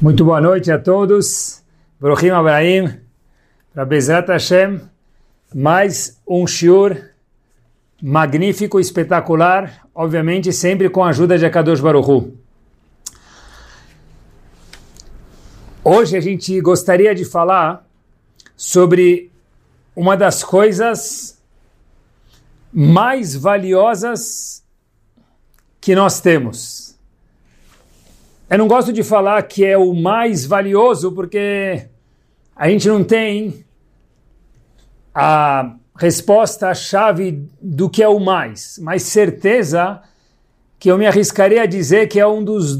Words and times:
Muito 0.00 0.24
boa 0.24 0.40
noite 0.40 0.70
a 0.70 0.78
todos. 0.78 1.60
Brohim 1.98 2.28
Abrahim. 2.28 3.00
Para 3.74 3.84
Bezrat 3.84 4.28
Hashem, 4.28 4.80
mais 5.52 6.22
um 6.24 6.46
shiur 6.46 6.96
magnífico, 8.00 8.78
espetacular, 8.78 9.88
obviamente 9.92 10.52
sempre 10.52 10.88
com 10.88 11.02
a 11.02 11.08
ajuda 11.08 11.36
de 11.36 11.44
Akadosh 11.44 11.80
Baruchu. 11.80 12.32
Hoje 15.82 16.16
a 16.16 16.20
gente 16.20 16.60
gostaria 16.60 17.12
de 17.12 17.24
falar 17.24 17.84
sobre 18.56 19.32
uma 19.96 20.16
das 20.16 20.44
coisas 20.44 21.42
mais 22.72 23.34
valiosas 23.34 24.64
que 25.80 25.96
nós 25.96 26.20
temos 26.20 26.77
eu 28.50 28.56
não 28.56 28.66
gosto 28.66 28.92
de 28.92 29.02
falar 29.02 29.42
que 29.42 29.64
é 29.64 29.76
o 29.76 29.92
mais 29.92 30.46
valioso 30.46 31.12
porque 31.12 31.86
a 32.56 32.68
gente 32.68 32.88
não 32.88 33.04
tem 33.04 33.64
a 35.14 35.74
resposta, 35.96 36.68
a 36.68 36.74
chave 36.74 37.46
do 37.60 37.90
que 37.90 38.02
é 38.02 38.08
o 38.08 38.18
mais, 38.18 38.78
mas 38.80 39.02
certeza 39.02 40.00
que 40.78 40.90
eu 40.90 40.96
me 40.96 41.06
arriscaria 41.06 41.62
a 41.62 41.66
dizer 41.66 42.08
que 42.08 42.18
é 42.18 42.26
um 42.26 42.42
dos 42.42 42.78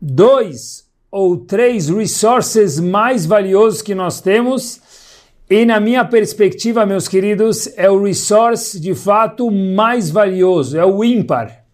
dois 0.00 0.86
ou 1.10 1.38
três 1.38 1.88
resources 1.88 2.78
mais 2.78 3.26
valiosos 3.26 3.82
que 3.82 3.94
nós 3.94 4.20
temos. 4.20 4.80
E 5.48 5.64
na 5.64 5.80
minha 5.80 6.04
perspectiva, 6.04 6.86
meus 6.86 7.08
queridos, 7.08 7.68
é 7.76 7.90
o 7.90 8.04
resource 8.04 8.78
de 8.78 8.94
fato 8.94 9.50
mais 9.50 10.10
valioso, 10.10 10.78
é 10.78 10.84
o 10.84 11.02
ímpar. 11.02 11.64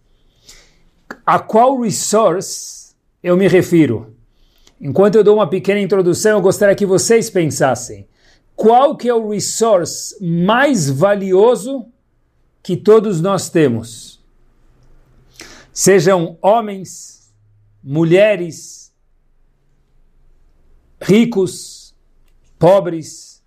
A 1.27 1.39
qual 1.39 1.81
resource 1.81 2.86
eu 3.27 3.37
me 3.37 3.49
refiro? 3.49 4.15
Enquanto 4.81 5.17
eu 5.17 5.25
dou 5.25 5.35
uma 5.35 5.51
pequena 5.51 5.81
introdução, 5.81 6.39
eu 6.39 6.41
gostaria 6.41 6.77
que 6.77 6.87
vocês 6.87 7.29
pensassem 7.29 8.07
qual 8.55 8.97
que 8.97 9.09
é 9.09 9.15
o 9.15 9.31
resource 9.31 10.17
mais 10.25 10.89
valioso 10.89 11.87
que 12.63 12.77
todos 12.77 13.21
nós 13.21 13.51
temos. 13.51 14.25
Sejam 15.73 16.39
homens, 16.41 17.35
mulheres, 17.83 18.93
ricos, 21.03 21.97
pobres, 22.61 23.43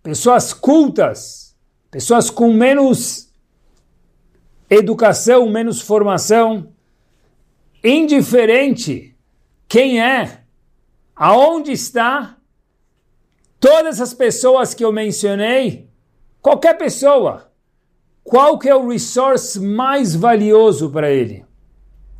pessoas 0.00 0.52
cultas, 0.52 1.56
pessoas 1.90 2.30
com 2.30 2.52
menos 2.52 3.28
educação, 4.70 5.50
menos 5.50 5.80
formação, 5.80 6.68
indiferente 7.82 9.13
quem 9.68 10.00
é, 10.00 10.40
aonde 11.14 11.72
está, 11.72 12.36
todas 13.58 14.00
as 14.00 14.14
pessoas 14.14 14.74
que 14.74 14.84
eu 14.84 14.92
mencionei, 14.92 15.88
qualquer 16.40 16.76
pessoa, 16.76 17.50
qual 18.22 18.58
que 18.58 18.68
é 18.68 18.74
o 18.74 18.88
resource 18.88 19.60
mais 19.60 20.14
valioso 20.14 20.90
para 20.90 21.10
ele? 21.10 21.44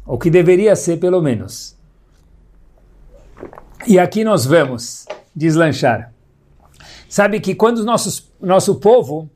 O 0.07 0.19
que 0.19 0.31
deveria 0.31 0.77
ser, 0.77 0.99
pelo 0.99 1.23
menos. 1.23 1.77
E 3.87 3.99
aqui 3.99 4.23
nós 4.23 4.45
vamos 4.45 5.07
deslanchar. 5.35 6.13
Sabe 7.09 7.41
que 7.41 7.55
quando 7.55 7.79
o 7.79 7.85
nosso, 7.85 8.31
nosso 8.41 8.75
povo 8.77 9.31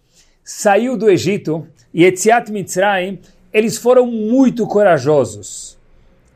saiu 0.45 0.97
do 0.97 1.09
Egito, 1.09 1.67
e 1.93 2.05
Etziat 2.05 2.51
Mitzrayim, 2.53 3.21
eles 3.53 3.79
foram 3.79 4.07
muito 4.07 4.67
corajosos. 4.67 5.79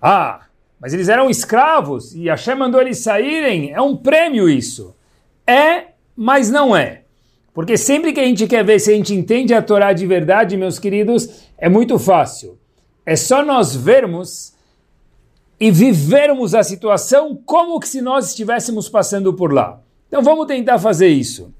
Ah, 0.01 0.47
mas 0.83 0.93
eles 0.93 1.09
eram 1.09 1.31
escravos 1.31 2.13
e 2.13 2.29
Hashem 2.29 2.57
mandou 2.57 2.81
eles 2.81 2.99
saírem. 2.99 3.71
É 3.71 3.81
um 3.81 3.97
prêmio 3.97 4.51
isso. 4.51 4.97
É, 5.47 5.85
mas 6.17 6.51
não 6.51 6.75
é. 6.77 7.03
Porque 7.55 7.79
sempre 7.79 8.13
que 8.13 8.19
a 8.19 8.25
gente 8.25 8.49
quer 8.49 8.65
ver 8.65 8.81
se 8.81 8.91
a 8.91 8.95
gente 8.97 9.15
entende 9.15 9.55
a 9.55 9.63
Torá 9.63 9.93
de 9.93 10.05
verdade, 10.05 10.57
meus 10.57 10.81
queridos, 10.81 11.45
é 11.57 11.69
muito 11.69 12.01
fácil. 12.01 12.59
É 13.07 13.15
só 13.15 13.45
nós 13.45 13.77
vermos 13.77 14.55
e 15.61 15.71
vivermos 15.71 16.53
a 16.53 16.65
situação 16.65 17.41
como 17.47 17.79
que 17.79 17.87
se 17.87 18.03
nós 18.03 18.31
estivéssemos 18.31 18.89
passando 18.89 19.33
por 19.33 19.53
lá. 19.53 19.81
Então 20.09 20.21
vamos 20.21 20.49
tentar 20.49 20.81
fazer 20.81 21.07
isso. 21.07 21.55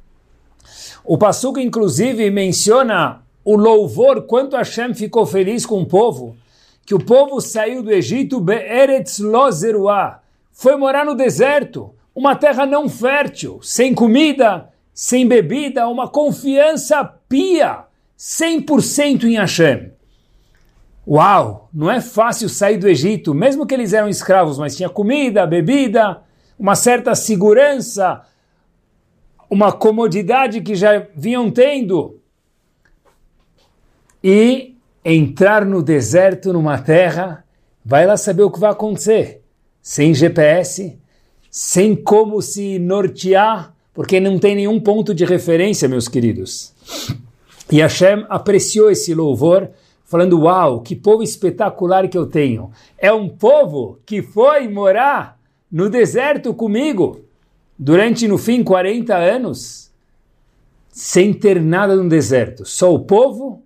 O 1.05 1.17
Passuco, 1.17 1.61
inclusive, 1.61 2.29
menciona 2.29 3.23
o 3.45 3.55
louvor, 3.55 4.23
quanto 4.23 4.57
Hashem 4.57 4.95
ficou 4.95 5.25
feliz 5.25 5.65
com 5.65 5.81
o 5.81 5.87
povo 5.87 6.37
que 6.85 6.95
o 6.95 7.05
povo 7.05 7.41
saiu 7.41 7.83
do 7.83 7.93
Egito, 7.93 8.41
Be'eretz 8.41 9.19
Lozeruá, 9.19 10.21
foi 10.53 10.77
morar 10.77 11.05
no 11.05 11.15
deserto, 11.15 11.95
uma 12.15 12.37
terra 12.37 12.67
não 12.67 12.89
fértil, 12.89 13.61
sem 13.63 13.95
comida, 13.95 14.69
sem 14.93 15.27
bebida, 15.27 15.89
uma 15.89 16.09
confiança 16.09 17.03
pia, 17.29 17.85
100% 18.19 19.25
em 19.25 19.37
Hashem. 19.37 19.93
Uau, 21.07 21.69
não 21.73 21.91
é 21.91 22.01
fácil 22.01 22.49
sair 22.49 22.77
do 22.77 22.89
Egito, 22.89 23.35
mesmo 23.35 23.67
que 23.67 23.75
eles 23.75 23.93
eram 23.93 24.09
escravos, 24.09 24.59
mas 24.59 24.77
tinha 24.77 24.89
comida, 24.89 25.47
bebida, 25.47 26.23
uma 26.59 26.77
certa 26.77 27.15
segurança, 27.15 28.23
uma 29.51 29.73
comodidade 29.73 30.61
que 30.61 30.75
já 30.75 31.07
vinham 31.17 31.51
tendo. 31.51 32.21
E 34.23 34.72
entrar 35.05 35.65
no 35.65 35.83
deserto, 35.83 36.53
numa 36.53 36.79
terra, 36.79 37.45
vai 37.85 38.07
lá 38.07 38.17
saber 38.17 38.43
o 38.43 38.51
que 38.51 38.61
vai 38.61 38.71
acontecer. 38.71 39.43
Sem 39.81 40.15
GPS, 40.15 40.99
sem 41.51 41.95
como 41.97 42.41
se 42.41 42.79
nortear, 42.79 43.75
porque 43.93 44.21
não 44.21 44.39
tem 44.39 44.55
nenhum 44.55 44.81
ponto 44.81 45.15
de 45.15 45.25
referência, 45.25 45.89
meus 45.89 46.09
queridos. 46.09 46.73
E 47.71 47.81
Hashem 47.81 48.25
apreciou 48.29 48.91
esse 48.91 49.15
louvor, 49.15 49.71
falando: 50.05 50.41
Uau, 50.41 50.81
que 50.81 50.95
povo 50.95 51.23
espetacular 51.23 52.09
que 52.09 52.17
eu 52.17 52.27
tenho! 52.27 52.71
É 52.97 53.13
um 53.13 53.29
povo 53.29 53.99
que 54.07 54.23
foi 54.23 54.69
morar 54.69 55.39
no 55.71 55.91
deserto 55.91 56.55
comigo 56.55 57.21
durante, 57.79 58.29
no 58.29 58.39
fim, 58.39 58.63
40 58.63 59.17
anos, 59.17 59.91
sem 60.89 61.33
ter 61.33 61.61
nada 61.61 61.97
no 61.97 62.09
deserto, 62.09 62.65
só 62.65 62.95
o 62.95 63.01
povo 63.01 63.63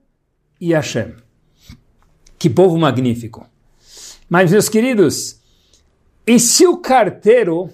e 0.61 0.73
Hashem. 0.73 1.26
Que 2.39 2.51
povo 2.51 2.77
magnífico. 2.77 3.47
Mas, 4.29 4.51
meus 4.51 4.69
queridos, 4.69 5.41
e 6.27 6.41
se 6.41 6.67
o 6.67 6.79
carteiro 6.79 7.71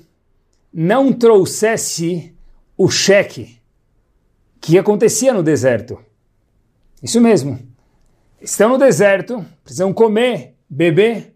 não 0.72 1.12
trouxesse 1.12 2.34
o 2.76 2.90
cheque 2.90 3.58
que 4.60 4.78
acontecia 4.78 5.32
no 5.32 5.42
deserto? 5.42 5.98
Isso 7.02 7.20
mesmo. 7.20 7.58
Estão 8.40 8.70
no 8.70 8.78
deserto, 8.78 9.44
precisam 9.64 9.92
comer, 9.92 10.54
beber, 10.68 11.34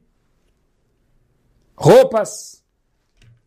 roupas. 1.75 2.62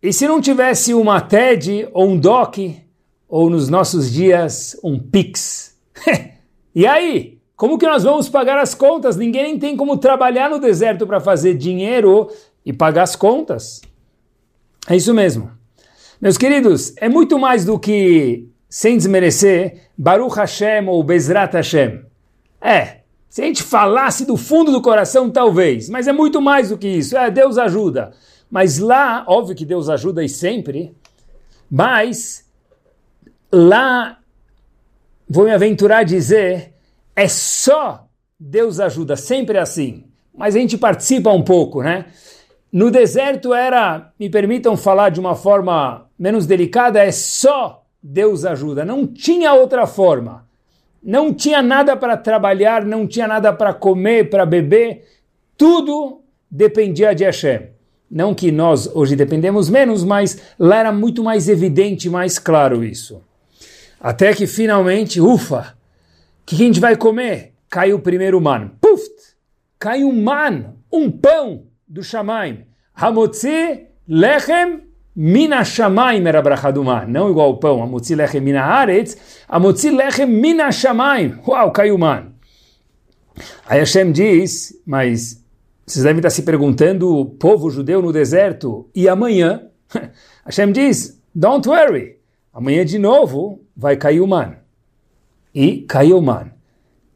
E 0.02 0.12
se 0.14 0.28
não 0.28 0.42
tivesse 0.42 0.94
uma 0.94 1.22
TED 1.22 1.90
ou 1.94 2.10
um 2.10 2.20
DOC, 2.20 2.82
ou 3.28 3.50
nos 3.50 3.70
nossos 3.70 4.12
dias 4.12 4.78
um 4.84 5.00
PIX? 5.00 5.78
e 6.74 6.88
aí? 6.88 7.39
Como 7.60 7.78
que 7.78 7.86
nós 7.86 8.04
vamos 8.04 8.30
pagar 8.30 8.58
as 8.58 8.74
contas? 8.74 9.18
Ninguém 9.18 9.60
tem 9.60 9.76
como 9.76 9.98
trabalhar 9.98 10.50
no 10.50 10.62
deserto 10.62 11.06
para 11.06 11.20
fazer 11.20 11.56
dinheiro 11.56 12.32
e 12.66 12.72
pagar 12.72 13.04
as 13.04 13.18
contas. 13.18 13.82
É 14.88 14.96
isso 14.96 15.14
mesmo. 15.14 15.52
Meus 16.22 16.38
queridos, 16.38 16.94
é 16.96 17.10
muito 17.10 17.38
mais 17.38 17.66
do 17.66 17.78
que, 17.78 18.48
sem 18.70 18.96
desmerecer, 18.96 19.90
Baruch 19.98 20.38
Hashem 20.38 20.88
ou 20.88 21.04
Bezrat 21.04 21.54
Hashem. 21.54 22.00
É, 22.62 23.00
se 23.30 23.42
a 23.42 23.46
gente 23.46 23.62
falasse 23.62 24.26
do 24.26 24.38
fundo 24.38 24.72
do 24.72 24.82
coração, 24.82 25.30
talvez, 25.30 25.90
mas 25.90 26.08
é 26.08 26.14
muito 26.14 26.42
mais 26.42 26.70
do 26.70 26.78
que 26.78 26.88
isso. 26.88 27.18
É, 27.18 27.30
Deus 27.30 27.58
ajuda. 27.58 28.14
Mas 28.50 28.78
lá, 28.78 29.26
óbvio 29.28 29.54
que 29.54 29.66
Deus 29.66 29.90
ajuda 29.90 30.24
e 30.24 30.30
sempre, 30.30 30.96
mas 31.70 32.46
lá, 33.52 34.18
vou 35.30 35.44
me 35.44 35.52
aventurar 35.52 35.98
a 35.98 36.04
dizer 36.04 36.79
é 37.20 37.28
só 37.28 38.08
Deus 38.40 38.80
ajuda, 38.80 39.18
sempre 39.18 39.58
é 39.58 39.62
assim. 39.62 40.06
Mas 40.34 40.56
a 40.56 40.60
gente 40.60 40.78
participa 40.78 41.30
um 41.32 41.42
pouco, 41.42 41.84
né? 41.84 42.06
No 42.72 42.90
deserto 42.90 43.54
era, 43.54 44.14
me 44.18 44.30
permitam 44.30 44.78
falar 44.78 45.10
de 45.10 45.20
uma 45.20 45.36
forma 45.36 46.08
menos 46.18 46.46
delicada, 46.46 47.04
é 47.04 47.12
só 47.12 47.84
Deus 48.02 48.46
ajuda. 48.46 48.86
Não 48.86 49.06
tinha 49.06 49.54
outra 49.54 49.86
forma. 49.86 50.48
Não 51.04 51.34
tinha 51.34 51.62
nada 51.62 51.98
para 51.98 52.16
trabalhar, 52.16 52.86
não 52.86 53.06
tinha 53.06 53.28
nada 53.28 53.52
para 53.52 53.74
comer, 53.74 54.30
para 54.30 54.46
beber. 54.46 55.06
Tudo 55.58 56.22
dependia 56.50 57.14
de 57.14 57.26
Hashem. 57.26 57.72
Não 58.10 58.34
que 58.34 58.50
nós 58.50 58.90
hoje 58.96 59.16
dependemos 59.16 59.70
menos, 59.70 60.06
mas 60.06 60.42
lá 60.58 60.78
era 60.78 60.92
muito 60.94 61.22
mais 61.22 61.50
evidente, 61.50 62.10
mais 62.10 62.40
claro 62.40 62.82
isso. 62.82 63.22
Até 64.00 64.34
que 64.34 64.48
finalmente, 64.48 65.20
ufa, 65.20 65.78
que 66.50 66.56
a 66.56 66.58
gente 66.58 66.80
vai 66.80 66.98
comer? 66.98 67.54
Cai 67.70 67.94
o 67.94 68.00
primeiro 68.00 68.42
man. 68.42 68.72
Puf! 68.82 69.04
Cai 69.78 70.04
um 70.04 70.12
man, 70.12 70.74
um 70.92 71.12
pão 71.12 71.68
do 71.88 72.02
Shamaim. 72.02 72.66
Hamotzi 72.96 73.86
lechem 74.08 74.82
mina 75.16 75.64
shamaim 75.64 76.26
era 76.26 76.42
brachaduman, 76.42 77.06
não 77.08 77.30
igual 77.30 77.52
o 77.52 77.58
pão, 77.58 77.84
amotzi 77.84 78.16
lechem 78.16 78.42
mina 78.42 78.64
aretz, 78.64 79.16
amotzi 79.48 79.92
lechem 79.92 80.26
mina 80.26 80.72
shamaim. 80.72 81.38
Uau, 81.48 81.72
caiu 81.72 82.00
man. 82.00 82.34
Aí 83.68 83.80
Hashem 83.80 84.12
diz, 84.12 84.74
mas 84.88 85.46
vocês 85.86 86.04
devem 86.04 86.18
estar 86.18 86.32
se 86.32 86.42
perguntando, 86.42 87.26
povo 87.40 87.70
judeu 87.70 88.02
no 88.02 88.12
deserto, 88.12 88.90
e 88.96 89.08
amanhã? 89.08 89.70
Hashem 90.44 90.72
diz, 90.72 91.22
don't 91.34 91.70
worry, 91.70 92.18
amanhã 92.52 92.84
de 92.84 92.98
novo 92.98 93.64
vai 93.78 93.96
cair 93.96 94.20
o 94.20 94.28
man. 94.28 94.56
E 95.60 95.82
caiu 95.82 96.20
o 96.20 96.22
man. 96.22 96.52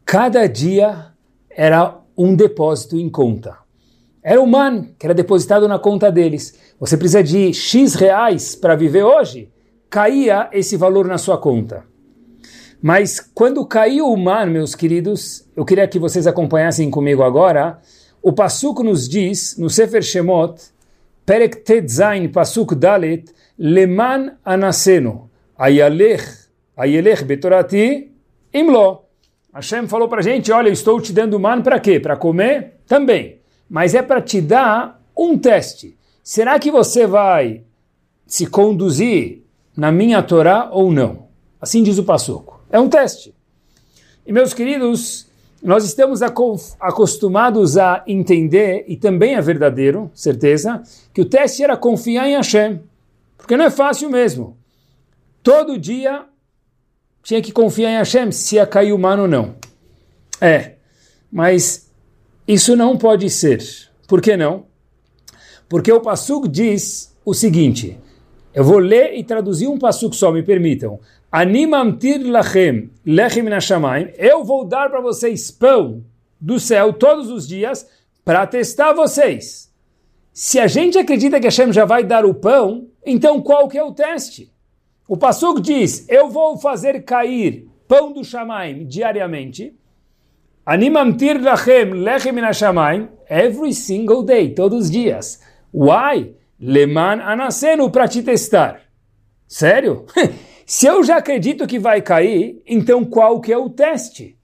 Cada 0.05 0.47
dia 0.47 1.13
era 1.49 1.97
um 2.17 2.35
depósito 2.35 2.97
em 2.97 3.07
conta. 3.09 3.55
Era 4.21 4.41
o 4.41 4.45
man 4.45 4.89
que 4.99 5.05
era 5.05 5.13
depositado 5.13 5.65
na 5.65 5.79
conta 5.79 6.11
deles. 6.11 6.53
Você 6.77 6.97
precisa 6.97 7.23
de 7.23 7.53
X 7.53 7.93
reais 7.93 8.53
para 8.53 8.75
viver 8.75 9.03
hoje? 9.03 9.49
Caía 9.89 10.49
esse 10.51 10.75
valor 10.75 11.07
na 11.07 11.17
sua 11.17 11.37
conta. 11.37 11.85
Mas 12.81 13.17
quando 13.33 13.65
caiu 13.65 14.07
o 14.07 14.17
man, 14.17 14.47
meus 14.47 14.75
queridos, 14.75 15.47
eu 15.55 15.63
queria 15.63 15.87
que 15.87 15.97
vocês 15.97 16.27
acompanhassem 16.27 16.91
comigo 16.91 17.23
agora. 17.23 17.79
O 18.21 18.33
Pasuk 18.33 18.83
nos 18.83 19.07
diz, 19.07 19.55
no 19.57 19.69
Sefer 19.69 20.03
Shemot, 20.03 20.61
Perek 21.25 21.63
Tetzain 21.63 22.27
Pasuk 22.27 22.75
Dalet, 22.75 23.23
Leman 23.57 24.33
Anaseno, 24.43 25.31
Ayalech, 25.57 26.25
Ayelech 26.75 27.23
Betorati, 27.23 28.12
Imlo. 28.53 29.03
Hashem 29.53 29.87
falou 29.87 30.07
para 30.07 30.19
a 30.19 30.23
gente, 30.23 30.51
olha, 30.51 30.69
eu 30.69 30.73
estou 30.73 30.99
te 30.99 31.13
dando 31.13 31.39
man 31.39 31.61
para 31.61 31.79
quê? 31.79 31.99
Para 31.99 32.15
comer? 32.15 32.79
Também. 32.87 33.39
Mas 33.69 33.93
é 33.95 34.01
para 34.01 34.21
te 34.21 34.41
dar 34.41 35.01
um 35.17 35.37
teste. 35.37 35.97
Será 36.23 36.57
que 36.59 36.71
você 36.71 37.05
vai 37.05 37.63
se 38.25 38.47
conduzir 38.47 39.43
na 39.75 39.91
minha 39.91 40.23
Torá 40.23 40.69
ou 40.71 40.91
não? 40.91 41.27
Assim 41.59 41.83
diz 41.83 41.97
o 41.97 42.03
Passuco. 42.03 42.61
É 42.69 42.79
um 42.79 42.89
teste. 42.89 43.33
E 44.25 44.31
meus 44.31 44.53
queridos, 44.53 45.27
nós 45.61 45.85
estamos 45.85 46.21
acostumados 46.79 47.77
a 47.77 48.03
entender, 48.07 48.85
e 48.87 48.97
também 48.97 49.35
é 49.35 49.41
verdadeiro, 49.41 50.11
certeza, 50.13 50.81
que 51.13 51.21
o 51.21 51.25
teste 51.25 51.63
era 51.63 51.77
confiar 51.77 52.27
em 52.27 52.35
Hashem. 52.35 52.81
Porque 53.37 53.55
não 53.55 53.65
é 53.65 53.69
fácil 53.69 54.09
mesmo. 54.09 54.57
Todo 55.41 55.77
dia 55.77 56.25
tinha 57.23 57.41
que 57.41 57.51
confiar 57.51 57.91
em 57.91 57.97
Hashem 57.97 58.31
se 58.31 58.55
ia 58.55 58.67
cair 58.67 58.91
humano 58.91 59.23
ou 59.23 59.27
não. 59.27 59.55
É, 60.39 60.73
mas 61.31 61.89
isso 62.47 62.75
não 62.75 62.97
pode 62.97 63.29
ser. 63.29 63.63
Por 64.07 64.21
que 64.21 64.35
não? 64.35 64.65
Porque 65.69 65.91
o 65.91 66.01
Passuk 66.01 66.47
diz 66.47 67.15
o 67.25 67.33
seguinte, 67.33 67.97
eu 68.53 68.63
vou 68.63 68.77
ler 68.77 69.17
e 69.17 69.23
traduzir 69.23 69.67
um 69.67 69.79
Passuk 69.79 70.15
só, 70.15 70.31
me 70.31 70.43
permitam. 70.43 70.99
Animamtir 71.31 72.21
lachem, 72.29 72.91
lechem 73.05 73.43
nashamayim, 73.43 74.11
eu 74.17 74.43
vou 74.43 74.65
dar 74.65 74.89
para 74.89 75.01
vocês 75.01 75.49
pão 75.49 76.03
do 76.39 76.59
céu 76.59 76.93
todos 76.93 77.31
os 77.31 77.47
dias 77.47 77.87
para 78.23 78.45
testar 78.45 78.93
vocês. 78.93 79.71
Se 80.31 80.59
a 80.59 80.67
gente 80.67 80.97
acredita 80.97 81.39
que 81.39 81.47
Hashem 81.47 81.71
já 81.71 81.85
vai 81.85 82.03
dar 82.03 82.25
o 82.25 82.35
pão, 82.35 82.87
então 83.05 83.41
qual 83.41 83.67
que 83.67 83.77
é 83.77 83.83
o 83.83 83.93
teste? 83.93 84.52
O 85.07 85.17
Passuk 85.17 85.61
diz: 85.61 86.07
Eu 86.09 86.29
vou 86.29 86.57
fazer 86.57 87.03
cair 87.03 87.67
pão 87.87 88.11
do 88.11 88.23
Shamaim 88.23 88.85
diariamente. 88.85 89.75
Animamtir 90.65 91.41
lachem 91.41 91.91
lechem 91.91 92.53
shamaim 92.53 93.09
every 93.29 93.73
single 93.73 94.23
day, 94.23 94.53
todos 94.53 94.85
os 94.85 94.91
dias. 94.91 95.41
Why? 95.73 96.35
Leman 96.59 97.21
anasenu 97.21 97.89
para 97.89 98.07
te 98.07 98.23
testar. 98.23 98.81
Sério? 99.47 100.05
Se 100.65 100.85
eu 100.85 101.03
já 101.03 101.17
acredito 101.17 101.67
que 101.67 101.77
vai 101.77 102.01
cair, 102.01 102.61
então 102.65 103.03
qual 103.03 103.41
que 103.41 103.51
é 103.51 103.57
o 103.57 103.69
teste? 103.69 104.37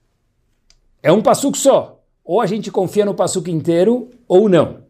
É 1.02 1.10
um 1.10 1.22
passuco 1.22 1.56
só. 1.56 2.02
Ou 2.22 2.40
a 2.42 2.46
gente 2.46 2.70
confia 2.70 3.06
no 3.06 3.14
passuco 3.14 3.48
inteiro, 3.48 4.10
ou 4.28 4.48
não. 4.48 4.84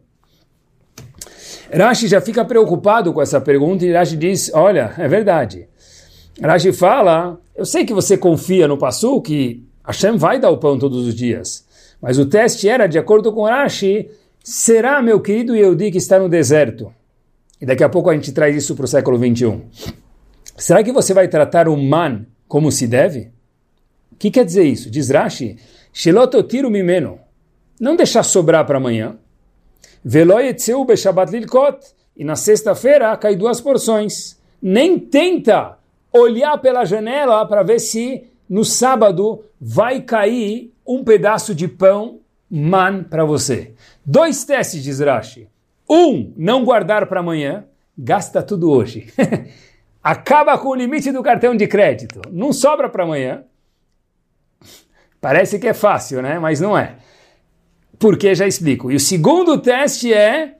Rashi 1.73 2.07
já 2.07 2.19
fica 2.19 2.43
preocupado 2.43 3.13
com 3.13 3.21
essa 3.21 3.39
pergunta 3.39 3.85
e 3.85 3.93
Rashi 3.93 4.17
diz, 4.17 4.51
olha, 4.53 4.93
é 4.97 5.07
verdade. 5.07 5.67
Rashi 6.41 6.73
fala, 6.73 7.39
eu 7.55 7.65
sei 7.65 7.85
que 7.85 7.93
você 7.93 8.17
confia 8.17 8.67
no 8.67 8.77
Passu, 8.77 9.21
que 9.21 9.63
Hashem 9.85 10.17
vai 10.17 10.39
dar 10.39 10.49
o 10.49 10.57
pão 10.57 10.77
todos 10.77 11.07
os 11.07 11.15
dias. 11.15 11.65
Mas 12.01 12.17
o 12.17 12.25
teste 12.25 12.67
era, 12.67 12.87
de 12.87 12.97
acordo 12.97 13.31
com 13.31 13.43
Rashi, 13.43 14.09
será, 14.43 15.01
meu 15.01 15.19
querido 15.19 15.55
Yehudi, 15.55 15.91
que 15.91 15.97
está 15.97 16.19
no 16.19 16.27
deserto? 16.27 16.91
E 17.61 17.65
daqui 17.65 17.83
a 17.83 17.89
pouco 17.89 18.09
a 18.09 18.13
gente 18.13 18.31
traz 18.31 18.55
isso 18.55 18.75
para 18.75 18.85
o 18.85 18.87
século 18.87 19.17
21. 19.17 19.61
Será 20.57 20.83
que 20.83 20.91
você 20.91 21.13
vai 21.13 21.27
tratar 21.27 21.67
o 21.67 21.77
man 21.77 22.25
como 22.47 22.71
se 22.71 22.87
deve? 22.87 23.31
O 24.11 24.15
que 24.15 24.31
quer 24.31 24.43
dizer 24.43 24.63
isso? 24.63 24.89
Diz 24.89 25.09
Rashi, 25.09 25.57
Shilototiru 25.93 26.69
mimeno. 26.69 27.19
Não 27.79 27.95
deixar 27.95 28.23
sobrar 28.23 28.65
para 28.65 28.77
amanhã. 28.77 29.17
Veloyetzeu 30.03 30.83
beshabat 30.85 31.31
lilkot. 31.31 31.79
E 32.15 32.23
na 32.23 32.35
sexta-feira 32.35 33.15
cai 33.17 33.35
duas 33.35 33.61
porções. 33.61 34.39
Nem 34.61 34.99
tenta 34.99 35.77
olhar 36.11 36.57
pela 36.57 36.85
janela 36.85 37.45
para 37.45 37.63
ver 37.63 37.79
se 37.79 38.27
no 38.49 38.65
sábado 38.65 39.43
vai 39.59 40.01
cair 40.01 40.73
um 40.85 41.03
pedaço 41.03 41.55
de 41.55 41.67
pão 41.67 42.19
man 42.49 43.03
para 43.03 43.23
você. 43.23 43.73
Dois 44.05 44.43
testes, 44.43 44.83
diz 44.83 44.99
Rashi. 44.99 45.47
Um, 45.89 46.33
não 46.35 46.65
guardar 46.65 47.07
para 47.07 47.21
amanhã. 47.21 47.65
Gasta 47.97 48.43
tudo 48.43 48.69
hoje. 48.69 49.11
Acaba 50.03 50.57
com 50.57 50.69
o 50.69 50.75
limite 50.75 51.11
do 51.11 51.23
cartão 51.23 51.55
de 51.55 51.67
crédito. 51.67 52.21
Não 52.31 52.51
sobra 52.51 52.89
para 52.89 53.03
amanhã. 53.03 53.43
Parece 55.19 55.59
que 55.59 55.67
é 55.67 55.73
fácil, 55.73 56.21
né? 56.21 56.39
Mas 56.39 56.59
não 56.59 56.77
é 56.77 56.97
porque 58.01 58.33
já 58.33 58.47
explico. 58.47 58.91
E 58.91 58.95
o 58.95 58.99
segundo 58.99 59.59
teste 59.59 60.11
é 60.11 60.55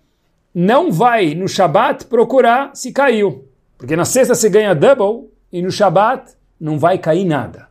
não 0.53 0.91
vai 0.91 1.33
no 1.33 1.47
Shabat 1.47 2.05
procurar 2.05 2.69
se 2.75 2.91
caiu. 2.91 3.45
Porque 3.79 3.95
na 3.95 4.05
sexta 4.05 4.35
você 4.35 4.47
ganha 4.47 4.75
double 4.75 5.27
e 5.51 5.59
no 5.59 5.71
Shabat 5.71 6.33
não 6.59 6.77
vai 6.77 6.99
cair 6.99 7.25
nada. 7.25 7.67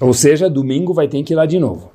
Ou 0.00 0.12
seja, 0.12 0.50
domingo 0.50 0.92
vai 0.92 1.06
ter 1.06 1.22
que 1.22 1.32
ir 1.32 1.36
lá 1.36 1.46
de 1.46 1.60
novo. 1.60 1.92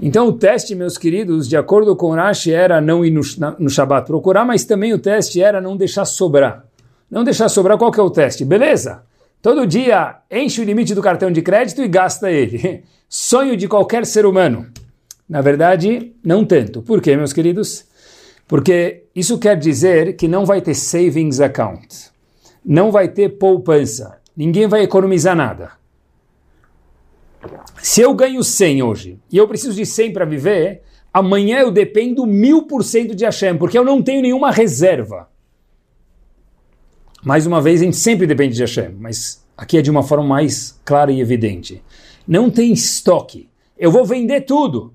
Então 0.00 0.28
o 0.28 0.32
teste, 0.32 0.76
meus 0.76 0.96
queridos, 0.96 1.48
de 1.48 1.56
acordo 1.56 1.96
com 1.96 2.14
Rashi, 2.14 2.52
era 2.52 2.80
não 2.80 3.04
ir 3.04 3.10
no, 3.10 3.22
no 3.58 3.68
Shabat 3.68 4.06
procurar, 4.06 4.44
mas 4.44 4.64
também 4.64 4.92
o 4.92 4.98
teste 4.98 5.42
era 5.42 5.60
não 5.60 5.76
deixar 5.76 6.04
sobrar. 6.04 6.64
Não 7.10 7.24
deixar 7.24 7.48
sobrar, 7.48 7.76
qual 7.76 7.90
que 7.90 7.98
é 7.98 8.02
o 8.02 8.10
teste? 8.10 8.44
Beleza? 8.44 9.02
Todo 9.40 9.66
dia 9.66 10.18
enche 10.30 10.60
o 10.60 10.64
limite 10.64 10.94
do 10.94 11.02
cartão 11.02 11.32
de 11.32 11.42
crédito 11.42 11.82
e 11.82 11.88
gasta 11.88 12.30
ele. 12.30 12.84
Sonho 13.08 13.56
de 13.56 13.66
qualquer 13.66 14.06
ser 14.06 14.24
humano. 14.24 14.66
Na 15.32 15.40
verdade, 15.40 16.12
não 16.22 16.44
tanto. 16.44 16.82
Por 16.82 17.00
quê, 17.00 17.16
meus 17.16 17.32
queridos? 17.32 17.86
Porque 18.46 19.04
isso 19.14 19.38
quer 19.38 19.56
dizer 19.56 20.14
que 20.14 20.28
não 20.28 20.44
vai 20.44 20.60
ter 20.60 20.74
savings 20.74 21.40
account, 21.40 22.10
não 22.62 22.92
vai 22.92 23.08
ter 23.08 23.30
poupança, 23.38 24.20
ninguém 24.36 24.66
vai 24.68 24.82
economizar 24.82 25.34
nada. 25.34 25.72
Se 27.82 28.02
eu 28.02 28.12
ganho 28.12 28.44
100 28.44 28.82
hoje 28.82 29.18
e 29.32 29.38
eu 29.38 29.48
preciso 29.48 29.74
de 29.74 29.86
100 29.86 30.12
para 30.12 30.26
viver, 30.26 30.82
amanhã 31.10 31.60
eu 31.60 31.70
dependo 31.70 32.26
mil 32.26 32.66
por 32.66 32.84
cento 32.84 33.14
de 33.14 33.24
Hashem, 33.24 33.56
porque 33.56 33.78
eu 33.78 33.86
não 33.86 34.02
tenho 34.02 34.20
nenhuma 34.20 34.50
reserva. 34.50 35.30
Mais 37.24 37.46
uma 37.46 37.62
vez, 37.62 37.80
a 37.80 37.84
gente 37.84 37.96
sempre 37.96 38.26
depende 38.26 38.54
de 38.54 38.60
Hashem, 38.60 38.96
mas 39.00 39.42
aqui 39.56 39.78
é 39.78 39.82
de 39.82 39.90
uma 39.90 40.02
forma 40.02 40.26
mais 40.26 40.78
clara 40.84 41.10
e 41.10 41.22
evidente. 41.22 41.82
Não 42.28 42.50
tem 42.50 42.70
estoque. 42.70 43.48
Eu 43.78 43.90
vou 43.90 44.04
vender 44.04 44.42
tudo. 44.42 44.92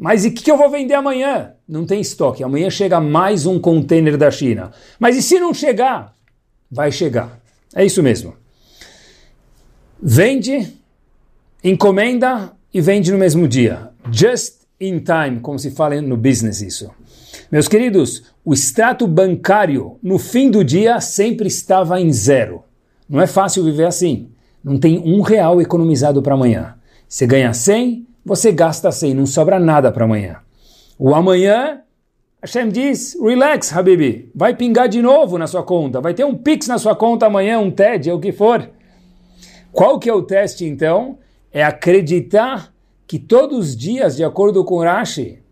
Mas 0.00 0.24
e 0.24 0.28
o 0.28 0.32
que, 0.32 0.44
que 0.44 0.50
eu 0.50 0.56
vou 0.56 0.70
vender 0.70 0.94
amanhã? 0.94 1.52
Não 1.68 1.84
tem 1.84 2.00
estoque. 2.00 2.42
Amanhã 2.42 2.70
chega 2.70 2.98
mais 2.98 3.44
um 3.44 3.60
container 3.60 4.16
da 4.16 4.30
China. 4.30 4.72
Mas 4.98 5.14
e 5.14 5.20
se 5.20 5.38
não 5.38 5.52
chegar? 5.52 6.14
Vai 6.70 6.90
chegar. 6.90 7.38
É 7.74 7.84
isso 7.84 8.02
mesmo. 8.02 8.34
Vende, 10.02 10.72
encomenda 11.62 12.50
e 12.72 12.80
vende 12.80 13.12
no 13.12 13.18
mesmo 13.18 13.46
dia. 13.46 13.90
Just 14.10 14.62
in 14.80 15.00
time, 15.00 15.38
como 15.42 15.58
se 15.58 15.70
fala 15.70 16.00
no 16.00 16.16
business 16.16 16.62
isso. 16.62 16.90
Meus 17.52 17.68
queridos, 17.68 18.22
o 18.42 18.54
extrato 18.54 19.06
bancário 19.06 19.98
no 20.02 20.18
fim 20.18 20.50
do 20.50 20.64
dia 20.64 20.98
sempre 21.02 21.46
estava 21.46 22.00
em 22.00 22.10
zero. 22.10 22.64
Não 23.06 23.20
é 23.20 23.26
fácil 23.26 23.64
viver 23.64 23.84
assim. 23.84 24.30
Não 24.64 24.78
tem 24.78 24.98
um 24.98 25.20
real 25.20 25.60
economizado 25.60 26.22
para 26.22 26.32
amanhã. 26.32 26.76
Você 27.06 27.26
ganha 27.26 27.52
100, 27.52 28.06
você 28.24 28.52
gasta 28.52 28.90
100, 28.92 29.14
não 29.14 29.26
sobra 29.26 29.58
nada 29.58 29.90
para 29.90 30.04
amanhã. 30.04 30.38
O 30.98 31.14
amanhã, 31.14 31.80
Hashem 32.42 32.68
diz, 32.68 33.16
relax, 33.20 33.74
Habibi, 33.74 34.30
vai 34.34 34.54
pingar 34.54 34.88
de 34.88 35.00
novo 35.00 35.38
na 35.38 35.46
sua 35.46 35.62
conta, 35.62 36.00
vai 36.00 36.14
ter 36.14 36.24
um 36.24 36.34
Pix 36.34 36.66
na 36.66 36.78
sua 36.78 36.94
conta 36.94 37.26
amanhã, 37.26 37.58
um 37.58 37.70
TED, 37.70 38.10
é 38.10 38.14
o 38.14 38.20
que 38.20 38.32
for. 38.32 38.68
Qual 39.72 39.98
que 39.98 40.10
é 40.10 40.12
o 40.12 40.22
teste 40.22 40.64
então? 40.64 41.18
É 41.52 41.62
acreditar 41.62 42.72
que 43.06 43.18
todos 43.18 43.58
os 43.58 43.76
dias, 43.76 44.16
de 44.16 44.24
acordo 44.24 44.64
com 44.64 44.78
Rashi, 44.78 45.42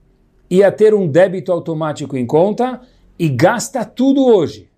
ia 0.50 0.70
ter 0.70 0.94
um 0.94 1.06
débito 1.06 1.52
automático 1.52 2.16
em 2.16 2.26
conta 2.26 2.80
e 3.18 3.28
gasta 3.28 3.84
tudo 3.84 4.24
hoje. 4.24 4.68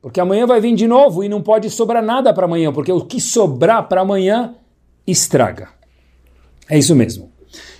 porque 0.00 0.18
amanhã 0.18 0.46
vai 0.48 0.60
vir 0.60 0.74
de 0.74 0.88
novo 0.88 1.22
e 1.22 1.28
não 1.28 1.40
pode 1.40 1.70
sobrar 1.70 2.02
nada 2.02 2.34
para 2.34 2.44
amanhã, 2.44 2.72
porque 2.72 2.90
o 2.90 3.02
que 3.02 3.20
sobrar 3.20 3.88
para 3.88 4.00
amanhã 4.00 4.56
estraga. 5.06 5.68
É 6.68 6.76
isso 6.76 6.96
mesmo. 6.96 7.31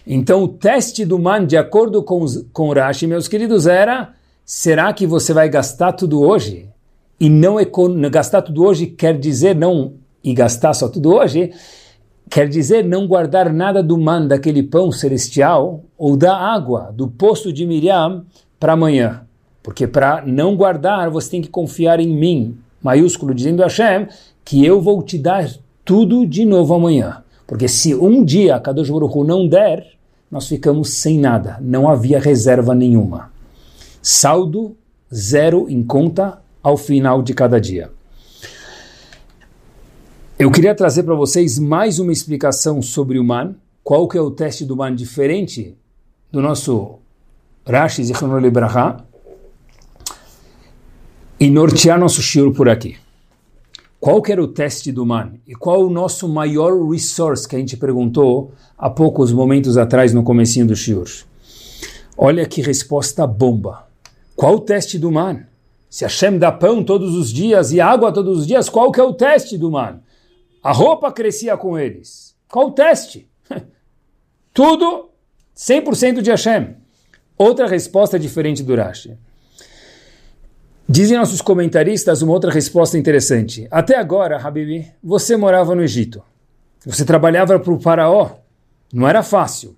Então 0.07 0.43
o 0.43 0.49
teste 0.49 1.05
do 1.05 1.19
man, 1.19 1.47
de 1.47 1.57
acordo 1.57 2.03
com, 2.03 2.23
os, 2.23 2.45
com 2.53 2.69
o 2.69 2.75
Rashi, 2.75 3.07
meus 3.07 3.29
queridos, 3.29 3.67
era: 3.67 4.13
será 4.45 4.93
que 4.93 5.07
você 5.07 5.33
vai 5.33 5.49
gastar 5.49 5.93
tudo 5.93 6.21
hoje? 6.21 6.69
E 7.21 7.29
não 7.29 7.57
gastar 8.11 8.43
tudo 8.43 8.65
hoje 8.65 8.87
quer 8.87 9.17
dizer 9.17 9.55
não 9.55 9.95
e 10.25 10.35
gastar 10.35 10.73
só 10.73 10.89
tudo 10.89 11.15
hoje, 11.15 11.53
quer 12.29 12.49
dizer 12.49 12.85
não 12.85 13.07
guardar 13.07 13.53
nada 13.53 13.83
do 13.83 13.99
man, 13.99 14.27
daquele 14.27 14.63
pão 14.63 14.91
celestial, 14.91 15.83
ou 15.99 16.17
da 16.17 16.37
água, 16.37 16.93
do 16.93 17.09
poço 17.09 17.53
de 17.53 17.67
Miriam, 17.67 18.25
para 18.59 18.73
amanhã. 18.73 19.23
Porque 19.63 19.87
para 19.87 20.25
não 20.27 20.57
guardar, 20.57 21.11
você 21.11 21.31
tem 21.31 21.43
que 21.43 21.49
confiar 21.49 22.01
em 22.01 22.09
mim, 22.09 22.57
maiúsculo, 22.83 23.35
dizendo 23.35 23.63
a 23.63 23.67
Hashem, 23.67 24.09
que 24.45 24.65
eu 24.65 24.81
vou 24.81 25.03
te 25.03 25.19
dar 25.19 25.49
tudo 25.85 26.27
de 26.27 26.45
novo 26.45 26.75
amanhã. 26.75 27.23
Porque 27.53 27.69
se 27.69 27.95
um 27.95 28.25
dia 28.25 28.57
a 28.57 28.61
Kadosh 28.61 28.89
Baruch 28.89 29.15
não 29.27 29.47
der, 29.47 29.87
nós 30.31 30.49
ficamos 30.49 30.89
sem 30.89 31.19
nada. 31.19 31.59
Não 31.61 31.87
havia 31.87 32.19
reserva 32.19 32.75
nenhuma. 32.75 33.31
Saldo 34.01 34.75
zero 35.15 35.69
em 35.69 35.83
conta 35.83 36.41
ao 36.63 36.79
final 36.79 37.23
de 37.23 37.35
cada 37.35 37.61
dia. 37.61 37.91
Eu 40.39 40.51
queria 40.51 40.75
trazer 40.75 41.03
para 41.03 41.15
vocês 41.15 41.59
mais 41.59 41.99
uma 41.99 42.11
explicação 42.11 42.81
sobre 42.81 43.19
o 43.19 43.23
man. 43.23 43.55
Qual 43.85 44.09
que 44.09 44.17
é 44.17 44.21
o 44.23 44.31
teste 44.31 44.65
do 44.65 44.75
man 44.75 44.95
diferente 44.97 45.77
do 46.33 46.41
nosso 46.41 47.01
Rashi 47.69 48.03
Zichron 48.03 48.39
Libraha 48.39 49.05
e 51.39 51.51
nortear 51.51 52.01
nosso 52.01 52.23
shiur 52.23 52.55
por 52.55 52.71
aqui. 52.71 53.02
Qual 54.03 54.21
que 54.21 54.33
era 54.33 54.43
o 54.43 54.49
teste 54.49 54.91
do 54.91 55.07
man? 55.07 55.35
E 55.47 55.55
qual 55.55 55.87
o 55.87 55.89
nosso 55.89 56.29
maior 56.29 56.73
resource 56.91 57.47
que 57.47 57.55
a 57.55 57.59
gente 57.61 57.77
perguntou 57.77 58.51
há 58.77 58.91
poucos 58.91 59.31
momentos 59.31 59.79
atrás 59.79 60.13
no 60.13 60.25
comecinho 60.25 60.67
do 60.67 60.75
shiur? 60.75 61.07
Olha 62.19 62.45
que 62.45 62.61
resposta 62.61 63.25
bomba. 63.29 63.87
Qual 64.35 64.57
o 64.57 64.61
teste 64.61 64.99
do 64.99 65.13
man? 65.13 65.45
Se 65.89 66.03
Hashem 66.03 66.37
dá 66.37 66.51
pão 66.51 66.83
todos 66.83 67.15
os 67.15 67.33
dias 67.33 67.71
e 67.71 67.81
água 67.81 68.11
todos 68.11 68.41
os 68.41 68.45
dias, 68.45 68.69
qual 68.69 68.91
que 68.91 68.99
é 68.99 69.05
o 69.05 69.15
teste 69.15 69.57
do 69.57 69.71
man? 69.71 70.01
A 70.65 70.73
roupa 70.73 71.13
crescia 71.13 71.57
com 71.57 71.79
eles. 71.79 72.35
Qual 72.49 72.71
o 72.71 72.73
teste? 72.73 73.31
Tudo 74.53 75.11
100% 75.57 76.23
de 76.23 76.31
Hashem. 76.31 76.75
Outra 77.39 77.69
resposta 77.69 78.19
diferente 78.19 78.65
do 78.65 78.75
Rashi. 78.75 79.17
Dizem 80.93 81.17
nossos 81.17 81.41
comentaristas 81.41 82.21
uma 82.21 82.35
outra 82.35 82.53
resposta 82.53 82.99
interessante. 82.99 83.67
Até 83.71 83.97
agora, 83.97 84.37
Habibi, 84.37 84.93
você 85.03 85.39
morava 85.39 85.75
no 85.75 85.83
Egito. 85.83 86.23
Você 86.85 87.03
trabalhava 87.03 87.59
para 87.59 87.73
o 87.73 87.81
faraó. 87.81 88.33
Não 88.93 89.09
era 89.09 89.23
fácil. 89.23 89.75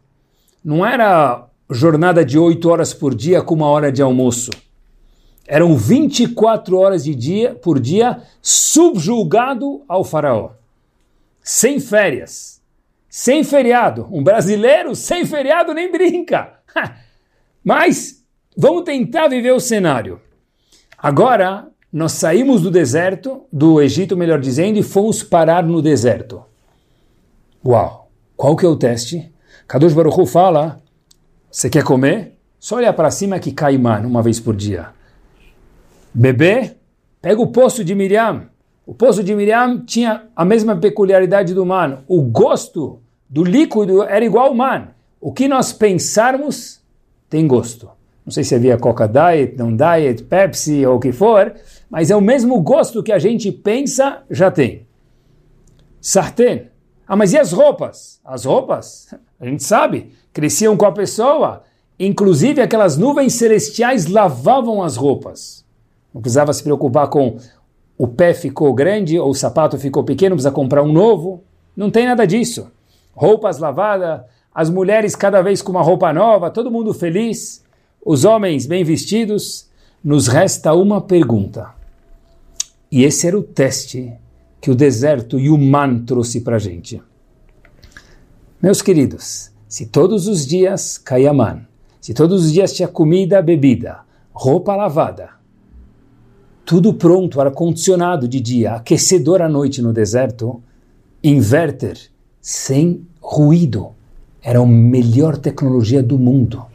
Não 0.64 0.84
era 0.84 1.46
jornada 1.70 2.24
de 2.24 2.36
8 2.36 2.68
horas 2.68 2.92
por 2.92 3.14
dia 3.14 3.42
com 3.42 3.54
uma 3.54 3.68
hora 3.68 3.92
de 3.92 4.02
almoço. 4.02 4.50
Eram 5.46 5.76
24 5.76 6.76
horas 6.76 7.04
de 7.04 7.14
dia 7.14 7.54
por 7.54 7.78
dia 7.78 8.20
subjulgado 8.42 9.84
ao 9.86 10.02
faraó. 10.02 10.50
Sem 11.40 11.78
férias. 11.78 12.60
Sem 13.08 13.44
feriado. 13.44 14.08
Um 14.10 14.24
brasileiro 14.24 14.96
sem 14.96 15.24
feriado 15.24 15.72
nem 15.72 15.92
brinca. 15.92 16.54
Mas 17.62 18.20
vamos 18.56 18.82
tentar 18.82 19.28
viver 19.28 19.52
o 19.52 19.60
cenário. 19.60 20.23
Agora, 21.04 21.68
nós 21.92 22.12
saímos 22.12 22.62
do 22.62 22.70
deserto, 22.70 23.42
do 23.52 23.78
Egito, 23.78 24.16
melhor 24.16 24.40
dizendo, 24.40 24.78
e 24.78 24.82
fomos 24.82 25.22
parar 25.22 25.62
no 25.62 25.82
deserto. 25.82 26.42
Uau! 27.62 28.08
Qual 28.34 28.56
que 28.56 28.64
é 28.64 28.68
o 28.70 28.74
teste? 28.74 29.30
Kadosh 29.68 29.92
Baruch 29.92 30.18
Hu 30.18 30.24
fala, 30.24 30.80
você 31.50 31.68
quer 31.68 31.84
comer? 31.84 32.38
Só 32.58 32.76
olha 32.76 32.90
para 32.90 33.10
cima 33.10 33.38
que 33.38 33.52
cai 33.52 33.76
man 33.76 34.00
uma 34.06 34.22
vez 34.22 34.40
por 34.40 34.56
dia. 34.56 34.92
Beber? 36.14 36.78
Pega 37.20 37.42
o 37.42 37.48
poço 37.48 37.84
de 37.84 37.94
Miriam. 37.94 38.48
O 38.86 38.94
poço 38.94 39.22
de 39.22 39.34
Miriam 39.34 39.84
tinha 39.84 40.28
a 40.34 40.42
mesma 40.42 40.74
peculiaridade 40.74 41.52
do 41.52 41.66
man. 41.66 41.98
O 42.08 42.22
gosto 42.22 43.02
do 43.28 43.44
líquido 43.44 44.04
era 44.04 44.24
igual 44.24 44.46
ao 44.46 44.54
man. 44.54 44.88
O 45.20 45.34
que 45.34 45.48
nós 45.48 45.70
pensarmos 45.70 46.80
tem 47.28 47.46
gosto. 47.46 47.90
Não 48.24 48.32
sei 48.32 48.42
se 48.42 48.54
havia 48.54 48.78
Coca 48.78 49.06
Diet, 49.06 49.56
não 49.58 49.76
Diet, 49.76 50.22
Pepsi 50.22 50.84
ou 50.86 50.96
o 50.96 51.00
que 51.00 51.12
for, 51.12 51.54
mas 51.90 52.10
é 52.10 52.16
o 52.16 52.22
mesmo 52.22 52.60
gosto 52.60 53.02
que 53.02 53.12
a 53.12 53.18
gente 53.18 53.52
pensa, 53.52 54.22
já 54.30 54.50
tem. 54.50 54.86
Sartén. 56.00 56.68
Ah, 57.06 57.16
mas 57.16 57.34
e 57.34 57.38
as 57.38 57.52
roupas? 57.52 58.20
As 58.24 58.44
roupas, 58.44 59.14
a 59.38 59.44
gente 59.44 59.62
sabe, 59.62 60.12
cresciam 60.32 60.76
com 60.76 60.86
a 60.86 60.92
pessoa. 60.92 61.62
Inclusive 61.98 62.62
aquelas 62.62 62.96
nuvens 62.96 63.34
celestiais 63.34 64.06
lavavam 64.06 64.82
as 64.82 64.96
roupas. 64.96 65.64
Não 66.12 66.20
precisava 66.20 66.52
se 66.52 66.62
preocupar 66.62 67.08
com 67.08 67.36
o 67.96 68.08
pé 68.08 68.34
ficou 68.34 68.72
grande 68.74 69.18
ou 69.18 69.30
o 69.30 69.34
sapato 69.34 69.78
ficou 69.78 70.02
pequeno, 70.02 70.34
precisa 70.34 70.50
comprar 70.50 70.82
um 70.82 70.92
novo. 70.92 71.44
Não 71.76 71.90
tem 71.90 72.06
nada 72.06 72.26
disso. 72.26 72.70
Roupas 73.12 73.58
lavadas, 73.58 74.22
as 74.52 74.68
mulheres 74.68 75.14
cada 75.14 75.42
vez 75.42 75.62
com 75.62 75.72
uma 75.72 75.82
roupa 75.82 76.12
nova, 76.12 76.50
todo 76.50 76.70
mundo 76.70 76.92
feliz 76.92 77.63
os 78.04 78.24
homens 78.24 78.66
bem 78.66 78.84
vestidos, 78.84 79.68
nos 80.02 80.26
resta 80.26 80.74
uma 80.74 81.00
pergunta. 81.00 81.68
E 82.92 83.02
esse 83.02 83.26
era 83.26 83.38
o 83.38 83.42
teste 83.42 84.12
que 84.60 84.70
o 84.70 84.74
deserto 84.74 85.38
e 85.38 85.48
o 85.48 85.56
man 85.56 86.04
trouxe 86.04 86.40
para 86.42 86.56
a 86.56 86.58
gente. 86.58 87.02
Meus 88.62 88.82
queridos, 88.82 89.50
se 89.68 89.86
todos 89.86 90.28
os 90.28 90.46
dias 90.46 90.98
caía 90.98 91.32
man, 91.32 91.66
se 92.00 92.12
todos 92.12 92.44
os 92.44 92.52
dias 92.52 92.72
tinha 92.72 92.88
comida, 92.88 93.40
bebida, 93.40 94.00
roupa 94.32 94.76
lavada, 94.76 95.30
tudo 96.64 96.94
pronto, 96.94 97.40
ar-condicionado 97.40 98.28
de 98.28 98.40
dia, 98.40 98.74
aquecedor 98.74 99.42
à 99.42 99.48
noite 99.48 99.82
no 99.82 99.92
deserto, 99.92 100.62
inverter 101.22 101.98
sem 102.40 103.06
ruído, 103.20 103.92
era 104.42 104.60
a 104.60 104.66
melhor 104.66 105.36
tecnologia 105.38 106.02
do 106.02 106.18
mundo. 106.18 106.73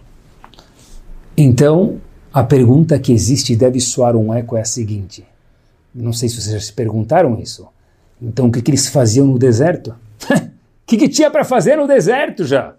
Então, 1.42 2.02
a 2.34 2.44
pergunta 2.44 3.00
que 3.00 3.14
existe 3.14 3.54
e 3.54 3.56
deve 3.56 3.80
soar 3.80 4.14
um 4.14 4.34
eco 4.34 4.58
é 4.58 4.60
a 4.60 4.66
seguinte: 4.66 5.26
não 5.96 6.12
sei 6.12 6.28
se 6.28 6.36
vocês 6.36 6.54
já 6.54 6.60
se 6.60 6.74
perguntaram 6.74 7.40
isso. 7.40 7.66
Então, 8.22 8.48
o 8.48 8.52
que, 8.52 8.62
que 8.62 8.72
eles 8.72 8.90
faziam 8.90 9.26
no 9.26 9.40
deserto? 9.40 9.96
O 10.30 10.36
que, 10.86 10.98
que 10.98 11.08
tinha 11.08 11.32
para 11.32 11.46
fazer 11.46 11.78
no 11.78 11.88
deserto 11.88 12.44
já? 12.44 12.76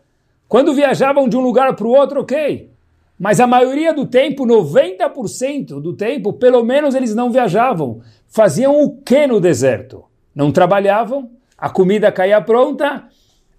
Quando 0.46 0.74
viajavam 0.74 1.26
de 1.26 1.38
um 1.38 1.40
lugar 1.40 1.74
para 1.74 1.86
o 1.86 1.90
outro, 1.90 2.20
ok. 2.20 2.70
Mas 3.18 3.40
a 3.40 3.46
maioria 3.46 3.94
do 3.94 4.04
tempo, 4.04 4.44
90% 4.44 5.80
do 5.80 5.94
tempo, 5.94 6.34
pelo 6.34 6.62
menos 6.62 6.94
eles 6.94 7.14
não 7.14 7.32
viajavam. 7.32 8.02
Faziam 8.28 8.82
o 8.82 8.90
que 8.90 9.26
no 9.26 9.40
deserto? 9.40 10.04
Não 10.34 10.52
trabalhavam, 10.52 11.30
a 11.56 11.70
comida 11.70 12.12
caía 12.12 12.42
pronta. 12.42 13.04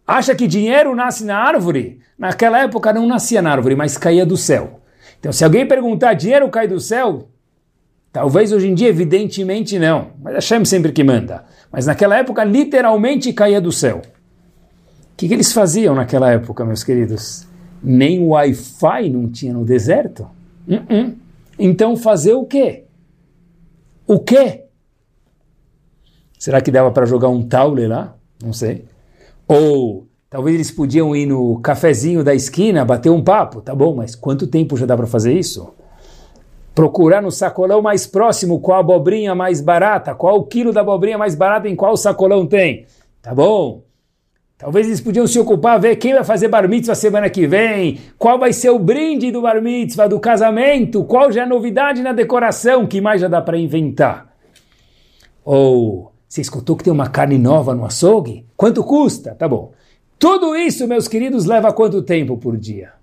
Acha 0.05 0.35
que 0.35 0.45
dinheiro 0.45 0.93
nasce 0.93 1.25
na 1.25 1.39
árvore? 1.39 2.01
Naquela 2.19 2.59
época 2.59 2.93
não 2.93 3.07
nascia 3.07 3.41
na 3.41 3.51
árvore, 3.51 3.75
mas 3.75 3.97
caía 3.97 4.27
do 4.27 4.37
céu. 4.37 4.80
Então, 5.21 5.31
se 5.31 5.43
alguém 5.43 5.67
perguntar, 5.67 6.15
dinheiro 6.15 6.49
cai 6.49 6.67
do 6.67 6.79
céu? 6.79 7.29
Talvez 8.11 8.51
hoje 8.51 8.67
em 8.67 8.73
dia, 8.73 8.89
evidentemente 8.89 9.77
não. 9.77 10.13
Mas 10.19 10.33
Hashem 10.33 10.65
sempre 10.65 10.91
que 10.91 11.03
manda. 11.03 11.45
Mas 11.71 11.85
naquela 11.85 12.17
época, 12.17 12.43
literalmente 12.43 13.31
caía 13.31 13.61
do 13.61 13.71
céu. 13.71 14.01
O 14.01 15.15
que, 15.15 15.27
que 15.27 15.33
eles 15.35 15.53
faziam 15.53 15.93
naquela 15.93 16.31
época, 16.31 16.65
meus 16.65 16.83
queridos? 16.83 17.47
Nem 17.83 18.25
Wi-Fi 18.25 19.11
não 19.11 19.29
tinha 19.29 19.53
no 19.53 19.63
deserto. 19.63 20.27
Uh 20.67 20.73
-uh. 20.73 21.15
Então, 21.59 21.95
fazer 21.95 22.33
o 22.33 22.43
quê? 22.43 22.85
O 24.07 24.17
quê? 24.17 24.63
Será 26.39 26.61
que 26.61 26.71
dava 26.71 26.91
para 26.91 27.05
jogar 27.05 27.29
um 27.29 27.47
taule 27.47 27.85
lá? 27.85 28.15
Não 28.43 28.53
sei. 28.53 28.85
Ou 29.47 30.07
Talvez 30.31 30.55
eles 30.55 30.71
podiam 30.71 31.13
ir 31.13 31.25
no 31.25 31.59
cafezinho 31.59 32.23
da 32.23 32.33
esquina, 32.33 32.85
bater 32.85 33.09
um 33.09 33.21
papo, 33.21 33.61
tá 33.61 33.75
bom, 33.75 33.93
mas 33.93 34.15
quanto 34.15 34.47
tempo 34.47 34.77
já 34.77 34.85
dá 34.85 34.95
para 34.95 35.05
fazer 35.05 35.33
isso? 35.33 35.73
Procurar 36.73 37.21
no 37.21 37.29
sacolão 37.29 37.81
mais 37.81 38.07
próximo 38.07 38.61
qual 38.61 38.79
abobrinha 38.79 39.35
mais 39.35 39.59
barata, 39.59 40.15
qual 40.15 40.37
o 40.37 40.45
quilo 40.45 40.71
da 40.71 40.79
abobrinha 40.79 41.17
mais 41.17 41.35
barata 41.35 41.67
em 41.67 41.75
qual 41.75 41.97
sacolão 41.97 42.47
tem. 42.47 42.85
Tá 43.21 43.35
bom? 43.35 43.83
Talvez 44.57 44.87
eles 44.87 45.01
podiam 45.01 45.27
se 45.27 45.37
ocupar, 45.37 45.77
ver 45.81 45.97
quem 45.97 46.13
vai 46.13 46.23
fazer 46.23 46.47
bar 46.47 46.65
mitzvah 46.65 46.95
semana 46.95 47.29
que 47.29 47.45
vem, 47.45 47.99
qual 48.17 48.39
vai 48.39 48.53
ser 48.53 48.69
o 48.69 48.79
brinde 48.79 49.33
do 49.33 49.41
bar 49.41 49.61
mitzvah, 49.61 50.07
do 50.07 50.17
casamento, 50.17 51.03
qual 51.03 51.29
já 51.29 51.41
é 51.41 51.43
a 51.43 51.47
novidade 51.47 52.01
na 52.01 52.13
decoração, 52.13 52.87
que 52.87 53.01
mais 53.01 53.19
já 53.19 53.27
dá 53.27 53.41
para 53.41 53.57
inventar. 53.57 54.33
Ou, 55.43 56.13
você 56.25 56.39
escutou 56.39 56.77
que 56.77 56.85
tem 56.85 56.93
uma 56.93 57.09
carne 57.09 57.37
nova 57.37 57.75
no 57.75 57.83
açougue? 57.83 58.45
Quanto 58.55 58.81
custa? 58.81 59.35
Tá 59.35 59.45
bom. 59.45 59.73
Tudo 60.21 60.55
isso, 60.55 60.87
meus 60.87 61.07
queridos, 61.07 61.45
leva 61.45 61.73
quanto 61.73 62.03
tempo 62.03 62.37
por 62.37 62.55
dia? 62.55 62.93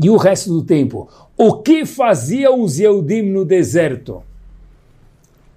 E 0.00 0.08
o 0.08 0.16
resto 0.16 0.50
do 0.50 0.62
tempo? 0.62 1.08
O 1.36 1.54
que 1.54 1.84
faziam 1.84 2.62
os 2.62 2.78
Yehudim 2.78 3.22
no 3.22 3.44
deserto? 3.44 4.22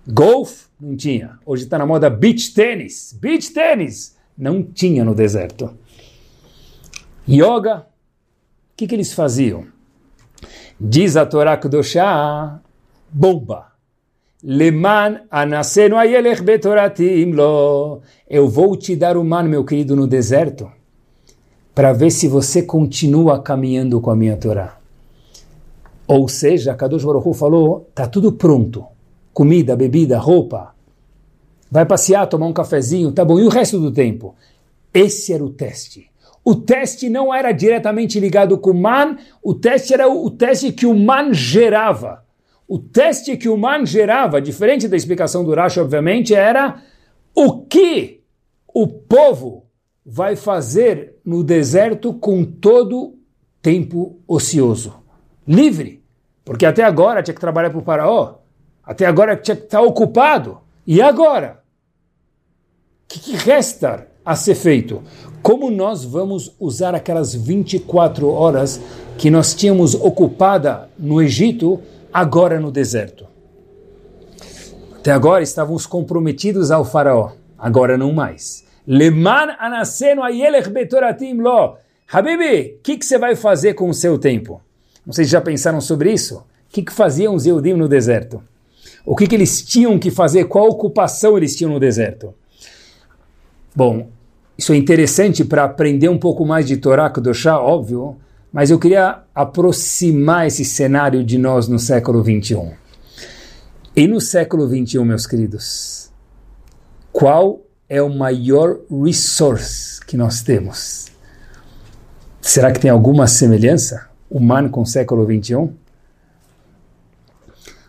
Golf? 0.08 0.66
Não 0.82 0.98
tinha. 0.98 1.38
Hoje 1.46 1.66
está 1.66 1.77
na 1.77 1.86
moda 1.86 2.10
beach 2.10 2.51
tênis. 2.51 3.16
Beach 3.22 3.54
tênis? 3.54 4.18
Não 4.36 4.63
tinha 4.63 5.06
no 5.06 5.13
deserto. 5.13 5.70
Yoga? 7.30 7.82
O 7.82 8.75
que, 8.75 8.88
que 8.88 8.96
eles 8.96 9.13
faziam? 9.13 9.68
Diz 10.82 11.16
a 11.16 11.27
Torá 11.27 11.58
Kudoshá, 11.58 12.60
bomba. 13.08 13.68
Leman 14.42 15.22
anasenu 15.30 15.96
ayelech 15.96 16.42
betoratim 16.42 17.34
lo. 17.34 18.01
Eu 18.27 18.50
vou 18.50 18.75
te 18.75 18.96
dar 18.96 19.16
o 19.16 19.24
man, 19.24 19.44
meu 19.44 19.63
querido, 19.63 19.96
no 19.96 20.08
deserto, 20.08 20.72
para 21.77 21.93
ver 21.93 22.10
se 22.10 22.27
você 22.27 22.63
continua 22.63 23.39
caminhando 23.39 24.01
com 24.01 24.10
a 24.10 24.15
minha 24.15 24.36
Torá. 24.36 24.79
Ou 26.07 26.27
seja, 26.27 26.74
Kadosh 26.74 27.05
Baruch 27.05 27.38
falou, 27.38 27.88
tá 27.93 28.07
tudo 28.07 28.31
pronto. 28.31 28.84
Comida, 29.31 29.75
bebida, 29.75 30.17
roupa. 30.17 30.74
Vai 31.69 31.86
passear, 31.86 32.25
tomar 32.25 32.48
um 32.48 32.51
cafezinho, 32.51 33.12
tá 33.12 33.24
bom. 33.24 33.39
E 33.39 33.43
o 33.43 33.50
resto 33.50 33.79
do 33.79 33.91
tempo? 33.91 34.34
Esse 34.91 35.31
era 35.34 35.46
o 35.46 35.51
teste. 35.51 36.10
O 36.43 36.55
teste 36.55 37.10
não 37.10 37.31
era 37.31 37.51
diretamente 37.51 38.19
ligado 38.19 38.57
com 38.57 38.72
o 38.72 38.74
man, 38.74 39.15
o 39.43 39.53
teste 39.53 39.93
era 39.93 40.10
o, 40.10 40.25
o 40.25 40.31
teste 40.31 40.72
que 40.72 40.88
o 40.88 40.96
man 40.96 41.31
gerava. 41.31 42.25
O 42.67 42.79
teste 42.79 43.38
que 43.38 43.48
o 43.48 43.55
man 43.55 43.86
gerava, 43.86 44.41
diferente 44.41 44.88
da 44.88 44.98
explicação 44.98 45.43
do 45.43 45.53
Rashi, 45.53 45.79
obviamente, 45.79 46.34
era 46.34 46.81
o 47.36 47.62
que 47.62 48.22
o 48.74 48.88
povo 48.88 49.66
vai 50.09 50.37
fazer 50.37 51.17
no 51.25 51.43
deserto 51.43 52.13
com 52.13 52.45
todo 52.45 53.15
tempo 53.61 54.17
ocioso, 54.25 54.93
livre. 55.45 56.01
Porque 56.45 56.65
até 56.65 56.81
agora 56.81 57.21
tinha 57.21 57.35
que 57.35 57.41
trabalhar 57.41 57.69
para 57.69 57.79
o 57.79 57.83
faraó, 57.83 58.35
até 58.81 59.05
agora 59.05 59.35
tinha 59.35 59.57
que 59.57 59.65
estar 59.65 59.81
ocupado. 59.81 60.59
E 60.85 61.01
agora? 61.01 61.61
O 63.03 63.07
que, 63.09 63.19
que 63.19 63.35
resta 63.35 64.07
a 64.23 64.33
ser 64.33 64.55
feito? 64.55 65.03
Como 65.41 65.69
nós 65.69 66.05
vamos 66.05 66.55
usar 66.57 66.95
aquelas 66.95 67.35
24 67.35 68.29
horas 68.29 68.79
que 69.17 69.29
nós 69.29 69.53
tínhamos 69.53 69.93
ocupada 69.93 70.89
no 70.97 71.21
Egito, 71.21 71.81
agora 72.13 72.61
no 72.61 72.71
deserto? 72.71 73.27
Até 74.95 75.11
agora 75.11 75.43
estávamos 75.43 75.85
comprometidos 75.85 76.71
ao 76.71 76.85
faraó, 76.85 77.31
agora 77.57 77.97
não 77.97 78.13
mais. 78.13 78.66
Leman 78.88 79.56
anasenu 79.60 80.24
ayelech 80.24 80.70
betoratim 80.70 81.41
lo. 81.41 81.77
Habibi, 82.10 82.77
o 82.77 82.82
que, 82.82 82.98
que 82.98 83.06
você 83.06 83.17
vai 83.17 83.36
fazer 83.36 83.74
com 83.74 83.89
o 83.89 83.94
seu 83.94 84.17
tempo? 84.17 84.62
Vocês 85.06 85.27
já 85.27 85.41
pensaram 85.41 85.82
sobre 85.82 86.13
isso? 86.13 86.38
O 86.38 86.44
que, 86.70 86.82
que 86.82 86.94
faziam 86.94 87.36
os 87.36 87.46
Eudim 87.46 87.74
no 87.74 87.88
deserto? 87.88 88.41
O 89.06 89.15
que, 89.15 89.27
que 89.27 89.36
eles 89.36 89.62
tinham 89.62 90.00
que 90.00 90.10
fazer? 90.10 90.46
Qual 90.46 90.67
ocupação 90.67 91.38
eles 91.38 91.56
tinham 91.56 91.72
no 91.72 91.79
deserto? 91.79 92.34
Bom, 93.75 94.10
isso 94.58 94.74
é 94.74 94.77
interessante 94.77 95.46
para 95.46 95.65
aprender 95.65 96.10
um 96.10 96.17
pouco 96.17 96.46
mais 96.46 96.65
de 96.65 96.77
Torá 96.77 97.10
Kudoshá, 97.10 97.60
óbvio, 97.60 98.17
mas 98.51 98.72
eu 98.72 98.79
queria 98.79 99.20
aproximar 99.36 100.48
esse 100.48 100.65
cenário 100.65 101.24
de 101.24 101.38
nós 101.38 101.67
no 101.67 101.77
século 101.77 102.24
21. 102.24 102.72
E 103.96 104.08
no 104.08 104.20
século 104.20 104.67
21, 104.67 105.06
meus 105.06 105.27
queridos, 105.27 106.12
qual 107.12 107.62
é 107.89 108.01
o 108.01 108.10
maior 108.10 108.79
resource 108.89 110.03
que 110.06 110.17
nós 110.17 110.41
temos? 110.41 111.08
Será 112.41 112.72
que 112.72 112.79
tem 112.79 112.91
alguma 112.91 113.27
semelhança 113.27 114.10
humana 114.29 114.70
com 114.70 114.82
o 114.82 114.86
século 114.86 115.25
21? 115.25 115.74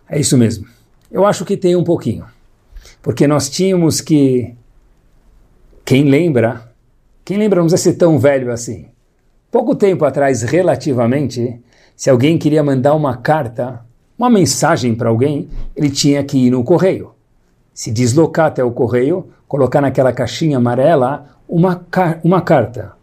É 0.09 0.19
isso 0.19 0.39
mesmo. 0.39 0.67
Eu 1.11 1.27
acho 1.27 1.45
que 1.45 1.57
tem 1.57 1.77
um 1.77 1.85
pouquinho. 1.85 2.27
Porque 3.03 3.27
nós 3.27 3.49
tínhamos 3.49 4.01
que 4.01 4.55
quem 5.85 6.05
lembra, 6.05 6.73
quem 7.25 7.39
lembra 7.39 7.61
não 7.61 7.69
ser 7.69 7.95
tão 7.95 8.19
velho 8.19 8.53
assim. 8.53 8.87
Pouco 9.51 9.75
tempo 9.75 10.05
atrás, 10.05 10.43
relativamente, 10.43 11.61
se 11.97 12.11
alguém 12.11 12.37
queria 12.37 12.63
mandar 12.63 12.95
uma 12.95 13.17
carta, 13.17 13.85
uma 14.19 14.29
mensagem 14.29 14.95
para 14.95 15.09
alguém, 15.09 15.49
ele 15.75 15.91
tinha 15.91 16.23
que 16.23 16.47
ir 16.47 16.51
no 16.51 16.63
correio. 16.63 17.15
Se 17.79 17.93
deslocar 17.93 18.47
até 18.47 18.65
o 18.65 18.73
correio, 18.73 19.29
colocar 19.47 19.81
naquela 19.81 20.13
caixinha 20.13 20.57
amarela 20.57 21.27
uma, 21.49 21.81
uma 22.25 22.41
carta. 22.41 22.95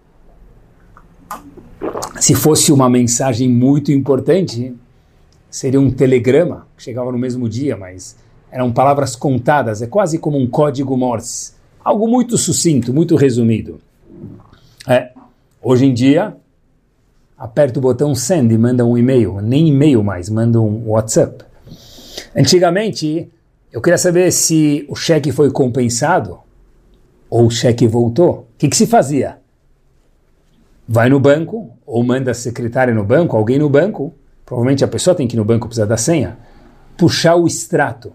Se 2.19 2.35
fosse 2.35 2.73
uma 2.73 2.89
mensagem 2.89 3.47
muito 3.47 3.89
importante, 3.89 4.75
seria 5.49 5.79
um 5.79 5.89
telegrama, 5.89 6.67
que 6.75 6.83
chegava 6.83 7.09
no 7.09 7.17
mesmo 7.17 7.47
dia, 7.47 7.77
mas 7.77 8.17
eram 8.51 8.69
palavras 8.69 9.15
contadas, 9.15 9.81
é 9.81 9.87
quase 9.87 10.19
como 10.19 10.37
um 10.37 10.45
código 10.45 10.97
Morse. 10.97 11.53
Algo 11.81 12.05
muito 12.05 12.37
sucinto, 12.37 12.93
muito 12.93 13.15
resumido. 13.15 13.79
É, 14.85 15.13
hoje 15.63 15.85
em 15.85 15.93
dia, 15.93 16.35
aperta 17.37 17.79
o 17.79 17.81
botão 17.81 18.13
send 18.13 18.53
e 18.53 18.57
manda 18.57 18.85
um 18.85 18.97
e-mail, 18.97 19.39
nem 19.39 19.69
e-mail 19.69 20.03
mais, 20.03 20.29
manda 20.29 20.59
um 20.59 20.89
WhatsApp. 20.89 21.45
Antigamente, 22.35 23.31
eu 23.75 23.81
queria 23.81 23.97
saber 23.97 24.31
se 24.31 24.85
o 24.87 24.95
cheque 24.95 25.33
foi 25.33 25.51
compensado 25.51 26.39
ou 27.29 27.47
o 27.47 27.51
cheque 27.51 27.85
voltou. 27.85 28.31
O 28.31 28.45
que, 28.57 28.69
que 28.69 28.77
se 28.77 28.87
fazia? 28.87 29.37
Vai 30.87 31.09
no 31.09 31.19
banco, 31.19 31.71
ou 31.85 32.01
manda 32.01 32.31
a 32.31 32.33
secretária 32.33 32.93
no 32.93 33.03
banco, 33.03 33.35
alguém 33.35 33.59
no 33.59 33.69
banco, 33.69 34.13
provavelmente 34.45 34.85
a 34.85 34.87
pessoa 34.87 35.13
tem 35.13 35.27
que 35.27 35.35
ir 35.35 35.39
no 35.39 35.43
banco 35.43 35.67
precisar 35.67 35.87
da 35.87 35.97
senha, 35.97 36.37
puxar 36.97 37.35
o 37.35 37.45
extrato. 37.45 38.13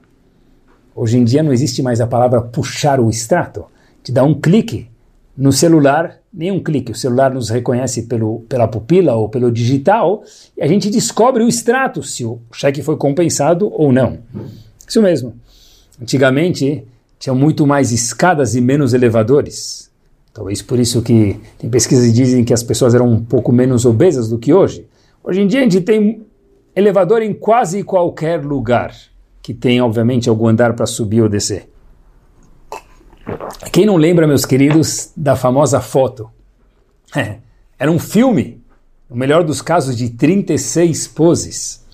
Hoje 0.96 1.18
em 1.18 1.24
dia 1.24 1.42
não 1.42 1.52
existe 1.52 1.82
mais 1.82 2.00
a 2.00 2.06
palavra 2.06 2.40
puxar 2.40 2.98
o 2.98 3.10
extrato. 3.10 3.66
Te 4.02 4.10
dá 4.12 4.24
um 4.24 4.40
clique 4.40 4.88
no 5.36 5.52
celular, 5.52 6.20
nem 6.32 6.50
um 6.50 6.62
clique, 6.62 6.92
o 6.92 6.96
celular 6.96 7.34
nos 7.34 7.50
reconhece 7.50 8.04
pelo, 8.04 8.40
pela 8.48 8.66
pupila 8.66 9.12
ou 9.12 9.28
pelo 9.28 9.52
digital 9.52 10.22
e 10.56 10.62
a 10.62 10.66
gente 10.66 10.88
descobre 10.88 11.44
o 11.44 11.48
extrato, 11.48 12.02
se 12.02 12.24
o 12.24 12.40
cheque 12.50 12.82
foi 12.82 12.96
compensado 12.96 13.70
ou 13.70 13.92
não. 13.92 14.20
Isso 14.88 15.02
mesmo. 15.02 15.34
Antigamente 16.00 16.84
tinha 17.18 17.34
muito 17.34 17.66
mais 17.66 17.92
escadas 17.92 18.54
e 18.54 18.60
menos 18.60 18.94
elevadores. 18.94 19.90
Talvez 20.32 20.62
por 20.62 20.78
isso 20.78 21.02
que 21.02 21.38
tem 21.58 21.68
pesquisas 21.68 22.06
que 22.06 22.12
dizem 22.12 22.44
que 22.44 22.54
as 22.54 22.62
pessoas 22.62 22.94
eram 22.94 23.08
um 23.08 23.22
pouco 23.22 23.52
menos 23.52 23.84
obesas 23.84 24.28
do 24.28 24.38
que 24.38 24.54
hoje. 24.54 24.86
Hoje 25.22 25.42
em 25.42 25.46
dia 25.46 25.60
a 25.60 25.62
gente 25.64 25.80
tem 25.82 26.24
elevador 26.74 27.20
em 27.20 27.34
quase 27.34 27.82
qualquer 27.82 28.42
lugar 28.44 28.94
que 29.42 29.52
tem, 29.52 29.80
obviamente, 29.80 30.28
algum 30.28 30.46
andar 30.46 30.74
para 30.74 30.86
subir 30.86 31.22
ou 31.22 31.28
descer. 31.28 31.68
Quem 33.72 33.84
não 33.84 33.96
lembra, 33.96 34.26
meus 34.26 34.44
queridos, 34.44 35.12
da 35.16 35.36
famosa 35.36 35.80
foto? 35.80 36.30
É, 37.14 37.38
era 37.78 37.90
um 37.90 37.98
filme, 37.98 38.62
no 39.08 39.16
melhor 39.16 39.44
dos 39.44 39.60
casos, 39.60 39.96
de 39.96 40.10
36 40.10 41.08
poses. 41.08 41.84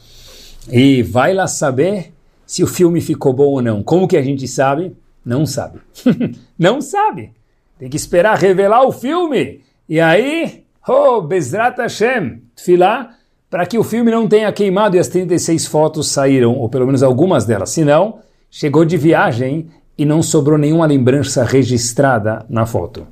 E 0.71 1.03
vai 1.03 1.33
lá 1.33 1.47
saber 1.47 2.13
se 2.47 2.63
o 2.63 2.67
filme 2.67 3.01
ficou 3.01 3.33
bom 3.33 3.49
ou 3.49 3.63
não. 3.63 3.83
Como 3.83 4.07
que 4.07 4.17
a 4.17 4.23
gente 4.23 4.47
sabe? 4.47 4.97
Não 5.25 5.45
sabe. 5.45 5.81
não 6.59 6.81
sabe. 6.81 7.33
Tem 7.79 7.91
que 7.91 7.97
esperar 7.97 8.39
revelar 8.39 8.87
o 8.87 8.93
filme. 8.93 9.61
E 9.89 10.01
aí, 10.01 10.63
oh, 10.87 11.21
Bezrat 11.21 11.77
Hashem, 11.79 12.43
Tfilah, 12.55 13.17
para 13.51 13.67
que 13.67 13.79
o 13.79 13.85
filme 13.85 14.11
não 14.11 14.29
tenha 14.29 14.53
queimado 14.53 14.97
e 14.97 14.99
as 14.99 15.09
36 15.09 15.67
fotos 15.67 16.09
saíram, 16.09 16.55
ou 16.55 16.69
pelo 16.69 16.87
menos 16.87 17.03
algumas 17.03 17.45
delas. 17.45 17.71
Senão, 17.71 18.21
chegou 18.51 18.85
de 18.85 18.97
viagem 18.97 19.69
e 19.99 20.05
não 20.05 20.23
sobrou 20.23 20.57
nenhuma 20.57 20.87
lembrança 20.87 21.45
registrada 21.45 22.45
na 22.49 22.65
foto. 22.67 23.07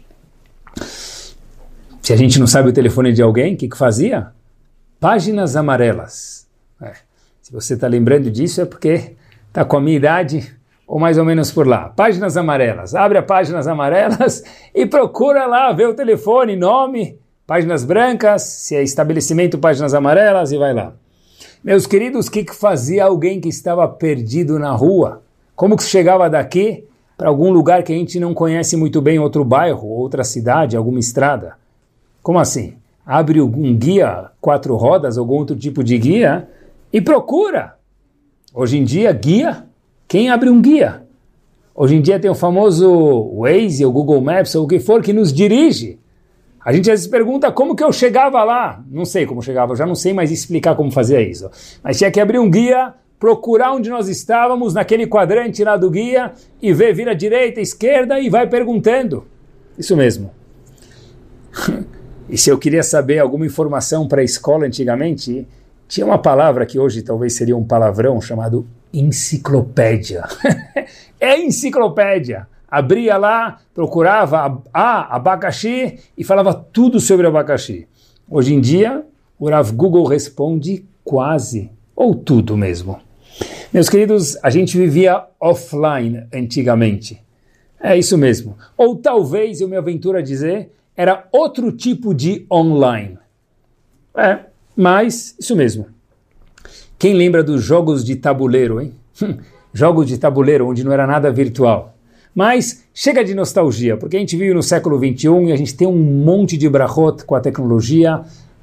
Se 2.01 2.13
a 2.13 2.17
gente 2.17 2.39
não 2.39 2.47
sabe 2.47 2.69
o 2.69 2.73
telefone 2.73 3.13
de 3.13 3.23
alguém, 3.23 3.55
o 3.55 3.57
que, 3.57 3.69
que 3.69 3.77
fazia? 3.77 4.29
Páginas 5.01 5.57
amarelas. 5.57 6.47
É. 6.81 6.93
Se 7.41 7.53
você 7.53 7.75
está 7.75 7.87
lembrando 7.87 8.31
disso 8.31 8.61
é 8.61 8.65
porque 8.65 9.17
está 9.55 9.65
com 9.65 9.77
a 9.77 9.81
minha 9.81 9.97
idade 9.97 10.53
ou 10.85 10.99
mais 10.99 11.17
ou 11.17 11.25
menos 11.25 11.53
por 11.53 11.65
lá. 11.65 11.89
Páginas 11.91 12.37
amarelas. 12.37 12.93
Abre 12.93 13.19
a 13.19 13.23
páginas 13.23 13.69
amarelas 13.69 14.43
e 14.75 14.85
procura 14.85 15.47
lá 15.47 15.73
ver 15.73 15.89
o 15.89 15.95
telefone, 15.95 16.57
nome 16.57 17.21
páginas 17.47 17.85
brancas, 17.85 18.43
se 18.43 18.75
é 18.75 18.83
estabelecimento, 18.83 19.59
páginas 19.59 19.95
amarelas 19.95 20.51
e 20.51 20.59
vai 20.59 20.73
lá. 20.73 20.95
Meus 21.63 21.87
queridos, 21.87 22.27
o 22.27 22.31
que, 22.31 22.43
que 22.43 22.55
fazia 22.55 23.05
alguém 23.05 23.41
que 23.41 23.49
estava 23.49 23.87
perdido 23.87 24.59
na 24.59 24.73
rua? 24.73 25.23
Como 25.55 25.77
que 25.77 25.85
chegava 25.85 26.29
daqui 26.29 26.85
para 27.17 27.29
algum 27.29 27.53
lugar 27.53 27.83
que 27.83 27.93
a 27.93 27.97
gente 27.97 28.19
não 28.19 28.35
conhece 28.35 28.77
muito 28.77 29.01
bem, 29.01 29.19
outro 29.19 29.45
bairro, 29.45 29.87
outra 29.87 30.25
cidade, 30.25 30.77
alguma 30.77 30.99
estrada? 30.99 31.57
Como 32.23 32.39
assim? 32.39 32.75
Abre 33.07 33.41
um 33.41 33.77
guia, 33.77 34.31
quatro 34.41 34.75
rodas, 34.75 35.17
algum 35.17 35.35
outro 35.35 35.55
tipo 35.55 35.85
de 35.85 35.97
guia 35.97 36.49
e 36.93 37.01
procura. 37.01 37.75
Hoje 38.57 38.79
em 38.79 38.85
dia, 38.85 39.11
guia, 39.11 39.65
quem 40.07 40.31
abre 40.31 40.49
um 40.49 40.63
guia? 40.63 41.03
Hoje 41.75 41.97
em 41.97 42.01
dia 42.01 42.21
tem 42.21 42.31
o 42.31 42.37
famoso 42.37 43.33
Waze, 43.41 43.85
ou 43.85 43.93
Google 43.93 44.21
Maps, 44.21 44.55
ou 44.55 44.65
o 44.65 44.69
que 44.69 44.79
for, 44.79 45.03
que 45.03 45.13
nos 45.13 45.33
dirige. 45.33 45.99
A 46.65 46.73
gente 46.73 46.89
às 46.89 47.01
vezes 47.01 47.09
pergunta 47.09 47.51
como 47.51 47.75
que 47.75 47.83
eu 47.83 47.93
chegava 47.93 48.45
lá. 48.45 48.81
Não 48.89 49.05
sei 49.05 49.27
como 49.27 49.43
chegava, 49.43 49.73
eu 49.73 49.77
já 49.77 49.85
não 49.85 49.97
sei 49.97 50.13
mais 50.13 50.31
explicar 50.31 50.77
como 50.77 50.93
fazia 50.93 51.21
isso. 51.21 51.51
Mas 51.83 51.99
tinha 51.99 52.13
que 52.13 52.21
abrir 52.21 52.39
um 52.39 52.49
guia 52.49 52.95
procurar 53.19 53.73
onde 53.73 53.91
nós 53.91 54.09
estávamos, 54.09 54.73
naquele 54.73 55.09
quadrante 55.09 55.65
lá 55.65 55.77
do 55.77 55.91
guia, 55.91 56.33
e 56.63 56.73
ver, 56.73 56.95
vira 56.95 57.13
direita, 57.13 57.61
esquerda 57.61 58.21
e 58.21 58.31
vai 58.31 58.49
perguntando. 58.49 59.27
Isso 59.77 59.97
mesmo. 59.97 60.31
e 62.31 62.39
se 62.39 62.51
eu 62.51 62.59
queria 62.59 62.85
saber 62.85 63.19
alguma 63.19 63.47
informação 63.47 64.07
para 64.07 64.21
a 64.21 64.25
escola 64.25 64.65
antigamente, 64.65 65.45
tinha 65.89 66.07
uma 66.07 66.19
palavra 66.19 66.67
que 66.67 66.79
hoje 66.79 67.03
talvez 67.03 67.37
seria 67.37 67.57
um 67.57 67.65
palavrão 67.65 68.21
chamado 68.21 68.67
enciclopédia. 68.93 70.25
é 71.21 71.39
enciclopédia. 71.41 72.47
Abria 72.69 73.17
lá, 73.17 73.61
procurava 73.73 74.63
a, 74.73 75.15
abacaxi 75.15 75.99
e 76.17 76.25
falava 76.25 76.53
tudo 76.55 76.99
sobre 76.99 77.27
abacaxi. 77.27 77.87
Hoje 78.29 78.55
em 78.55 78.61
dia, 78.61 79.05
o 79.39 79.49
Rav 79.49 79.71
Google 79.73 80.07
responde 80.07 80.85
quase, 81.05 81.71
ou 81.95 82.15
tudo 82.15 82.57
mesmo. 82.57 82.99
Meus 83.73 83.89
queridos, 83.89 84.37
a 84.43 84.51
gente 84.51 84.77
vivia 84.77 85.25
offline 85.39 86.27
antigamente. 86.33 87.23
É 87.81 87.99
isso 87.99 88.17
mesmo. 88.17 88.57
Ou 88.77 88.97
talvez, 88.97 89.61
eu 89.61 89.69
me 89.69 89.77
aventuro 89.77 90.17
a 90.17 90.23
dizer, 90.23 90.71
era 90.97 91.29
outro 91.31 91.71
tipo 91.71 92.15
de 92.15 92.47
online. 92.51 93.19
É, 94.17 94.47
mas 94.77 95.37
isso 95.39 95.55
mesmo. 95.55 95.87
Quem 96.99 97.15
lembra 97.15 97.43
dos 97.43 97.63
jogos 97.63 98.05
de 98.05 98.17
tabuleiro, 98.17 98.81
hein? 98.81 98.93
jogos 99.73 100.07
de 100.07 100.19
tabuleiro 100.19 100.69
onde 100.69 100.85
não 100.85 100.93
era 100.93 101.07
nada 101.07 101.31
virtual. 101.31 101.95
Mas 102.35 102.85
chega 102.93 103.25
de 103.25 103.35
nostalgia, 103.35 103.97
porque 103.97 104.17
a 104.17 104.21
gente 104.21 104.37
vive 104.37 104.55
no 104.55 104.63
século 104.63 104.99
21 104.99 105.49
e 105.49 105.53
a 105.53 105.57
gente 105.57 105.77
tem 105.77 105.87
um 105.87 105.97
monte 105.97 106.57
de 106.57 106.69
brachot 106.69 107.25
com 107.25 107.35
a 107.35 107.41
tecnologia, 107.41 108.23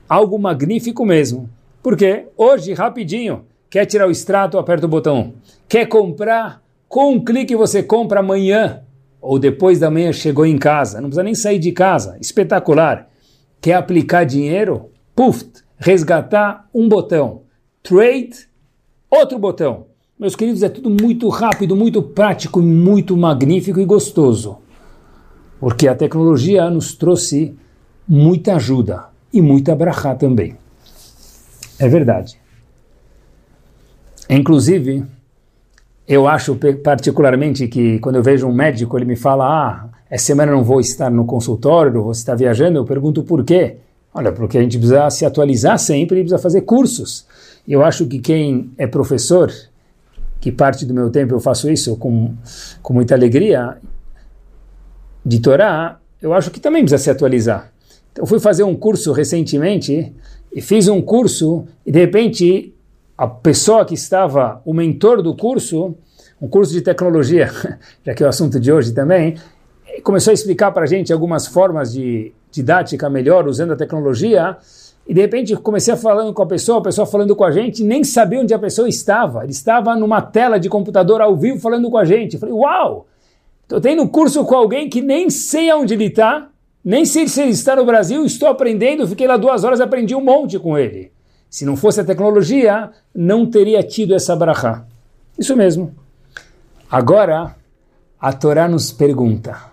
algo 0.10 0.38
magnífico 0.38 1.06
mesmo. 1.06 1.50
Porque 1.82 2.26
hoje, 2.36 2.74
rapidinho, 2.74 3.46
quer 3.70 3.86
tirar 3.86 4.08
o 4.08 4.12
extrato, 4.12 4.58
aperta 4.58 4.86
o 4.86 4.90
botão. 4.90 5.34
Quer 5.70 5.86
comprar, 5.86 6.62
com 6.90 7.14
um 7.14 7.24
clique 7.24 7.56
você 7.56 7.82
compra 7.82 8.20
amanhã, 8.20 8.82
ou 9.22 9.40
depois 9.40 9.80
da 9.80 9.90
manhã 9.90 10.12
chegou 10.12 10.46
em 10.46 10.58
casa, 10.58 11.00
não 11.00 11.08
precisa 11.08 11.24
nem 11.24 11.36
sair 11.36 11.60
de 11.60 11.72
casa, 11.72 12.18
espetacular. 12.20 13.08
Quer 13.62 13.76
aplicar 13.76 14.26
dinheiro? 14.26 14.90
Puf, 15.16 15.46
resgatar 15.82 16.70
um 16.74 16.88
botão. 16.88 17.42
Trade, 17.82 18.48
outro 19.10 19.40
botão. 19.40 19.88
Meus 20.18 20.36
queridos, 20.36 20.62
é 20.62 20.70
tudo 20.70 20.92
muito 20.92 21.28
rápido, 21.28 21.76
muito 21.76 22.04
prático, 22.04 22.62
muito 22.62 23.18
magnífico 23.18 23.80
e 23.80 23.86
gostoso. 23.86 24.60
Porque 25.60 25.88
a 25.88 25.96
tecnologia 25.96 26.70
nos 26.70 26.94
trouxe 26.94 27.58
muita 28.08 28.56
ajuda 28.56 29.06
e 29.34 29.42
muita 29.42 29.76
brachá 29.76 30.14
também. 30.14 30.56
É 31.80 31.90
verdade. 31.90 32.40
Inclusive, 34.30 35.04
eu 36.08 36.28
acho 36.28 36.56
particularmente 36.84 37.68
que 37.68 37.98
quando 38.00 38.18
eu 38.18 38.24
vejo 38.24 38.48
um 38.48 38.54
médico, 38.54 38.98
ele 38.98 39.06
me 39.06 39.16
fala: 39.16 39.46
Ah, 39.46 39.90
essa 40.08 40.26
semana 40.26 40.52
eu 40.52 40.58
não 40.58 40.64
vou 40.64 40.80
estar 40.80 41.10
no 41.10 41.26
consultório, 41.26 42.04
vou 42.04 42.12
estar 42.12 42.36
viajando. 42.36 42.78
Eu 42.78 42.86
pergunto 42.86 43.24
por 43.24 43.44
quê. 43.44 43.78
Olha, 44.14 44.32
porque 44.32 44.58
a 44.58 44.62
gente 44.62 44.78
precisa 44.78 45.10
se 45.10 45.26
atualizar 45.26 45.80
sempre 45.80 46.20
e 46.20 46.24
precisa 46.24 46.42
fazer 46.42 46.62
cursos. 46.62 47.26
Eu 47.68 47.84
acho 47.84 48.06
que 48.08 48.20
quem 48.20 48.72
é 48.78 48.86
professor, 48.86 49.52
que 50.40 50.52
parte 50.52 50.86
do 50.86 50.94
meu 50.94 51.10
tempo 51.10 51.34
eu 51.34 51.40
faço 51.40 51.70
isso 51.70 51.96
com, 51.96 52.34
com 52.82 52.94
muita 52.94 53.16
alegria, 53.16 53.78
de 55.24 55.40
Torá, 55.40 56.00
eu 56.22 56.34
acho 56.34 56.52
que 56.52 56.60
também 56.60 56.84
precisa 56.84 57.02
se 57.02 57.10
atualizar. 57.10 57.72
Então, 58.12 58.24
eu 58.24 58.28
fui 58.28 58.40
fazer 58.40 58.64
um 58.64 58.76
curso 58.76 59.12
recentemente 59.12 60.14
e 60.54 60.62
fiz 60.62 60.88
um 60.88 61.02
curso 61.02 61.66
e 61.86 61.92
de 61.92 62.00
repente 62.00 62.74
a 63.18 63.28
pessoa 63.28 63.86
que 63.86 63.94
estava, 63.94 64.62
o 64.66 64.74
mentor 64.74 65.22
do 65.22 65.36
curso, 65.36 65.96
um 66.42 66.48
curso 66.48 66.74
de 66.74 66.82
tecnologia, 66.82 67.52
já 68.04 68.14
que 68.14 68.24
é 68.24 68.26
o 68.26 68.30
assunto 68.30 68.60
de 68.60 68.72
hoje 68.72 68.92
também, 68.94 69.38
começou 70.04 70.32
a 70.32 70.34
explicar 70.34 70.72
para 70.72 70.84
a 70.84 70.88
gente 70.88 71.14
algumas 71.14 71.46
formas 71.46 71.94
de 71.94 72.34
didática 72.52 73.10
melhor 73.10 73.48
usando 73.48 73.74
a 73.74 73.76
tecnologia. 73.76 74.58
E 75.08 75.14
de 75.14 75.22
repente 75.22 75.56
comecei 75.56 75.94
a 75.94 75.98
falando 75.98 76.34
com 76.34 76.44
a 76.44 76.46
pessoa, 76.46 76.80
a 76.80 76.84
pessoa 76.84 77.08
falando 77.08 77.36
com 77.36 77.44
a 77.44 77.52
gente, 77.52 77.84
nem 77.84 78.04
sabia 78.04 78.40
onde 78.40 78.54
a 78.54 78.60
pessoa 78.60 78.88
estava. 78.88 79.44
Ele 79.44 79.52
estava 79.52 79.96
numa 79.96 80.22
tela 80.22 80.60
de 80.60 80.70
computador 80.70 81.22
ao 81.22 81.36
vivo 81.36 81.60
falando 81.60 81.90
com 81.90 81.98
a 81.98 82.06
gente. 82.06 82.36
Eu 82.36 82.40
falei, 82.40 82.54
uau! 82.54 83.08
Estou 83.64 83.80
tendo 83.80 84.04
um 84.04 84.08
curso 84.08 84.44
com 84.44 84.54
alguém 84.54 84.90
que 84.90 85.02
nem 85.02 85.30
sei 85.30 85.72
onde 85.72 85.94
ele 85.94 86.08
está, 86.08 86.50
nem 86.84 87.06
sei 87.06 87.26
se 87.28 87.42
ele 87.42 87.52
está 87.52 87.74
no 87.74 87.86
Brasil, 87.86 88.26
estou 88.26 88.50
aprendendo, 88.50 89.08
fiquei 89.08 89.26
lá 89.26 89.38
duas 89.38 89.64
horas, 89.64 89.80
aprendi 89.80 90.14
um 90.14 90.22
monte 90.22 90.60
com 90.60 90.78
ele. 90.78 91.12
Se 91.50 91.64
não 91.64 91.78
fosse 91.78 92.02
a 92.02 92.04
tecnologia, 92.04 92.90
não 93.16 93.46
teria 93.46 93.82
tido 93.82 94.14
essa 94.14 94.36
brachá. 94.36 94.86
Isso 95.40 95.56
mesmo. 95.56 95.96
Agora, 96.90 97.56
a 98.20 98.34
Torá 98.34 98.68
nos 98.68 98.92
pergunta, 98.92 99.71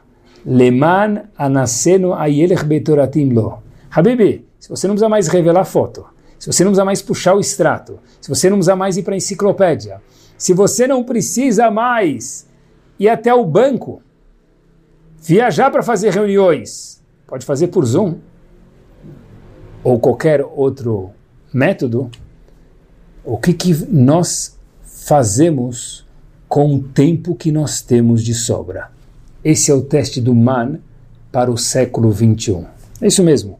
Leman 0.48 1.28
anasenu 1.36 2.14
ayelech 2.14 2.64
betoratim 2.64 3.32
lo. 3.32 3.62
Habibi, 3.90 4.46
se 4.58 4.68
você 4.68 4.86
não 4.86 4.94
precisa 4.94 5.08
mais 5.08 5.28
revelar 5.28 5.64
foto, 5.64 6.06
se 6.38 6.50
você 6.50 6.64
não 6.64 6.70
precisa 6.70 6.84
mais 6.84 7.02
puxar 7.02 7.34
o 7.34 7.40
extrato, 7.40 7.98
se 8.20 8.28
você 8.28 8.48
não 8.48 8.56
precisa 8.56 8.76
mais 8.76 8.96
ir 8.96 9.02
para 9.02 9.14
a 9.14 9.16
enciclopédia, 9.16 10.00
se 10.36 10.54
você 10.54 10.86
não 10.86 11.04
precisa 11.04 11.70
mais 11.70 12.46
ir 12.98 13.08
até 13.08 13.32
o 13.34 13.44
banco, 13.44 14.02
viajar 15.20 15.70
para 15.70 15.82
fazer 15.82 16.10
reuniões, 16.10 16.98
Pode 17.28 17.44
fazer 17.44 17.68
por 17.68 17.84
Zoom 17.84 18.14
ou 19.84 20.00
qualquer 20.00 20.42
outro 20.42 21.10
método. 21.52 22.10
O 23.22 23.36
que, 23.36 23.52
que 23.52 23.74
nós 23.92 24.58
fazemos 24.82 26.06
com 26.48 26.74
o 26.74 26.82
tempo 26.82 27.34
que 27.34 27.52
nós 27.52 27.82
temos 27.82 28.24
de 28.24 28.32
sobra? 28.32 28.90
Esse 29.44 29.70
é 29.70 29.74
o 29.74 29.82
teste 29.82 30.20
do 30.20 30.34
MAN 30.34 30.78
para 31.30 31.50
o 31.50 31.56
século 31.56 32.10
21. 32.10 32.64
É 33.00 33.06
isso 33.06 33.22
mesmo. 33.22 33.52
O 33.52 33.58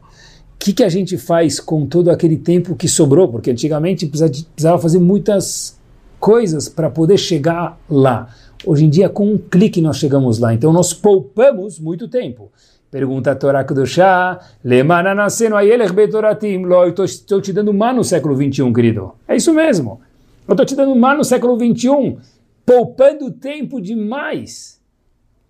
que, 0.59 0.73
que 0.73 0.83
a 0.83 0.89
gente 0.89 1.17
faz 1.17 1.59
com 1.59 1.85
todo 1.85 2.11
aquele 2.11 2.37
tempo 2.37 2.75
que 2.75 2.87
sobrou? 2.87 3.29
Porque 3.29 3.51
antigamente 3.51 4.05
precisava 4.05 4.77
fazer 4.77 4.99
muitas 4.99 5.79
coisas 6.19 6.67
para 6.67 6.89
poder 6.89 7.17
chegar 7.17 7.79
lá. 7.89 8.27
Hoje 8.65 8.83
em 8.83 8.89
dia, 8.89 9.07
com 9.07 9.25
um 9.25 9.37
clique, 9.37 9.81
nós 9.81 9.97
chegamos 9.97 10.37
lá. 10.37 10.53
Então, 10.53 10.73
nós 10.73 10.93
poupamos 10.93 11.79
muito 11.79 12.09
tempo. 12.09 12.51
Pergunta 12.91 13.31
a 13.31 13.35
Torá 13.35 13.63
Kedoshá, 13.63 14.39
Lemana 14.63 15.13
nascendo 15.13 15.55
ayelech 15.55 15.93
betoratim, 15.93 16.63
eu 16.63 17.05
estou 17.05 17.39
te 17.39 17.53
dando 17.53 17.73
má 17.73 17.93
no 17.93 18.03
século 18.03 18.35
21, 18.35 18.73
querido. 18.73 19.13
É 19.27 19.35
isso 19.35 19.53
mesmo. 19.53 20.01
Eu 20.47 20.53
estou 20.53 20.65
te 20.65 20.75
dando 20.75 20.95
má 20.95 21.15
no 21.15 21.23
século 21.23 21.55
21, 21.55 22.17
poupando 22.65 23.31
tempo 23.31 23.79
demais. 23.79 24.78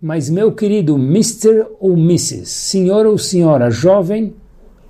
Mas, 0.00 0.30
meu 0.30 0.52
querido, 0.52 0.96
Mr. 0.96 1.66
ou 1.78 1.92
Mrs., 1.92 2.46
senhor 2.46 3.04
ou 3.04 3.18
senhora, 3.18 3.70
jovem, 3.70 4.32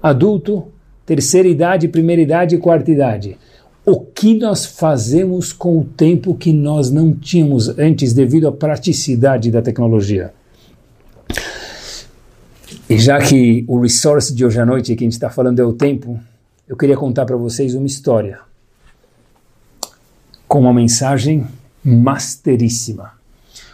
adulto, 0.00 0.68
terceira 1.04 1.48
idade, 1.48 1.88
primeira 1.88 2.22
idade 2.22 2.54
e 2.54 2.58
quarta 2.58 2.92
idade, 2.92 3.36
o 3.84 3.98
que 3.98 4.38
nós 4.38 4.64
fazemos 4.64 5.52
com 5.52 5.80
o 5.80 5.84
tempo 5.84 6.34
que 6.36 6.52
nós 6.52 6.92
não 6.92 7.12
tínhamos 7.12 7.68
antes 7.76 8.12
devido 8.12 8.46
à 8.46 8.52
praticidade 8.52 9.50
da 9.50 9.60
tecnologia? 9.60 10.32
E 12.88 12.96
já 12.96 13.18
que 13.18 13.64
o 13.66 13.80
resource 13.80 14.32
de 14.32 14.44
hoje 14.44 14.60
à 14.60 14.66
noite 14.66 14.94
que 14.94 15.02
a 15.02 15.06
gente 15.06 15.14
está 15.14 15.28
falando 15.28 15.58
é 15.58 15.64
o 15.64 15.72
tempo, 15.72 16.20
eu 16.68 16.76
queria 16.76 16.96
contar 16.96 17.24
para 17.24 17.36
vocês 17.36 17.74
uma 17.74 17.86
história 17.86 18.38
com 20.46 20.60
uma 20.60 20.74
mensagem 20.74 21.46
masteríssima. 21.84 23.12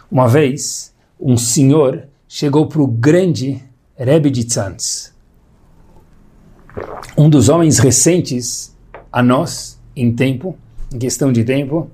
Uma 0.09 0.27
vez, 0.27 0.93
um 1.19 1.37
senhor 1.37 2.07
chegou 2.27 2.67
para 2.67 2.81
o 2.81 2.87
grande 2.87 3.63
Rebbe 3.95 4.29
de 4.29 4.43
Tzantz, 4.43 5.13
um 7.17 7.29
dos 7.29 7.49
homens 7.49 7.79
recentes 7.79 8.75
a 9.11 9.23
nós, 9.23 9.79
em 9.95 10.13
tempo, 10.13 10.55
em 10.93 10.99
questão 10.99 11.31
de 11.31 11.43
tempo, 11.43 11.89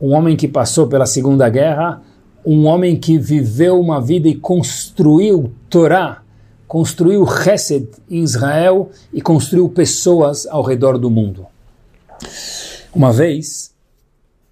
um 0.00 0.12
homem 0.12 0.36
que 0.36 0.46
passou 0.46 0.86
pela 0.86 1.06
Segunda 1.06 1.48
Guerra, 1.48 2.02
um 2.44 2.66
homem 2.66 2.96
que 2.96 3.18
viveu 3.18 3.80
uma 3.80 4.00
vida 4.00 4.28
e 4.28 4.34
construiu 4.34 5.52
Torá 5.70 6.22
construiu 6.66 7.24
Hesed 7.24 7.88
em 8.10 8.22
Israel 8.22 8.90
e 9.12 9.20
construiu 9.20 9.68
pessoas 9.68 10.46
ao 10.46 10.62
redor 10.62 10.98
do 10.98 11.10
mundo. 11.10 11.46
Uma 12.94 13.12
vez, 13.12 13.72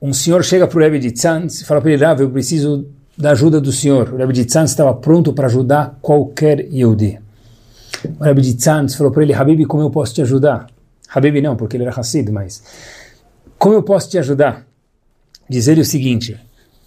um 0.01 0.13
senhor 0.13 0.45
chega 0.45 0.67
para 0.67 0.79
o 0.79 0.81
Rebbe 0.81 0.99
de 0.99 1.11
Tzantz 1.11 1.61
e 1.61 1.65
fala 1.65 1.81
para 1.81 1.93
ele, 1.93 2.05
Rav, 2.05 2.21
eu 2.21 2.31
preciso 2.31 2.87
da 3.17 3.31
ajuda 3.31 3.61
do 3.61 3.73
senhor. 3.73 4.13
O 4.13 4.17
Rebbe 4.17 4.33
de 4.33 4.45
Tzantz 4.45 4.71
estava 4.71 4.95
pronto 4.95 5.33
para 5.33 5.47
ajudar 5.47 5.99
qualquer 6.01 6.61
Yehudi. 6.73 7.21
O 8.19 8.25
Rebbe 8.25 8.43
de 8.43 8.55
Tzantz 8.55 8.95
falou 8.95 9.13
para 9.13 9.23
ele, 9.23 9.33
Habib, 9.33 9.67
como 9.67 9.83
eu 9.83 9.91
posso 9.91 10.15
te 10.15 10.23
ajudar? 10.23 10.67
Habib 11.09 11.41
não, 11.41 11.57
porque 11.57 11.77
ele 11.77 11.85
era 11.85 11.93
Hassid, 11.99 12.31
mas 12.31 12.63
como 13.59 13.75
eu 13.75 13.83
posso 13.83 14.11
te 14.11 14.19
ajudar? 14.19 14.67
Diz 15.49 15.69
ele 15.69 15.81
o 15.81 15.85
seguinte, 15.85 16.39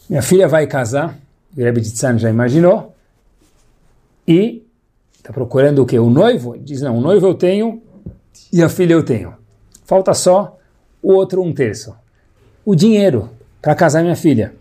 minha 0.10 0.22
filha 0.22 0.48
vai 0.48 0.68
casar, 0.68 1.18
o 1.56 1.60
Rebbe 1.60 1.82
de 1.82 1.92
Tzantz 1.92 2.22
já 2.22 2.30
imaginou, 2.30 2.94
e 4.28 4.68
Está 5.28 5.34
procurando 5.34 5.80
o 5.80 5.86
que? 5.86 6.00
O 6.00 6.10
noivo? 6.10 6.58
Diz, 6.58 6.80
não, 6.80 6.98
o 6.98 7.02
noivo 7.02 7.28
eu 7.28 7.34
tenho 7.34 7.84
e 8.54 8.64
a 8.64 8.70
filha 8.70 8.94
eu 8.94 9.04
tenho. 9.04 9.34
Falta 9.84 10.14
só 10.14 10.58
o 11.04 11.12
outro 11.12 11.44
um 11.44 11.54
terço. 11.54 11.94
o 12.64 12.74
dinheiro 12.74 13.30
para 13.62 13.76
casar 13.76 14.04
minha 14.04 14.16
filha. 14.16 14.54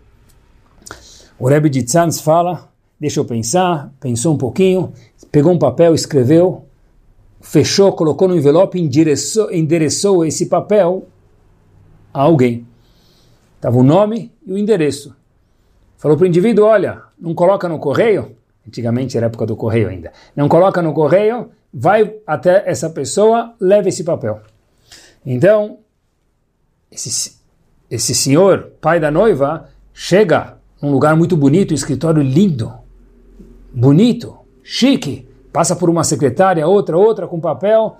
O 1.39 1.47
Rebbe 1.47 1.69
de 1.69 1.83
Tzanz 1.83 2.19
fala, 2.19 2.67
deixa 2.99 3.19
eu 3.19 3.25
pensar, 3.25 3.93
pensou 3.99 4.33
um 4.33 4.37
pouquinho, 4.37 4.91
pegou 5.31 5.53
um 5.53 5.59
papel, 5.59 5.93
escreveu, 5.93 6.65
fechou, 7.39 7.93
colocou 7.93 8.27
no 8.27 8.35
envelope, 8.35 8.79
endereçou, 8.79 9.51
endereçou 9.53 10.25
esse 10.25 10.47
papel 10.47 11.07
a 12.11 12.21
alguém. 12.21 12.65
Estava 13.55 13.77
o 13.77 13.83
nome 13.83 14.31
e 14.47 14.51
o 14.51 14.57
endereço. 14.57 15.15
Falou 15.97 16.17
para 16.17 16.23
o 16.23 16.27
indivíduo, 16.27 16.65
olha, 16.65 17.03
não 17.19 17.35
coloca 17.35 17.69
no 17.69 17.77
correio, 17.77 18.35
antigamente 18.67 19.15
era 19.15 19.27
época 19.27 19.45
do 19.45 19.55
correio 19.55 19.89
ainda, 19.89 20.11
não 20.35 20.49
coloca 20.49 20.81
no 20.81 20.91
correio, 20.91 21.51
vai 21.71 22.15
até 22.25 22.63
essa 22.67 22.89
pessoa, 22.89 23.53
leva 23.59 23.89
esse 23.89 24.03
papel. 24.03 24.41
Então, 25.23 25.79
esse, 26.91 27.37
esse 27.91 28.15
senhor, 28.15 28.71
pai 28.81 28.99
da 28.99 29.11
noiva, 29.11 29.69
chega 29.93 30.56
num 30.81 30.91
lugar 30.91 31.15
muito 31.15 31.35
bonito, 31.35 31.71
um 31.71 31.75
escritório 31.75 32.21
lindo, 32.21 32.71
bonito, 33.73 34.37
chique, 34.63 35.27
passa 35.51 35.75
por 35.75 35.89
uma 35.89 36.03
secretária, 36.03 36.67
outra, 36.67 36.97
outra 36.97 37.27
com 37.27 37.39
papel. 37.39 37.97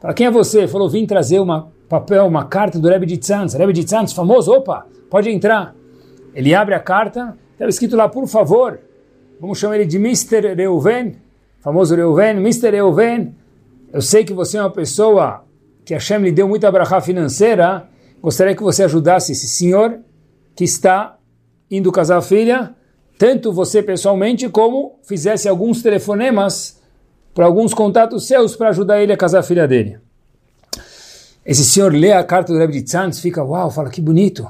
Para 0.00 0.12
quem 0.12 0.26
é 0.26 0.30
você? 0.30 0.66
Falou, 0.66 0.88
vim 0.88 1.06
trazer 1.06 1.40
uma 1.40 1.68
papel, 1.88 2.26
uma 2.26 2.44
carta 2.44 2.78
do 2.78 2.88
Rebbe 2.88 3.06
de 3.06 3.16
Tzantz. 3.16 3.54
Rebbe 3.54 3.72
de 3.72 3.84
Tzantz, 3.84 4.12
famoso, 4.12 4.52
opa, 4.52 4.86
pode 5.08 5.30
entrar. 5.30 5.74
Ele 6.34 6.54
abre 6.54 6.74
a 6.74 6.80
carta, 6.80 7.36
estava 7.52 7.70
escrito 7.70 7.96
lá, 7.96 8.08
por 8.08 8.26
favor, 8.26 8.80
vamos 9.40 9.58
chamar 9.58 9.76
ele 9.76 9.86
de 9.86 9.96
Mr. 9.96 10.54
Reuven, 10.54 11.16
famoso 11.60 11.94
Reuven, 11.94 12.36
Mr. 12.36 12.70
Reuven, 12.70 13.34
eu 13.92 14.02
sei 14.02 14.24
que 14.24 14.32
você 14.32 14.58
é 14.58 14.60
uma 14.60 14.70
pessoa 14.70 15.44
que 15.84 15.94
Hashem 15.94 16.18
lhe 16.18 16.32
deu 16.32 16.48
muita 16.48 16.70
brachá 16.70 17.00
financeira, 17.00 17.88
gostaria 18.20 18.54
que 18.54 18.62
você 18.62 18.82
ajudasse 18.82 19.32
esse 19.32 19.48
senhor 19.48 20.00
que 20.54 20.64
está 20.64 21.15
indo 21.70 21.92
casar 21.92 22.18
a 22.18 22.22
filha, 22.22 22.74
tanto 23.18 23.52
você 23.52 23.82
pessoalmente 23.82 24.48
como 24.48 24.98
fizesse 25.02 25.48
alguns 25.48 25.82
telefonemas 25.82 26.80
para 27.34 27.46
alguns 27.46 27.74
contatos 27.74 28.26
seus 28.26 28.56
para 28.56 28.70
ajudar 28.70 29.02
ele 29.02 29.12
a 29.12 29.16
casar 29.16 29.40
a 29.40 29.42
filha 29.42 29.66
dele. 29.66 29.98
Esse 31.44 31.64
senhor 31.64 31.92
lê 31.92 32.12
a 32.12 32.24
carta 32.24 32.52
do 32.52 32.58
Rebbe 32.58 32.72
de 32.72 32.82
Tzantz, 32.82 33.20
fica, 33.20 33.42
uau, 33.44 33.70
fala 33.70 33.90
que 33.90 34.00
bonito. 34.00 34.46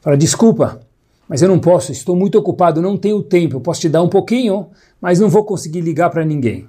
Fala, 0.00 0.16
desculpa, 0.16 0.80
mas 1.28 1.42
eu 1.42 1.48
não 1.48 1.58
posso, 1.58 1.92
estou 1.92 2.16
muito 2.16 2.38
ocupado, 2.38 2.80
não 2.80 2.96
tenho 2.96 3.22
tempo, 3.22 3.56
eu 3.56 3.60
posso 3.60 3.82
te 3.82 3.88
dar 3.88 4.02
um 4.02 4.08
pouquinho, 4.08 4.68
mas 5.00 5.20
não 5.20 5.28
vou 5.28 5.44
conseguir 5.44 5.80
ligar 5.80 6.10
para 6.10 6.24
ninguém. 6.24 6.68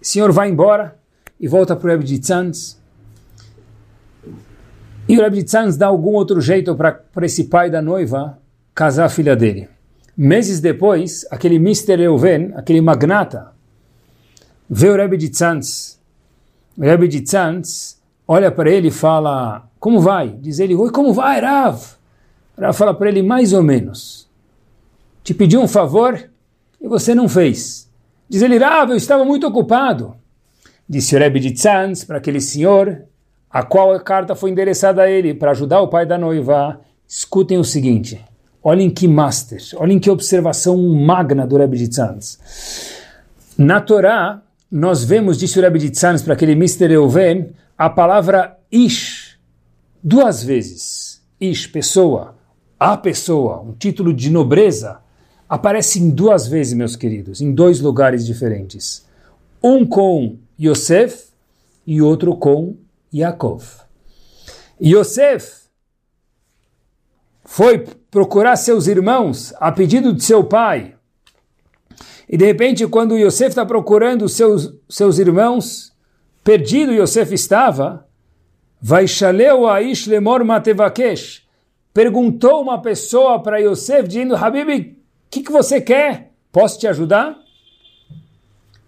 O 0.00 0.06
senhor 0.06 0.30
vai 0.32 0.48
embora 0.48 0.96
e 1.38 1.48
volta 1.48 1.74
para 1.74 1.88
o 1.88 1.90
Rebbe 1.90 2.04
de 2.04 2.18
Tzantz, 2.18 2.80
e 5.08 5.18
o 5.18 5.20
Rebbe 5.20 5.42
Tzanz 5.42 5.76
dá 5.76 5.88
algum 5.88 6.12
outro 6.12 6.40
jeito 6.40 6.74
para 6.74 7.26
esse 7.26 7.44
pai 7.44 7.68
da 7.68 7.82
noiva 7.82 8.38
casar 8.74 9.06
a 9.06 9.08
filha 9.08 9.36
dele. 9.36 9.68
Meses 10.16 10.60
depois, 10.60 11.26
aquele 11.30 11.56
Mr. 11.56 12.00
Euven, 12.02 12.52
aquele 12.54 12.80
magnata, 12.80 13.52
vê 14.68 14.88
o 14.88 14.96
Rebbe 14.96 15.16
de 15.16 15.28
Tzanz. 15.28 15.98
O 16.76 16.82
Rebbe 16.82 17.08
de 17.08 17.20
Tzanz 17.20 18.00
olha 18.26 18.50
para 18.50 18.70
ele 18.70 18.88
e 18.88 18.92
fala, 18.92 19.68
como 19.78 20.00
vai? 20.00 20.28
Diz 20.28 20.58
ele, 20.58 20.74
oi, 20.74 20.90
como 20.90 21.12
vai, 21.12 21.40
Rav? 21.40 21.80
Rav 22.58 22.76
fala 22.76 22.94
para 22.94 23.08
ele, 23.08 23.22
mais 23.22 23.52
ou 23.52 23.62
menos. 23.62 24.28
Te 25.24 25.32
pedi 25.34 25.56
um 25.56 25.68
favor 25.68 26.30
e 26.80 26.88
você 26.88 27.14
não 27.14 27.28
fez. 27.28 27.90
Diz 28.28 28.42
ele, 28.42 28.58
Rav, 28.58 28.90
eu 28.90 28.96
estava 28.96 29.24
muito 29.24 29.46
ocupado. 29.46 30.16
Disse 30.88 31.14
o 31.16 31.18
Rebbe 31.18 31.40
de 31.40 31.52
Tzanz 31.52 32.04
para 32.04 32.18
aquele 32.18 32.40
senhor, 32.40 33.04
a 33.50 33.62
qual 33.62 33.92
a 33.92 34.00
carta 34.00 34.34
foi 34.34 34.50
endereçada 34.50 35.02
a 35.02 35.10
ele 35.10 35.34
para 35.34 35.50
ajudar 35.52 35.80
o 35.80 35.88
pai 35.88 36.06
da 36.06 36.18
noiva. 36.18 36.80
Escutem 37.06 37.58
o 37.58 37.64
seguinte, 37.64 38.22
olhem 38.62 38.90
que 38.90 39.08
master, 39.08 39.60
olhem 39.76 39.98
que 39.98 40.10
observação 40.10 40.76
magna 40.88 41.46
do 41.46 41.56
Rebbe 41.56 41.76
de 41.76 41.88
Tzanz. 41.88 42.38
Na 43.58 43.80
Torá, 43.80 44.42
nós 44.70 45.04
vemos, 45.04 45.38
disse 45.38 45.58
o 45.58 45.62
Rebbe 45.62 45.78
de 45.78 45.90
Tzanz 45.90 46.22
para 46.22 46.34
aquele 46.34 46.52
Mr. 46.52 46.92
Euven, 46.92 47.50
a 47.76 47.90
palavra 47.90 48.56
Ish, 48.70 49.38
duas 50.02 50.42
vezes. 50.42 51.20
Ish, 51.40 51.66
pessoa, 51.66 52.36
a 52.78 52.96
pessoa, 52.96 53.60
um 53.60 53.72
título 53.72 54.14
de 54.14 54.30
nobreza, 54.30 55.00
aparece 55.48 56.00
em 56.00 56.08
duas 56.10 56.46
vezes, 56.46 56.72
meus 56.72 56.96
queridos, 56.96 57.40
em 57.40 57.52
dois 57.52 57.80
lugares 57.80 58.24
diferentes. 58.24 59.04
Um 59.62 59.84
com 59.84 60.36
Yosef 60.58 61.26
e 61.86 62.00
outro 62.00 62.36
com 62.36 62.76
Yaakov. 63.12 63.64
Yosef 64.80 65.61
foi 67.52 67.84
procurar 68.10 68.56
seus 68.56 68.86
irmãos 68.86 69.52
a 69.60 69.70
pedido 69.70 70.14
de 70.14 70.24
seu 70.24 70.42
pai. 70.42 70.94
E 72.26 72.34
de 72.34 72.46
repente, 72.46 72.86
quando 72.86 73.18
Yosef 73.18 73.50
está 73.50 73.66
procurando 73.66 74.26
seus, 74.26 74.72
seus 74.88 75.18
irmãos, 75.18 75.92
perdido 76.42 76.94
Yosef 76.94 77.34
estava, 77.34 78.08
Vaishaleu 78.80 79.68
Aish 79.68 80.06
Lemor 80.06 80.42
Matevakesh, 80.42 81.46
perguntou 81.92 82.62
uma 82.62 82.80
pessoa 82.80 83.42
para 83.42 83.58
Yosef, 83.58 84.08
dizendo, 84.08 84.34
Habib, 84.34 84.70
o 84.70 84.96
que, 85.30 85.42
que 85.42 85.52
você 85.52 85.78
quer? 85.78 86.32
Posso 86.50 86.80
te 86.80 86.86
ajudar? 86.86 87.36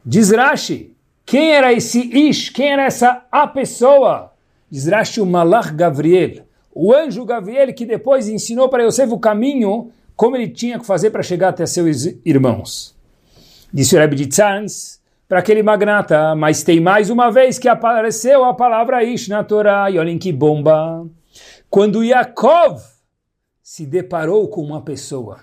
Diz 0.03 0.31
Rashi, 0.31 0.97
quem 1.27 1.53
era 1.53 1.71
esse 1.71 2.01
Ish? 2.01 2.49
Quem 2.49 2.73
era 2.73 2.85
essa 2.87 3.27
a 3.31 3.47
pessoa? 3.47 4.33
Diz 4.71 4.87
Rashi, 4.87 5.21
o 5.21 5.27
Malach 5.27 5.71
Gabriel, 5.71 6.44
o 6.75 6.93
anjo 6.93 7.25
Gabriel 7.25 7.73
que 7.73 7.87
depois 7.87 8.29
ensinou 8.29 8.69
para 8.69 8.83
Yosef 8.83 9.13
o 9.13 9.19
caminho, 9.19 9.91
como 10.17 10.37
ele 10.37 10.49
tinha 10.49 10.79
que 10.79 10.87
fazer 10.87 11.11
para 11.11 11.23
chegar 11.23 11.51
até 11.51 11.65
seus 11.67 12.05
irmãos. 12.25 12.95
Disse 13.73 13.97
o 13.97 13.99
Rebbe 13.99 14.17
de 14.17 14.27
Tzanz, 14.27 15.01
para 15.29 15.39
aquele 15.39 15.63
magnata, 15.63 16.35
mas 16.35 16.63
tem 16.63 16.81
mais 16.81 17.11
uma 17.11 17.31
vez 17.31 17.59
que 17.59 17.69
apareceu 17.69 18.45
a 18.45 18.55
palavra 18.55 19.03
Ish 19.03 19.29
na 19.29 19.43
Torá, 19.43 19.91
e 19.91 19.99
olhem 19.99 20.19
que 20.19 20.33
bomba. 20.33 21.07
Quando 21.71 22.05
Yaakov 22.05 22.81
se 23.63 23.87
deparou 23.87 24.49
com 24.49 24.63
uma 24.63 24.83
pessoa, 24.83 25.41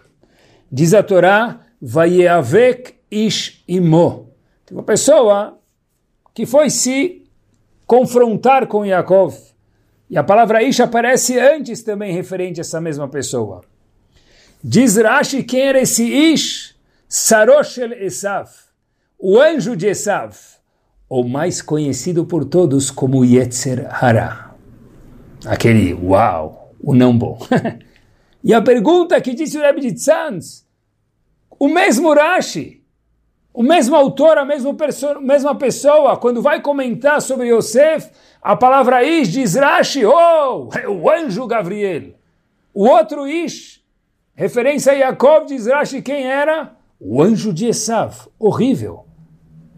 diz 0.72 0.94
a 0.94 1.02
Torá, 1.02 1.60
Vayeavek 1.82 2.96
Ish 3.10 3.64
Imo. 3.68 4.30
Uma 4.72 4.84
pessoa 4.84 5.58
que 6.34 6.46
foi 6.46 6.70
se 6.70 7.26
confrontar 7.86 8.68
com 8.68 8.86
Yaakov. 8.86 9.36
E 10.12 10.18
a 10.18 10.24
palavra 10.24 10.62
Ish 10.62 10.82
aparece 10.82 11.40
antes 11.40 11.82
também 11.82 12.14
referente 12.14 12.60
a 12.60 12.64
essa 12.64 12.82
mesma 12.82 13.08
pessoa. 13.08 13.62
Diz 14.62 14.98
Rashi 14.98 15.42
quem 15.42 15.62
era 15.62 15.80
esse 15.80 16.04
Ish? 16.04 16.76
Saroshel 17.08 17.94
Esav, 17.94 18.50
o 19.18 19.40
anjo 19.40 19.74
de 19.74 19.88
Esav, 19.88 20.36
ou 21.08 21.28
mais 21.28 21.62
conhecido 21.62 22.26
por 22.26 22.44
todos 22.44 22.92
como 22.92 23.24
Yetzer 23.24 23.88
Hara. 23.90 24.52
Aquele 25.46 25.94
uau, 25.94 26.74
o 26.82 26.94
não 26.94 27.18
bom. 27.18 27.40
e 28.44 28.54
a 28.54 28.62
pergunta 28.62 29.20
que 29.22 29.34
disse 29.34 29.58
o 29.58 29.62
Rebbe 29.62 29.80
de 29.80 29.94
Tzanz, 29.94 30.66
o 31.58 31.70
mesmo 31.70 32.14
Rashi, 32.14 32.81
o 33.54 33.62
mesmo 33.62 33.96
autor, 33.96 34.38
a 34.38 34.46
mesma 34.46 34.74
pessoa, 34.74 35.20
mesma 35.20 35.54
pessoa, 35.56 36.16
quando 36.16 36.42
vai 36.42 36.62
comentar 36.62 37.22
sobre 37.22 37.50
Yosef, 37.54 38.10
a 38.42 38.56
palavra 38.56 39.04
Ish 39.04 39.30
diz 39.30 39.56
Rashi, 39.56 40.06
oh, 40.06 40.70
é 40.74 40.88
o 40.88 41.10
anjo 41.10 41.46
Gabriel. 41.46 42.14
O 42.74 42.88
outro 42.88 43.28
Ish, 43.28 43.82
referência 44.34 44.94
a 44.94 44.98
Jacob, 44.98 45.48
diz 45.48 45.68
Rashi 45.68 46.02
quem 46.02 46.26
era? 46.26 46.72
O 47.00 47.22
anjo 47.22 47.52
de 47.52 47.68
Esav. 47.68 48.28
Horrível. 48.40 49.06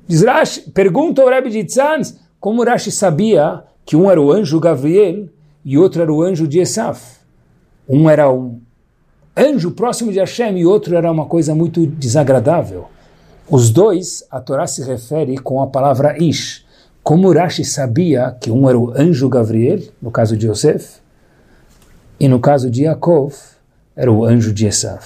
Diz 0.08 0.22
Rashi, 0.22 0.70
pergunta 0.72 1.24
ao 1.24 1.30
Rebbe 1.30 1.50
de 1.50 1.64
Tzanz, 1.64 2.20
como 2.40 2.64
Rashi 2.64 2.92
sabia 2.92 3.64
que 3.84 3.96
um 3.96 4.10
era 4.10 4.22
o 4.22 4.32
anjo 4.32 4.60
Gabriel 4.60 5.30
e 5.66 5.78
outro 5.78 6.02
era 6.02 6.14
o 6.14 6.22
anjo 6.22 6.48
de 6.48 6.60
Esav. 6.60 7.00
Um 7.90 8.08
era 8.08 8.32
um 8.32 8.62
anjo 9.36 9.72
próximo 9.72 10.12
de 10.12 10.20
Hashem 10.20 10.60
e 10.60 10.66
outro 10.66 10.96
era 10.96 11.12
uma 11.12 11.26
coisa 11.26 11.56
muito 11.56 11.88
desagradável. 11.88 12.93
Os 13.50 13.70
dois, 13.70 14.24
a 14.32 14.40
Torá 14.40 14.66
se 14.66 14.84
refere 14.84 15.38
com 15.38 15.62
a 15.62 15.68
palavra 15.68 16.18
Ish. 16.18 16.66
Como 17.04 17.32
Rashi 17.34 17.66
sabia 17.66 18.36
que 18.40 18.50
um 18.50 18.70
era 18.70 18.80
o 18.80 18.92
anjo 18.92 19.28
Gabriel, 19.28 19.82
no 20.02 20.10
caso 20.10 20.38
de 20.38 20.48
Yosef, 20.48 21.02
e 22.18 22.30
no 22.30 22.40
caso 22.40 22.72
de 22.72 22.84
Yaakov, 22.84 23.34
era 23.96 24.10
o 24.10 24.24
anjo 24.24 24.54
de 24.54 24.66
Esav. 24.66 25.04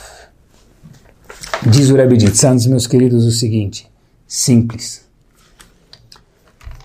Diz 1.67 1.89
o 1.89 1.95
Rebbe 1.95 2.15
de 2.15 2.29
Tzanz, 2.29 2.67
meus 2.67 2.85
queridos, 2.85 3.25
o 3.25 3.31
seguinte, 3.31 3.91
simples. 4.27 5.09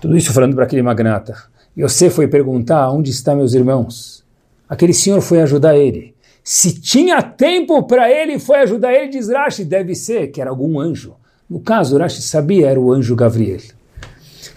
Tudo 0.01 0.17
isso 0.17 0.33
falando 0.33 0.55
para 0.55 0.65
aquele 0.65 0.81
magnata. 0.81 1.35
Yosef 1.77 2.15
foi 2.15 2.27
perguntar 2.27 2.89
onde 2.89 3.11
estão 3.11 3.35
meus 3.35 3.53
irmãos. 3.53 4.23
Aquele 4.67 4.93
senhor 4.93 5.21
foi 5.21 5.39
ajudar 5.41 5.77
ele. 5.77 6.15
Se 6.43 6.73
tinha 6.73 7.21
tempo 7.21 7.83
para 7.83 8.11
ele, 8.11 8.39
foi 8.39 8.57
ajudar 8.57 8.91
ele, 8.91 9.09
diz 9.09 9.29
Rashi, 9.29 9.63
deve 9.63 9.93
ser 9.93 10.27
que 10.31 10.41
era 10.41 10.49
algum 10.49 10.79
anjo. 10.79 11.15
No 11.53 11.59
caso, 11.59 11.99
Rashi 11.99 12.19
sabia, 12.19 12.67
era 12.67 12.79
o 12.79 12.91
anjo 12.91 13.15
Gabriel. 13.15 13.61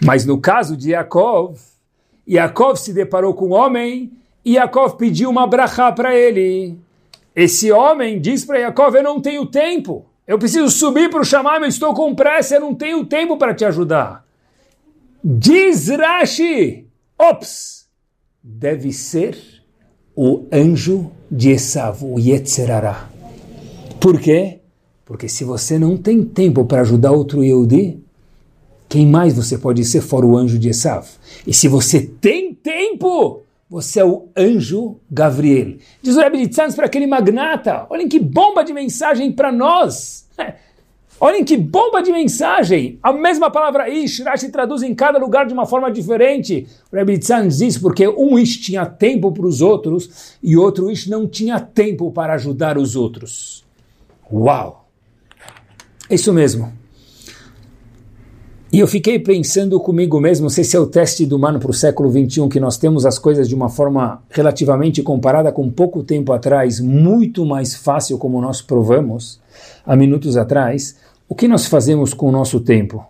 Mas 0.03 0.25
no 0.25 0.41
caso 0.41 0.75
de 0.75 0.93
Yaakov, 0.93 1.59
Yaakov 2.27 2.75
se 2.75 2.91
deparou 2.91 3.35
com 3.35 3.49
um 3.49 3.53
homem 3.53 4.11
Yaakov 4.43 4.97
pediu 4.97 5.29
uma 5.29 5.45
brachá 5.45 5.91
para 5.91 6.15
ele. 6.15 6.75
Esse 7.35 7.71
homem 7.71 8.19
diz 8.19 8.43
para 8.43 8.57
Yaakov: 8.57 8.95
Eu 8.95 9.03
não 9.03 9.21
tenho 9.21 9.45
tempo. 9.45 10.07
Eu 10.25 10.39
preciso 10.39 10.71
subir 10.71 11.07
para 11.11 11.21
o 11.21 11.23
chamar, 11.23 11.61
eu 11.61 11.67
estou 11.67 11.93
com 11.93 12.15
pressa, 12.15 12.55
eu 12.55 12.61
não 12.61 12.73
tenho 12.73 13.05
tempo 13.05 13.37
para 13.37 13.53
te 13.53 13.63
ajudar. 13.63 14.25
Diz 15.23 15.89
Rashi: 15.89 16.87
Ops! 17.15 17.85
Deve 18.41 18.91
ser 18.91 19.37
o 20.15 20.47
anjo 20.51 21.11
de 21.29 21.51
Esav, 21.51 22.03
o 22.03 22.17
Yetzerará. 22.17 23.07
Por 23.99 24.19
quê? 24.19 24.61
Porque 25.07 25.29
se 25.29 25.45
você 25.45 25.79
não 25.79 25.95
tem 25.95 26.21
tempo 26.21 26.65
para 26.65 26.81
ajudar 26.81 27.13
outro 27.13 27.41
Yehudi, 27.41 27.97
quem 28.89 29.07
mais 29.07 29.33
você 29.33 29.57
pode 29.57 29.85
ser 29.85 30.01
fora 30.01 30.25
o 30.25 30.35
anjo 30.37 30.59
de 30.59 30.67
Esav? 30.67 31.07
E 31.47 31.53
se 31.53 31.69
você 31.69 32.01
tem 32.01 32.53
tempo, 32.53 33.43
você 33.69 34.01
é 34.01 34.05
o 34.05 34.27
anjo 34.35 34.97
Gabriel. 35.09 35.75
Diz 36.01 36.17
o 36.17 36.19
Rebbe 36.19 36.49
para 36.75 36.85
aquele 36.87 37.07
magnata, 37.07 37.87
olhem 37.89 38.09
que 38.09 38.19
bomba 38.19 38.65
de 38.65 38.73
mensagem 38.73 39.31
para 39.31 39.49
nós. 39.49 40.27
Olhem 41.19 41.43
que 41.43 41.57
bomba 41.57 41.99
de 41.99 42.11
mensagem! 42.11 42.99
A 43.01 43.11
mesma 43.11 43.49
palavra 43.49 43.89
Ish, 43.89 44.19
Rashi 44.19 44.49
traduz 44.49 44.83
em 44.83 44.93
cada 44.93 45.17
lugar 45.17 45.47
de 45.47 45.53
uma 45.53 45.65
forma 45.65 45.91
diferente. 45.91 46.67
O 46.91 46.95
Rebbe 46.95 47.17
diz 47.17 47.75
porque 47.75 48.07
um 48.07 48.37
Ish 48.37 48.57
tinha 48.57 48.85
tempo 48.85 49.31
para 49.31 49.47
os 49.47 49.59
outros 49.59 50.37
e 50.43 50.55
outro 50.55 50.91
Ish 50.91 51.07
não 51.07 51.27
tinha 51.27 51.59
tempo 51.59 52.11
para 52.11 52.35
ajudar 52.35 52.77
os 52.77 52.95
outros. 52.95 53.65
Uau! 54.31 54.86
Isso 56.09 56.31
mesmo. 56.33 56.71
E 58.71 58.79
eu 58.79 58.87
fiquei 58.87 59.17
pensando 59.17 59.79
comigo 59.79 60.19
mesmo, 60.19 60.43
não 60.43 60.49
sei 60.49 60.63
se 60.63 60.75
é 60.75 60.79
o 60.79 60.85
teste 60.85 61.25
do 61.25 61.37
humano 61.37 61.57
para 61.57 61.71
o 61.71 61.73
século 61.73 62.11
XXI, 62.11 62.49
que 62.49 62.59
nós 62.59 62.77
temos 62.77 63.05
as 63.05 63.17
coisas 63.17 63.47
de 63.47 63.55
uma 63.55 63.69
forma 63.69 64.21
relativamente 64.29 65.01
comparada 65.01 65.53
com 65.53 65.69
pouco 65.69 66.03
tempo 66.03 66.33
atrás, 66.33 66.81
muito 66.81 67.45
mais 67.45 67.75
fácil, 67.75 68.17
como 68.17 68.41
nós 68.41 68.61
provamos 68.61 69.39
há 69.85 69.95
minutos 69.95 70.35
atrás. 70.35 70.97
O 71.29 71.35
que 71.35 71.47
nós 71.47 71.65
fazemos 71.65 72.13
com 72.13 72.27
o 72.27 72.31
nosso 72.31 72.59
tempo? 72.59 73.05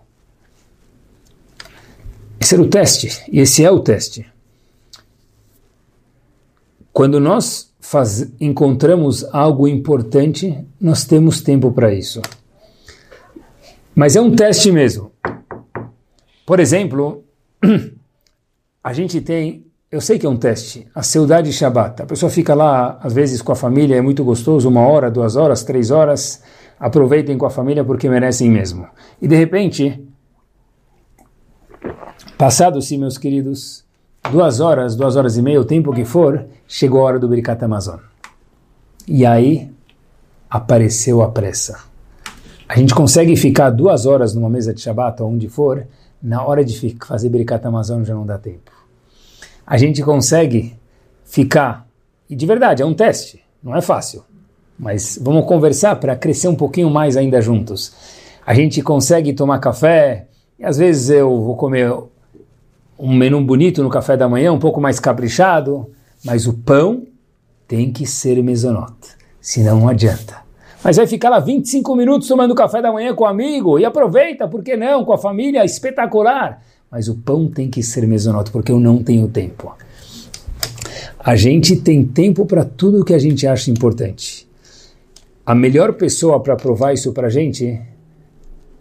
Esse 2.40 2.54
era 2.54 2.62
o 2.62 2.68
teste, 2.68 3.24
e 3.32 3.40
esse 3.40 3.64
é 3.64 3.70
o 3.70 3.80
teste. 3.80 4.24
Quando 6.92 7.18
nós 7.18 7.72
faz, 7.80 8.30
encontramos 8.40 9.24
algo 9.32 9.66
importante, 9.66 10.56
nós 10.80 11.04
temos 11.04 11.40
tempo 11.40 11.72
para 11.72 11.92
isso. 11.92 12.22
Mas 13.98 14.14
é 14.14 14.20
um 14.20 14.30
teste 14.30 14.70
mesmo. 14.70 15.10
Por 16.46 16.60
exemplo, 16.60 17.24
a 18.84 18.92
gente 18.92 19.20
tem, 19.20 19.66
eu 19.90 20.00
sei 20.00 20.20
que 20.20 20.24
é 20.24 20.28
um 20.28 20.36
teste, 20.36 20.86
a 20.94 21.02
saudade 21.02 21.52
Shabbat. 21.52 22.02
A 22.02 22.06
pessoa 22.06 22.30
fica 22.30 22.54
lá, 22.54 23.00
às 23.02 23.12
vezes, 23.12 23.42
com 23.42 23.50
a 23.50 23.56
família, 23.56 23.96
é 23.96 24.00
muito 24.00 24.22
gostoso, 24.22 24.68
uma 24.68 24.86
hora, 24.86 25.10
duas 25.10 25.34
horas, 25.34 25.64
três 25.64 25.90
horas. 25.90 26.44
Aproveitem 26.78 27.36
com 27.36 27.44
a 27.44 27.50
família 27.50 27.82
porque 27.82 28.08
merecem 28.08 28.48
mesmo. 28.48 28.86
E 29.20 29.26
de 29.26 29.34
repente, 29.34 30.00
passado-se, 32.38 32.96
meus 32.96 33.18
queridos, 33.18 33.84
duas 34.30 34.60
horas, 34.60 34.94
duas 34.94 35.16
horas 35.16 35.36
e 35.36 35.42
meia, 35.42 35.60
o 35.60 35.64
tempo 35.64 35.92
que 35.92 36.04
for, 36.04 36.46
chegou 36.68 37.00
a 37.00 37.04
hora 37.04 37.18
do 37.18 37.26
Birkat 37.26 37.64
Amazon. 37.64 37.98
E 39.08 39.26
aí 39.26 39.68
apareceu 40.48 41.20
a 41.20 41.32
pressa. 41.32 41.87
A 42.68 42.76
gente 42.76 42.94
consegue 42.94 43.34
ficar 43.34 43.70
duas 43.70 44.04
horas 44.04 44.34
numa 44.34 44.50
mesa 44.50 44.74
de 44.74 44.82
Shabbat, 44.82 45.22
ou 45.22 45.30
onde 45.30 45.48
for, 45.48 45.86
na 46.22 46.44
hora 46.44 46.62
de 46.62 46.94
fazer 47.06 47.30
Birkat 47.30 47.66
Amazon 47.66 48.04
já 48.04 48.14
não 48.14 48.26
dá 48.26 48.36
tempo. 48.36 48.70
A 49.66 49.78
gente 49.78 50.02
consegue 50.02 50.76
ficar, 51.24 51.88
e 52.28 52.36
de 52.36 52.44
verdade, 52.44 52.82
é 52.82 52.86
um 52.86 52.92
teste, 52.92 53.42
não 53.62 53.74
é 53.74 53.80
fácil, 53.80 54.22
mas 54.78 55.18
vamos 55.20 55.46
conversar 55.46 55.96
para 55.96 56.14
crescer 56.14 56.48
um 56.48 56.54
pouquinho 56.54 56.90
mais 56.90 57.16
ainda 57.16 57.40
juntos. 57.40 57.94
A 58.46 58.52
gente 58.52 58.82
consegue 58.82 59.32
tomar 59.32 59.60
café, 59.60 60.26
e 60.58 60.64
às 60.64 60.76
vezes 60.76 61.08
eu 61.08 61.40
vou 61.40 61.56
comer 61.56 61.90
um 62.98 63.16
menu 63.16 63.42
bonito 63.42 63.82
no 63.82 63.88
café 63.88 64.14
da 64.14 64.28
manhã, 64.28 64.52
um 64.52 64.58
pouco 64.58 64.78
mais 64.78 65.00
caprichado, 65.00 65.90
mas 66.22 66.46
o 66.46 66.52
pão 66.52 67.06
tem 67.66 67.90
que 67.90 68.04
ser 68.04 68.42
mesonote, 68.42 69.16
senão 69.40 69.80
não 69.80 69.88
adianta 69.88 70.47
mas 70.82 70.96
vai 70.96 71.06
ficar 71.06 71.28
lá 71.28 71.40
25 71.40 71.94
minutos 71.96 72.28
tomando 72.28 72.54
café 72.54 72.80
da 72.80 72.92
manhã 72.92 73.14
com 73.14 73.24
o 73.24 73.26
amigo 73.26 73.78
e 73.78 73.84
aproveita, 73.84 74.46
por 74.46 74.62
que 74.62 74.76
não, 74.76 75.04
com 75.04 75.12
a 75.12 75.18
família, 75.18 75.64
espetacular. 75.64 76.62
Mas 76.90 77.08
o 77.08 77.16
pão 77.16 77.48
tem 77.48 77.68
que 77.68 77.82
ser 77.82 78.06
mesonoto, 78.06 78.52
porque 78.52 78.72
eu 78.72 78.80
não 78.80 79.02
tenho 79.02 79.28
tempo. 79.28 79.74
A 81.18 81.36
gente 81.36 81.76
tem 81.76 82.04
tempo 82.04 82.46
para 82.46 82.64
tudo 82.64 83.00
o 83.00 83.04
que 83.04 83.12
a 83.12 83.18
gente 83.18 83.46
acha 83.46 83.70
importante. 83.70 84.48
A 85.44 85.54
melhor 85.54 85.94
pessoa 85.94 86.40
para 86.40 86.56
provar 86.56 86.92
isso 86.92 87.12
para 87.12 87.26
a 87.26 87.30
gente, 87.30 87.80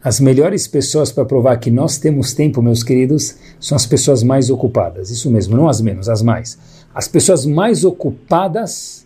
as 0.03 0.19
melhores 0.19 0.67
pessoas 0.67 1.11
para 1.11 1.25
provar 1.25 1.57
que 1.57 1.71
nós 1.71 1.97
temos 1.97 2.33
tempo, 2.33 2.61
meus 2.61 2.83
queridos, 2.83 3.35
são 3.59 3.75
as 3.75 3.85
pessoas 3.85 4.21
mais 4.21 4.49
ocupadas. 4.49 5.09
Isso 5.09 5.29
mesmo, 5.31 5.57
não 5.57 5.67
as 5.67 5.81
menos, 5.81 6.07
as 6.07 6.21
mais. 6.21 6.57
As 6.93 7.07
pessoas 7.07 7.45
mais 7.45 7.83
ocupadas 7.83 9.05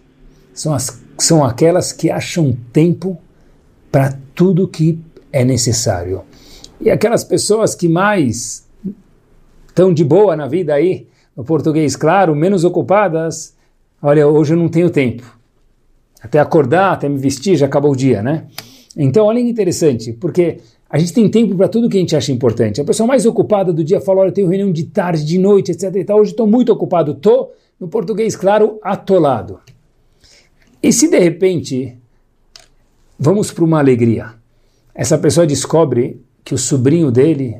são 0.54 0.73
as 0.73 0.89
são 1.17 1.43
aquelas 1.43 1.91
que 1.91 2.10
acham 2.10 2.56
tempo 2.74 3.17
para 3.91 4.17
tudo 4.34 4.67
que 4.67 5.00
é 5.32 5.43
necessário. 5.43 6.24
E 6.80 6.89
aquelas 6.89 7.24
pessoas 7.24 7.76
que 7.76 7.88
mais 7.88 8.67
estão 9.67 9.93
de 9.93 10.04
boa 10.04 10.36
na 10.36 10.47
vida 10.47 10.74
aí, 10.74 11.08
no 11.36 11.43
português 11.43 11.95
claro, 11.95 12.36
menos 12.36 12.63
ocupadas, 12.63 13.56
olha, 14.02 14.28
hoje 14.28 14.54
eu 14.54 14.58
não 14.58 14.67
tenho 14.67 14.89
tempo. 14.89 15.38
Até 16.21 16.39
acordar, 16.39 16.93
até 16.93 17.08
me 17.08 17.17
vestir, 17.17 17.56
já 17.56 17.65
acabou 17.65 17.91
o 17.91 17.95
dia, 17.95 18.21
né? 18.21 18.47
Então, 18.95 19.26
olha 19.26 19.41
que 19.41 19.50
interessante, 19.50 20.13
porque 20.13 20.60
a 20.89 20.97
gente 20.97 21.13
tem 21.13 21.30
tempo 21.30 21.56
para 21.56 21.69
tudo 21.69 21.88
que 21.88 21.97
a 21.97 22.00
gente 22.00 22.15
acha 22.15 22.32
importante. 22.32 22.82
A 22.82 22.84
pessoa 22.84 23.08
mais 23.08 23.26
ocupada 23.26 23.71
do 23.71 23.84
dia 23.84 24.02
fala, 24.02 24.21
olha, 24.21 24.30
eu 24.30 24.34
tenho 24.34 24.47
reunião 24.47 24.71
de 24.71 24.84
tarde, 24.84 25.24
de 25.24 25.38
noite, 25.38 25.71
etc. 25.71 25.95
E 25.95 26.04
tal. 26.04 26.19
Hoje 26.19 26.32
estou 26.32 26.45
muito 26.45 26.71
ocupado. 26.71 27.13
Estou, 27.13 27.54
no 27.80 27.88
português 27.88 28.36
claro, 28.36 28.78
atolado. 28.84 29.60
E 30.84 30.91
se 30.91 31.08
de 31.08 31.20
repente, 31.20 31.98
vamos 33.17 33.52
para 33.52 33.63
uma 33.63 33.80
alegria, 33.80 34.34
essa 34.96 35.17
pessoa 35.17 35.46
descobre 35.46 36.20
que 36.44 36.56
o 36.56 36.58
sobrinho 36.58 37.12
dele, 37.12 37.58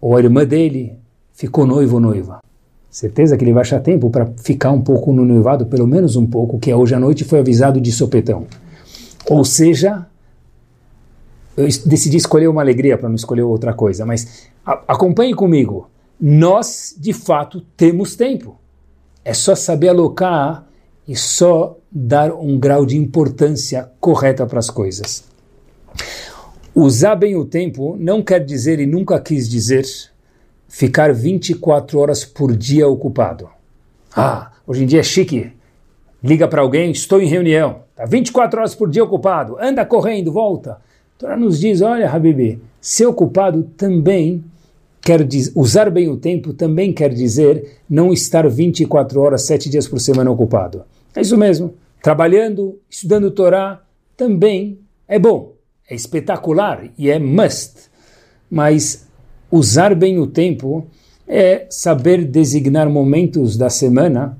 ou 0.00 0.16
a 0.16 0.20
irmã 0.20 0.44
dele, 0.44 0.98
ficou 1.32 1.64
noivo 1.64 1.94
ou 1.94 2.00
noiva. 2.00 2.40
Certeza 2.90 3.36
que 3.36 3.44
ele 3.44 3.52
vai 3.52 3.62
achar 3.62 3.80
tempo 3.80 4.10
para 4.10 4.26
ficar 4.42 4.72
um 4.72 4.82
pouco 4.82 5.12
no 5.12 5.24
noivado, 5.24 5.66
pelo 5.66 5.86
menos 5.86 6.16
um 6.16 6.26
pouco, 6.26 6.58
que 6.58 6.70
é 6.70 6.76
hoje 6.76 6.94
à 6.94 7.00
noite 7.00 7.24
foi 7.24 7.38
avisado 7.38 7.80
de 7.80 7.92
sopetão. 7.92 8.46
Ou 9.30 9.44
seja, 9.44 10.06
eu 11.56 11.64
decidi 11.86 12.16
escolher 12.16 12.48
uma 12.48 12.60
alegria 12.60 12.98
para 12.98 13.08
não 13.08 13.16
escolher 13.16 13.42
outra 13.42 13.72
coisa, 13.72 14.04
mas 14.04 14.48
acompanhe 14.64 15.32
comigo. 15.32 15.88
Nós, 16.20 16.94
de 16.98 17.12
fato, 17.12 17.60
temos 17.76 18.16
tempo. 18.16 18.56
É 19.24 19.32
só 19.32 19.54
saber 19.54 19.88
alocar 19.88 20.66
e 21.12 21.16
só 21.16 21.78
dar 21.90 22.32
um 22.32 22.58
grau 22.58 22.86
de 22.86 22.96
importância 22.96 23.90
correta 24.00 24.46
para 24.46 24.58
as 24.58 24.70
coisas. 24.70 25.22
Usar 26.74 27.16
bem 27.16 27.36
o 27.36 27.44
tempo 27.44 27.98
não 28.00 28.22
quer 28.22 28.42
dizer 28.42 28.80
e 28.80 28.86
nunca 28.86 29.20
quis 29.20 29.46
dizer 29.46 29.84
ficar 30.66 31.12
24 31.12 31.98
horas 31.98 32.24
por 32.24 32.56
dia 32.56 32.88
ocupado. 32.88 33.50
Ah, 34.16 34.52
hoje 34.66 34.84
em 34.84 34.86
dia 34.86 35.00
é 35.00 35.02
chique. 35.02 35.52
Liga 36.24 36.48
para 36.48 36.62
alguém, 36.62 36.90
estou 36.92 37.20
em 37.20 37.26
reunião. 37.26 37.80
Está 37.90 38.06
24 38.06 38.60
horas 38.60 38.74
por 38.74 38.88
dia 38.88 39.04
ocupado. 39.04 39.58
Anda 39.60 39.84
correndo, 39.84 40.32
volta. 40.32 40.78
Torá 41.18 41.36
nos 41.36 41.60
diz, 41.60 41.82
olha, 41.82 42.10
Habibi, 42.10 42.58
ser 42.80 43.04
ocupado 43.04 43.64
também 43.76 44.42
quer 45.02 45.24
dizer, 45.24 45.52
usar 45.54 45.90
bem 45.90 46.08
o 46.08 46.16
tempo 46.16 46.54
também 46.54 46.90
quer 46.90 47.12
dizer 47.12 47.80
não 47.90 48.14
estar 48.14 48.48
24 48.48 49.20
horas, 49.20 49.44
7 49.44 49.68
dias 49.68 49.86
por 49.86 50.00
semana 50.00 50.30
ocupado. 50.30 50.84
É 51.14 51.20
isso 51.20 51.36
mesmo. 51.36 51.74
Trabalhando, 52.02 52.80
estudando 52.88 53.30
Torá, 53.30 53.82
também 54.16 54.78
é 55.06 55.18
bom, 55.18 55.54
é 55.88 55.94
espetacular 55.94 56.90
e 56.98 57.10
é 57.10 57.18
must. 57.18 57.90
Mas 58.50 59.06
usar 59.50 59.94
bem 59.94 60.18
o 60.18 60.26
tempo 60.26 60.86
é 61.26 61.66
saber 61.70 62.24
designar 62.24 62.88
momentos 62.88 63.56
da 63.56 63.70
semana 63.70 64.38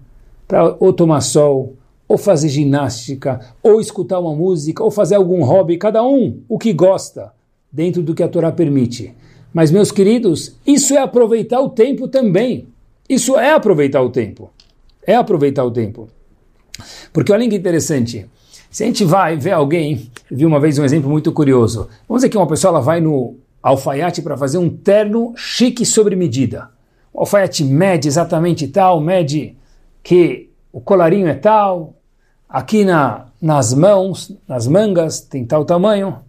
para 0.49 0.77
ou 0.79 0.93
tomar 0.93 1.21
sol, 1.21 1.77
ou 2.09 2.19
fazer 2.19 2.49
ginástica, 2.49 3.41
ou 3.63 3.81
escutar 3.81 4.19
uma 4.21 4.35
música, 4.35 4.85
ou 4.85 4.91
fazer 4.91 5.15
algum 5.15 5.43
hobby, 5.45 5.79
cada 5.79 6.05
um 6.05 6.43
o 6.49 6.59
que 6.59 6.73
gosta, 6.73 7.33
dentro 7.73 8.03
do 8.03 8.15
que 8.15 8.23
a 8.23 8.29
Torá 8.29 8.53
permite. 8.53 9.15
Mas, 9.53 9.71
meus 9.71 9.91
queridos, 9.91 10.57
isso 10.67 10.95
é 10.95 10.99
aproveitar 10.99 11.61
o 11.61 11.71
tempo 11.71 12.09
também. 12.09 12.67
Isso 13.09 13.39
é 13.39 13.53
aproveitar 13.53 14.03
o 14.03 14.11
tempo. 14.11 14.51
É 15.07 15.15
aproveitar 15.15 15.65
o 15.65 15.71
tempo. 15.71 16.09
Porque 17.13 17.33
olha 17.33 17.49
que 17.49 17.57
interessante. 17.57 18.27
Se 18.71 18.85
a 18.85 18.87
gente 18.87 19.05
vai 19.05 19.37
ver 19.37 19.53
alguém, 19.53 20.11
vi 20.31 20.47
uma 20.47 20.59
vez 20.59 20.79
um 20.79 20.85
exemplo 20.85 21.11
muito 21.11 21.31
curioso. 21.31 21.89
Vamos 22.09 22.23
dizer 22.23 22.31
que 22.31 22.39
uma 22.39 22.47
pessoa 22.47 22.71
ela 22.71 22.81
vai 22.81 23.01
no 23.01 23.37
alfaiate 23.63 24.23
para 24.23 24.37
fazer 24.37 24.57
um 24.57 24.71
terno 24.71 25.35
chique 25.37 25.85
sobre 25.85 26.17
medida. 26.17 26.71
O 27.13 27.21
alfaiate 27.21 27.63
mede 27.65 28.09
exatamente 28.09 28.67
tal, 28.69 28.99
mede 28.99 29.55
que 30.03 30.49
o 30.73 30.81
colarinho 30.81 31.29
é 31.29 31.35
tal, 31.35 31.95
aqui 32.49 32.83
na, 32.83 33.27
nas 33.41 33.75
mãos, 33.75 34.35
nas 34.49 34.67
mangas, 34.67 35.21
tem 35.21 35.45
tal 35.45 35.67
tamanho. 35.67 36.21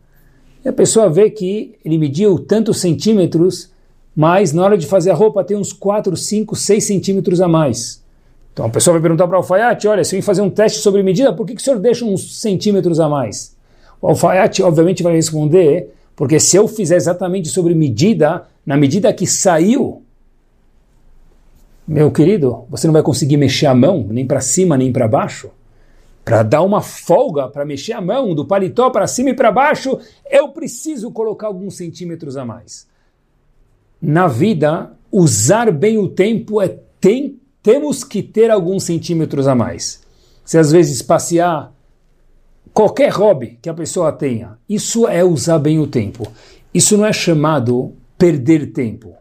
E 0.65 0.67
a 0.67 0.73
pessoa 0.73 1.09
vê 1.09 1.29
que 1.29 1.75
ele 1.83 1.97
mediu 1.97 2.37
tantos 2.37 2.81
centímetros, 2.81 3.71
mas 4.13 4.51
na 4.51 4.63
hora 4.63 4.77
de 4.77 4.85
fazer 4.85 5.11
a 5.11 5.15
roupa 5.15 5.45
tem 5.45 5.55
uns 5.55 5.71
4, 5.71 6.15
5, 6.15 6.55
6 6.57 6.83
centímetros 6.85 7.39
a 7.39 7.47
mais. 7.47 8.03
Então 8.54 8.66
a 8.66 8.70
pessoa 8.70 8.93
vai 8.93 9.01
perguntar 9.01 9.28
para 9.28 9.34
o 9.34 9.38
alfaiate, 9.38 9.88
olha, 9.88 10.04
se 10.04 10.16
eu 10.16 10.20
ir 10.20 10.22
fazer 10.22 10.41
um 10.41 10.49
teste 10.49 10.78
sobre 10.78 11.01
medida, 11.01 11.34
por 11.34 11.45
que, 11.45 11.56
que 11.56 11.62
o 11.62 11.64
senhor 11.64 11.80
deixa 11.80 12.06
uns 12.06 12.39
centímetros 12.39 12.99
a 12.99 13.10
mais? 13.10 13.58
O 13.99 14.08
alfaiate 14.08 14.62
obviamente 14.62 15.01
vai 15.01 15.14
responder, 15.14 15.91
porque 16.16 16.39
se 16.39 16.56
eu 16.56 16.68
fizer 16.68 16.95
exatamente 16.95 17.49
sobre 17.49 17.74
medida, 17.74 18.45
na 18.64 18.78
medida 18.78 19.12
que 19.12 19.26
saiu, 19.26 20.04
meu 21.88 22.12
querido, 22.12 22.66
você 22.70 22.86
não 22.88 22.93
vai 22.93 23.01
conseguir 23.01 23.38
mexer 23.38 23.66
a 23.66 23.74
mão, 23.74 24.06
nem 24.10 24.26
para 24.26 24.39
cima, 24.39 24.78
nem 24.78 24.91
para 24.91 25.08
baixo. 25.08 25.49
Para 26.24 26.41
dar 26.41 26.62
uma 26.62 26.80
folga, 26.80 27.49
para 27.49 27.66
mexer 27.66 27.91
a 27.91 27.99
mão 27.99 28.34
do 28.34 28.45
paletó 28.45 28.89
para 28.89 29.08
cima 29.08 29.32
e 29.32 29.34
para 29.34 29.51
baixo, 29.51 29.99
eu 30.30 30.49
preciso 30.49 31.12
colocar 31.12 31.47
alguns 31.47 31.76
centímetros 31.76 32.38
a 32.38 32.45
mais. 32.45 32.88
Na 34.01 34.28
vida, 34.28 34.93
usar 35.12 35.72
bem 35.72 35.97
o 35.97 36.08
tempo 36.08 36.62
é 36.62 36.78
tem 37.01 37.38
temos 37.64 38.03
que 38.03 38.22
ter 38.22 38.51
alguns 38.51 38.84
centímetros 38.84 39.47
a 39.47 39.55
mais. 39.55 40.03
Se 40.43 40.57
às 40.57 40.72
vezes 40.72 41.01
passear, 41.01 41.74
qualquer 42.74 43.09
hobby 43.09 43.57
que 43.61 43.70
a 43.70 43.74
pessoa 43.74 44.11
tenha, 44.11 44.57
isso 44.68 45.07
é 45.07 45.24
usar 45.24 45.59
bem 45.59 45.80
o 45.80 45.88
tempo. 45.88 46.30
Isso 46.74 46.97
não 46.97 47.05
é 47.05 47.14
chamado 47.14 47.93
perder 48.18 48.74
tempo. 48.74 49.14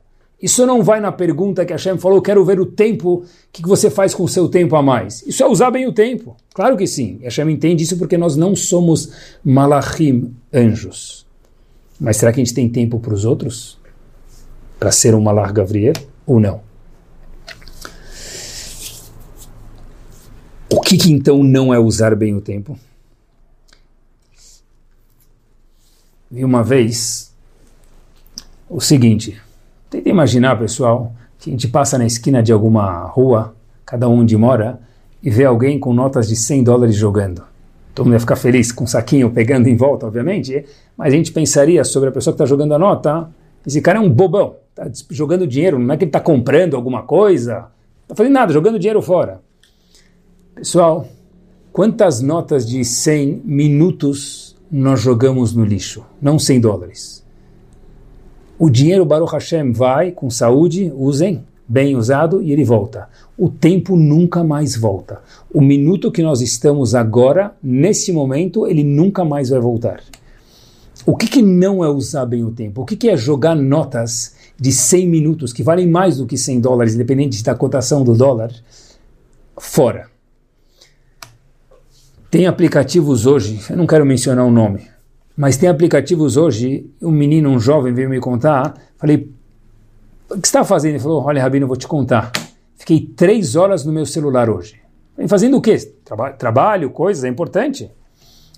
Isso 0.43 0.66
não 0.66 0.82
vai 0.82 1.01
na 1.01 1.12
pergunta 1.12 1.64
que 1.64 1.72
a 1.72 1.76
Hashem 1.76 1.99
falou, 1.99 2.20
quero 2.20 2.45
ver 2.45 2.59
o 2.59 2.66
tempo, 2.66 3.22
o 3.22 3.24
que 3.53 3.62
você 3.62 3.88
faz 3.88 4.12
com 4.12 4.24
o 4.24 4.28
seu 4.28 4.49
tempo 4.49 4.74
a 4.74 4.82
mais. 4.82 5.24
Isso 5.24 5.40
é 5.45 5.47
usar 5.47 5.70
bem 5.70 5.86
o 5.86 5.93
tempo. 5.93 6.36
Claro 6.53 6.76
que 6.76 6.84
sim. 6.84 7.20
A 7.20 7.26
Hashem 7.26 7.49
entende 7.49 7.84
isso 7.84 7.97
porque 7.97 8.18
nós 8.18 8.34
não 8.34 8.57
somos 8.57 9.12
malachim, 9.45 10.34
anjos. 10.53 11.24
Mas 12.01 12.16
será 12.16 12.32
que 12.32 12.40
a 12.40 12.45
gente 12.45 12.55
tem 12.55 12.68
tempo 12.68 12.99
para 12.99 13.14
os 13.14 13.24
outros? 13.24 13.78
Para 14.80 14.90
ser 14.90 15.14
um 15.14 15.20
malach 15.20 15.53
gavrier 15.53 15.95
ou 16.26 16.40
não? 16.40 16.71
Que, 20.93 20.99
que 20.99 21.12
então 21.12 21.43
não 21.43 21.72
é 21.72 21.78
usar 21.78 22.14
bem 22.14 22.34
o 22.34 22.40
tempo? 22.40 22.78
Vi 26.30 26.45
uma 26.45 26.62
vez 26.62 27.34
o 28.68 28.80
seguinte: 28.80 29.40
tenta 29.88 30.09
imaginar, 30.09 30.59
pessoal, 30.59 31.14
que 31.38 31.49
a 31.49 31.53
gente 31.53 31.68
passa 31.68 31.97
na 31.97 32.05
esquina 32.05 32.43
de 32.43 32.53
alguma 32.53 33.05
rua, 33.07 33.55
cada 33.86 34.07
um 34.09 34.20
onde 34.20 34.36
mora, 34.36 34.80
e 35.22 35.30
vê 35.30 35.45
alguém 35.45 35.78
com 35.78 35.95
notas 35.95 36.28
de 36.28 36.36
100 36.36 36.64
dólares 36.64 36.95
jogando. 36.95 37.43
Todo 37.95 38.07
mundo 38.07 38.14
ia 38.14 38.20
ficar 38.20 38.36
feliz 38.36 38.70
com 38.70 38.84
um 38.84 38.86
saquinho 38.86 39.30
pegando 39.30 39.68
em 39.68 39.76
volta, 39.76 40.07
obviamente, 40.07 40.64
mas 40.97 41.12
a 41.12 41.16
gente 41.16 41.32
pensaria 41.32 41.84
sobre 41.84 42.11
a 42.11 42.12
pessoa 42.12 42.32
que 42.32 42.36
está 42.36 42.47
jogando 42.47 42.74
a 42.74 42.78
nota: 42.78 43.30
esse 43.66 43.80
cara 43.80 43.99
é 43.99 44.01
um 44.01 44.11
bobão, 44.11 44.57
está 44.70 44.90
jogando 45.11 45.47
dinheiro, 45.47 45.78
não 45.78 45.95
é 45.95 45.97
que 45.97 46.05
ele 46.05 46.11
está 46.11 46.20
comprando 46.20 46.76
alguma 46.76 47.03
coisa, 47.03 47.55
não 47.55 47.68
está 48.03 48.14
fazendo 48.14 48.34
nada, 48.34 48.53
jogando 48.53 48.78
dinheiro 48.78 49.01
fora. 49.01 49.40
Pessoal, 50.55 51.09
quantas 51.72 52.20
notas 52.20 52.66
de 52.66 52.84
100 52.84 53.42
minutos 53.42 54.55
nós 54.70 55.00
jogamos 55.00 55.55
no 55.55 55.64
lixo? 55.64 56.05
Não 56.20 56.38
100 56.38 56.61
dólares. 56.61 57.24
O 58.59 58.68
dinheiro 58.68 59.05
Baruch 59.05 59.32
Hashem 59.32 59.72
vai 59.72 60.12
com 60.12 60.28
saúde, 60.28 60.92
usem, 60.94 61.42
bem 61.66 61.96
usado, 61.96 62.42
e 62.42 62.53
ele 62.53 62.64
volta. 62.64 63.09
O 63.36 63.48
tempo 63.48 63.96
nunca 63.96 64.44
mais 64.44 64.76
volta. 64.76 65.22
O 65.53 65.61
minuto 65.61 66.12
que 66.12 66.22
nós 66.22 66.42
estamos 66.42 66.94
agora, 66.94 67.57
nesse 67.62 68.12
momento, 68.12 68.66
ele 68.66 68.84
nunca 68.84 69.24
mais 69.24 69.48
vai 69.48 69.59
voltar. 69.59 70.00
O 71.07 71.16
que, 71.16 71.26
que 71.26 71.42
não 71.42 71.82
é 71.82 71.88
usar 71.88 72.26
bem 72.26 72.44
o 72.44 72.53
tempo? 72.53 72.82
O 72.82 72.84
que, 72.84 72.94
que 72.94 73.09
é 73.09 73.16
jogar 73.16 73.57
notas 73.57 74.36
de 74.61 74.70
100 74.70 75.09
minutos, 75.09 75.53
que 75.53 75.62
valem 75.62 75.88
mais 75.88 76.18
do 76.18 76.26
que 76.26 76.36
100 76.36 76.61
dólares, 76.61 76.94
independente 76.94 77.42
da 77.42 77.55
cotação 77.55 78.05
do 78.05 78.14
dólar, 78.14 78.53
fora? 79.59 80.11
Tem 82.33 82.47
aplicativos 82.47 83.26
hoje, 83.26 83.61
eu 83.68 83.76
não 83.76 83.87
quero 83.87 84.07
mencionar 84.07 84.47
o 84.47 84.51
nome, 84.51 84.89
mas 85.37 85.59
tem 85.59 85.68
aplicativos 85.68 86.39
hoje, 86.39 86.91
um 87.03 87.11
menino, 87.11 87.51
um 87.51 87.61
jovem 87.61 87.93
veio 87.93 88.09
me 88.09 88.18
contar, 88.20 88.72
falei, 88.97 89.30
o 90.30 90.41
que 90.41 90.47
está 90.47 90.64
fazendo? 90.64 90.93
Ele 90.93 90.99
falou, 90.99 91.22
olha 91.22 91.43
Rabino, 91.43 91.64
eu 91.64 91.68
vou 91.68 91.76
te 91.76 91.87
contar. 91.87 92.33
Fiquei 92.74 93.01
três 93.03 93.55
horas 93.55 93.85
no 93.85 93.93
meu 93.93 94.07
celular 94.07 94.49
hoje. 94.49 94.76
Falei, 95.14 95.28
fazendo 95.28 95.59
o 95.59 95.61
quê? 95.61 95.76
Traba 96.03 96.30
trabalho, 96.30 96.89
coisas, 96.89 97.22
é 97.22 97.28
importante? 97.28 97.91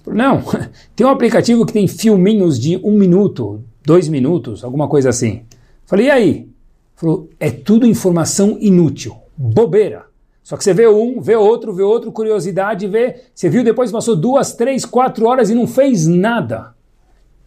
Falei, 0.05 0.23
não, 0.23 0.45
tem 0.95 1.05
um 1.05 1.11
aplicativo 1.11 1.67
que 1.67 1.73
tem 1.73 1.89
filminhos 1.89 2.61
de 2.61 2.77
um 2.77 2.93
minuto, 2.93 3.61
dois 3.85 4.07
minutos, 4.07 4.63
alguma 4.63 4.87
coisa 4.87 5.09
assim. 5.09 5.43
Falei, 5.85 6.07
e 6.07 6.11
aí? 6.13 6.49
Falou, 6.95 7.29
é 7.41 7.51
tudo 7.51 7.89
informação 7.89 8.57
inútil, 8.61 9.17
bobeira. 9.37 10.05
Só 10.45 10.59
que 10.59 10.63
você 10.63 10.75
vê 10.75 10.87
um, 10.87 11.23
vê 11.23 11.35
outro, 11.35 11.73
vê 11.73 11.83
outro, 11.83 12.13
curiosidade, 12.13 12.87
vê. 12.87 13.17
Você 13.35 13.49
viu 13.49 13.65
depois, 13.65 13.91
passou 13.91 14.15
duas, 14.15 14.53
três, 14.53 14.85
quatro 14.85 15.27
horas 15.27 15.49
e 15.49 15.55
não 15.55 15.67
fez 15.67 16.07
nada. 16.07 16.75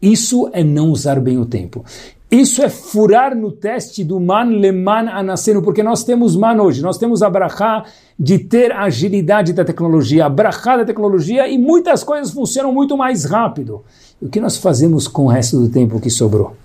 Isso 0.01 0.49
é 0.51 0.63
não 0.63 0.89
usar 0.89 1.19
bem 1.19 1.37
o 1.37 1.45
tempo. 1.45 1.85
Isso 2.29 2.61
é 2.61 2.69
furar 2.69 3.35
no 3.35 3.51
teste 3.51 4.03
do 4.03 4.19
man 4.19 4.45
leman 4.45 5.09
anaseno, 5.09 5.61
porque 5.61 5.81
nós 5.81 6.03
temos 6.03 6.35
man 6.35 6.59
hoje, 6.61 6.81
nós 6.81 6.97
temos 6.97 7.21
a 7.21 7.29
brachá 7.29 7.85
de 8.19 8.39
ter 8.39 8.71
agilidade 8.73 9.53
da 9.53 9.63
tecnologia, 9.63 10.25
a 10.25 10.29
brachá 10.29 10.75
da 10.75 10.83
tecnologia 10.83 11.47
e 11.47 11.57
muitas 11.57 12.03
coisas 12.03 12.33
funcionam 12.33 12.73
muito 12.73 12.97
mais 12.97 13.25
rápido. 13.25 13.85
E 14.19 14.25
o 14.25 14.29
que 14.29 14.41
nós 14.41 14.57
fazemos 14.57 15.07
com 15.07 15.25
o 15.25 15.29
resto 15.29 15.57
do 15.59 15.69
tempo 15.69 16.01
que 16.01 16.09
sobrou? 16.09 16.55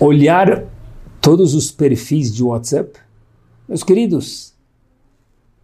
Olhar 0.00 0.64
todos 1.20 1.54
os 1.54 1.70
perfis 1.70 2.34
de 2.34 2.42
WhatsApp? 2.42 2.98
Meus 3.68 3.84
queridos, 3.84 4.51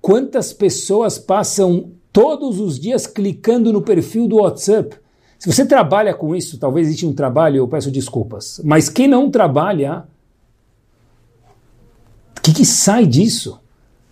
Quantas 0.08 0.54
pessoas 0.54 1.18
passam 1.18 1.92
todos 2.10 2.58
os 2.58 2.80
dias 2.80 3.06
clicando 3.06 3.70
no 3.70 3.82
perfil 3.82 4.26
do 4.26 4.36
WhatsApp? 4.36 4.96
Se 5.38 5.52
você 5.52 5.66
trabalha 5.66 6.14
com 6.14 6.34
isso, 6.34 6.58
talvez 6.58 6.86
exista 6.88 7.06
um 7.06 7.12
trabalho, 7.12 7.58
eu 7.58 7.68
peço 7.68 7.90
desculpas. 7.90 8.58
Mas 8.64 8.88
quem 8.88 9.06
não 9.06 9.30
trabalha, 9.30 10.08
o 12.38 12.40
que, 12.40 12.54
que 12.54 12.64
sai 12.64 13.04
disso? 13.04 13.60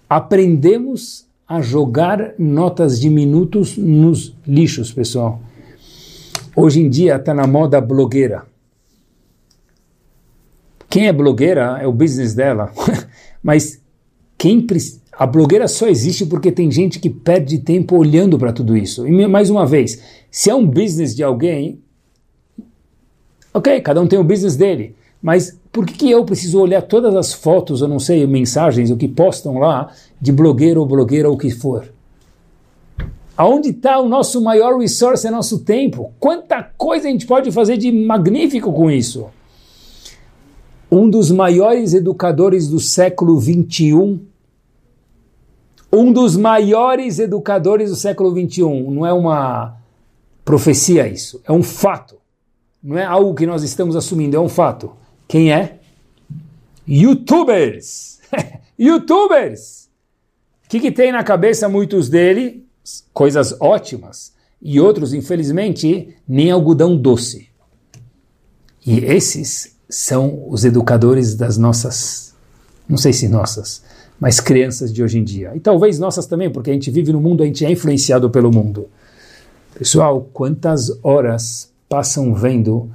Aprendemos 0.06 1.26
a 1.48 1.62
jogar 1.62 2.34
notas 2.38 3.00
de 3.00 3.08
minutos 3.08 3.78
nos 3.78 4.36
lixos, 4.46 4.92
pessoal. 4.92 5.40
Hoje 6.54 6.82
em 6.82 6.90
dia 6.90 7.16
está 7.16 7.32
na 7.32 7.46
moda 7.46 7.80
blogueira. 7.80 8.44
Quem 10.90 11.08
é 11.08 11.12
blogueira 11.14 11.78
é 11.80 11.86
o 11.86 11.92
business 11.92 12.34
dela. 12.34 12.70
Mas 13.42 13.80
quem 14.36 14.60
precisa 14.60 15.05
a 15.18 15.26
blogueira 15.26 15.66
só 15.66 15.88
existe 15.88 16.26
porque 16.26 16.52
tem 16.52 16.70
gente 16.70 16.98
que 16.98 17.08
perde 17.08 17.58
tempo 17.58 17.96
olhando 17.96 18.38
para 18.38 18.52
tudo 18.52 18.76
isso. 18.76 19.06
E 19.06 19.26
mais 19.26 19.48
uma 19.48 19.64
vez, 19.64 20.02
se 20.30 20.50
é 20.50 20.54
um 20.54 20.66
business 20.66 21.16
de 21.16 21.22
alguém, 21.22 21.80
ok, 23.52 23.80
cada 23.80 24.00
um 24.00 24.06
tem 24.06 24.18
o 24.18 24.24
business 24.24 24.56
dele. 24.56 24.94
Mas 25.22 25.58
por 25.72 25.86
que, 25.86 25.94
que 25.94 26.10
eu 26.10 26.22
preciso 26.24 26.60
olhar 26.60 26.82
todas 26.82 27.14
as 27.16 27.32
fotos, 27.32 27.80
eu 27.80 27.88
não 27.88 27.98
sei, 27.98 28.26
mensagens, 28.26 28.90
o 28.90 28.96
que 28.96 29.08
postam 29.08 29.58
lá, 29.58 29.90
de 30.20 30.30
blogueiro 30.30 30.80
ou 30.80 30.86
blogueira 30.86 31.28
ou 31.28 31.34
o 31.34 31.38
que 31.38 31.50
for? 31.50 31.90
Aonde 33.34 33.70
está 33.70 33.98
o 33.98 34.08
nosso 34.08 34.40
maior 34.42 34.78
resource, 34.78 35.26
é 35.26 35.30
nosso 35.30 35.60
tempo? 35.60 36.12
Quanta 36.20 36.62
coisa 36.76 37.08
a 37.08 37.10
gente 37.10 37.26
pode 37.26 37.50
fazer 37.50 37.78
de 37.78 37.90
magnífico 37.90 38.70
com 38.72 38.90
isso? 38.90 39.26
Um 40.90 41.08
dos 41.08 41.30
maiores 41.30 41.94
educadores 41.94 42.68
do 42.68 42.78
século 42.78 43.38
21 43.38 44.20
um 45.92 46.12
dos 46.12 46.36
maiores 46.36 47.18
educadores 47.18 47.90
do 47.90 47.96
século 47.96 48.30
XXI. 48.30 48.62
Não 48.90 49.06
é 49.06 49.12
uma 49.12 49.76
profecia 50.44 51.06
isso, 51.08 51.40
é 51.44 51.52
um 51.52 51.62
fato. 51.62 52.16
Não 52.82 52.96
é 52.96 53.04
algo 53.04 53.34
que 53.34 53.46
nós 53.46 53.62
estamos 53.62 53.96
assumindo, 53.96 54.36
é 54.36 54.40
um 54.40 54.48
fato. 54.48 54.92
Quem 55.26 55.52
é? 55.52 55.80
Youtubers! 56.86 58.20
Youtubers! 58.78 59.88
O 60.64 60.68
que, 60.68 60.80
que 60.80 60.92
tem 60.92 61.12
na 61.12 61.24
cabeça 61.24 61.68
muitos 61.68 62.08
deles? 62.08 62.62
Coisas 63.12 63.56
ótimas. 63.60 64.32
E 64.62 64.80
outros, 64.80 65.12
infelizmente, 65.12 66.16
nem 66.26 66.50
algodão 66.50 66.96
doce. 66.96 67.48
E 68.84 68.98
esses 68.98 69.76
são 69.88 70.48
os 70.48 70.64
educadores 70.64 71.34
das 71.34 71.56
nossas, 71.56 72.34
não 72.88 72.96
sei 72.96 73.12
se 73.12 73.28
nossas, 73.28 73.82
mas 74.20 74.40
crianças 74.40 74.92
de 74.92 75.02
hoje 75.02 75.18
em 75.18 75.24
dia. 75.24 75.52
E 75.54 75.60
talvez 75.60 75.98
nossas 75.98 76.26
também, 76.26 76.50
porque 76.50 76.70
a 76.70 76.72
gente 76.72 76.90
vive 76.90 77.12
no 77.12 77.20
mundo, 77.20 77.42
a 77.42 77.46
gente 77.46 77.64
é 77.64 77.70
influenciado 77.70 78.30
pelo 78.30 78.50
mundo. 78.50 78.88
Pessoal, 79.78 80.28
quantas 80.32 80.90
horas 81.02 81.70
passam 81.88 82.34
vendo 82.34 82.90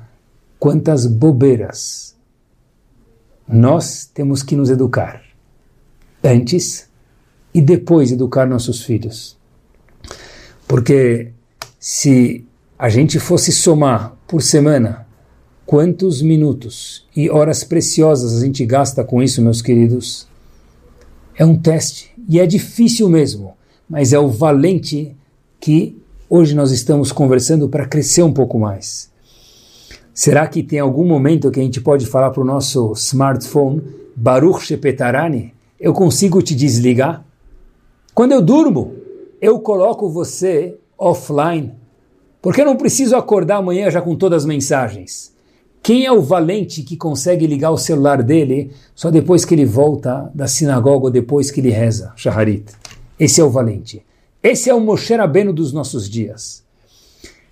quantas 0.59 1.05
bobeiras 1.05 2.15
nós 3.47 4.05
temos 4.05 4.41
que 4.43 4.55
nos 4.55 4.69
educar. 4.69 5.21
Antes, 6.23 6.89
e 7.53 7.61
depois 7.61 8.11
educar 8.11 8.45
nossos 8.45 8.81
filhos. 8.81 9.37
Porque 10.67 11.31
se 11.79 12.45
a 12.77 12.89
gente 12.89 13.19
fosse 13.19 13.51
somar 13.51 14.15
por 14.27 14.41
semana 14.41 15.05
quantos 15.65 16.21
minutos 16.21 17.07
e 17.15 17.29
horas 17.29 17.63
preciosas 17.63 18.41
a 18.41 18.45
gente 18.45 18.65
gasta 18.65 19.03
com 19.03 19.21
isso, 19.21 19.41
meus 19.41 19.61
queridos, 19.61 20.27
é 21.35 21.45
um 21.45 21.57
teste 21.57 22.11
e 22.27 22.39
é 22.39 22.45
difícil 22.45 23.09
mesmo, 23.09 23.53
mas 23.89 24.13
é 24.13 24.19
o 24.19 24.27
valente 24.27 25.15
que 25.59 25.97
hoje 26.29 26.55
nós 26.55 26.71
estamos 26.71 27.11
conversando 27.11 27.67
para 27.67 27.85
crescer 27.85 28.23
um 28.23 28.33
pouco 28.33 28.59
mais. 28.59 29.11
Será 30.13 30.47
que 30.47 30.61
tem 30.61 30.79
algum 30.79 31.05
momento 31.05 31.51
que 31.51 31.59
a 31.59 31.63
gente 31.63 31.81
pode 31.81 32.05
falar 32.05 32.31
para 32.31 32.41
o 32.41 32.45
nosso 32.45 32.91
smartphone, 32.93 33.81
Baruch 34.15 34.65
Shepetarani, 34.65 35.53
eu 35.79 35.93
consigo 35.93 36.41
te 36.41 36.53
desligar? 36.53 37.25
Quando 38.13 38.33
eu 38.33 38.41
durmo, 38.41 38.93
eu 39.41 39.59
coloco 39.59 40.09
você 40.09 40.77
offline, 40.97 41.73
porque 42.41 42.61
eu 42.61 42.65
não 42.65 42.75
preciso 42.75 43.15
acordar 43.15 43.57
amanhã 43.57 43.89
já 43.89 44.01
com 44.01 44.15
todas 44.15 44.43
as 44.43 44.45
mensagens. 44.45 45.30
Quem 45.83 46.05
é 46.05 46.11
o 46.11 46.21
valente 46.21 46.83
que 46.83 46.95
consegue 46.95 47.47
ligar 47.47 47.71
o 47.71 47.77
celular 47.77 48.21
dele 48.21 48.71
só 48.93 49.09
depois 49.09 49.43
que 49.43 49.55
ele 49.55 49.65
volta 49.65 50.31
da 50.33 50.47
sinagoga 50.47 51.05
ou 51.05 51.11
depois 51.11 51.49
que 51.49 51.59
ele 51.59 51.71
reza, 51.71 52.13
Shaharit? 52.15 52.65
Esse 53.19 53.41
é 53.41 53.43
o 53.43 53.49
valente. 53.49 54.05
Esse 54.43 54.69
é 54.69 54.73
o 54.73 54.79
Moshe 54.79 55.15
Rabbeinu 55.15 55.51
dos 55.51 55.73
nossos 55.73 56.09
dias. 56.09 56.63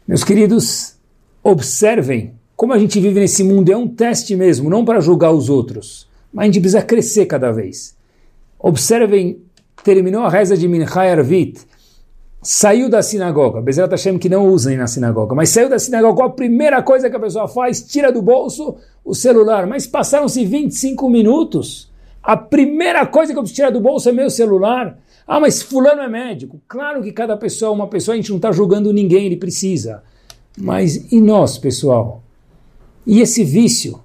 Meus 0.07 0.23
queridos, 0.23 0.95
observem 1.43 2.33
como 2.55 2.73
a 2.73 2.77
gente 2.77 2.99
vive 2.99 3.19
nesse 3.19 3.43
mundo. 3.43 3.71
É 3.71 3.77
um 3.77 3.87
teste 3.87 4.35
mesmo, 4.35 4.69
não 4.69 4.83
para 4.83 4.99
julgar 4.99 5.31
os 5.31 5.49
outros, 5.49 6.07
mas 6.31 6.43
a 6.43 6.45
gente 6.47 6.59
precisa 6.59 6.81
crescer 6.81 7.25
cada 7.25 7.51
vez. 7.51 7.95
Observem, 8.59 9.39
terminou 9.83 10.23
a 10.23 10.29
reza 10.29 10.57
de 10.57 10.67
Minchai 10.67 11.11
Arvit, 11.11 11.61
saiu 12.41 12.89
da 12.89 13.01
sinagoga, 13.01 13.61
Bezerra 13.61 13.89
Hashem 13.89 14.17
que 14.17 14.29
não 14.29 14.47
usem 14.47 14.77
na 14.77 14.87
sinagoga, 14.87 15.35
mas 15.35 15.49
saiu 15.49 15.69
da 15.69 15.77
sinagoga, 15.77 16.25
a 16.25 16.29
primeira 16.29 16.81
coisa 16.81 17.09
que 17.09 17.15
a 17.15 17.19
pessoa 17.19 17.47
faz? 17.47 17.81
Tira 17.81 18.11
do 18.11 18.21
bolso 18.21 18.77
o 19.03 19.13
celular, 19.13 19.67
mas 19.67 19.85
passaram-se 19.85 20.45
25 20.45 21.09
minutos, 21.09 21.91
a 22.23 22.37
primeira 22.37 23.05
coisa 23.05 23.33
que 23.33 23.39
eu 23.39 23.43
tirar 23.43 23.71
do 23.71 23.81
bolso 23.81 24.07
é 24.07 24.11
meu 24.11 24.29
celular, 24.29 24.97
ah, 25.27 25.39
mas 25.39 25.61
fulano 25.61 26.01
é 26.01 26.07
médico, 26.07 26.61
claro 26.67 27.01
que 27.01 27.11
cada 27.11 27.35
pessoa 27.35 27.71
é 27.71 27.73
uma 27.73 27.87
pessoa, 27.87 28.13
a 28.13 28.17
gente 28.17 28.29
não 28.29 28.37
está 28.37 28.51
julgando 28.51 28.93
ninguém, 28.93 29.25
ele 29.25 29.37
precisa, 29.37 30.01
mas 30.57 31.11
e 31.11 31.19
nós, 31.19 31.57
pessoal? 31.57 32.23
E 33.05 33.21
esse 33.21 33.43
vício? 33.43 33.99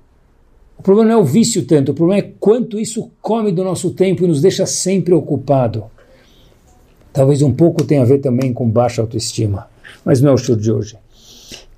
O 0.78 0.82
problema 0.82 1.10
não 1.10 1.18
é 1.18 1.22
o 1.22 1.24
vício 1.24 1.64
tanto, 1.66 1.92
o 1.92 1.94
problema 1.94 2.26
é 2.26 2.32
quanto 2.40 2.78
isso 2.78 3.10
come 3.22 3.52
do 3.52 3.62
nosso 3.62 3.90
tempo 3.92 4.24
e 4.24 4.26
nos 4.26 4.40
deixa 4.40 4.66
sempre 4.66 5.14
ocupado. 5.14 5.84
Talvez 7.14 7.42
um 7.42 7.52
pouco 7.52 7.84
tenha 7.84 8.02
a 8.02 8.04
ver 8.04 8.18
também 8.18 8.52
com 8.52 8.68
baixa 8.68 9.00
autoestima, 9.00 9.68
mas 10.04 10.20
não 10.20 10.30
é 10.30 10.34
o 10.34 10.36
show 10.36 10.56
de 10.56 10.72
hoje. 10.72 10.98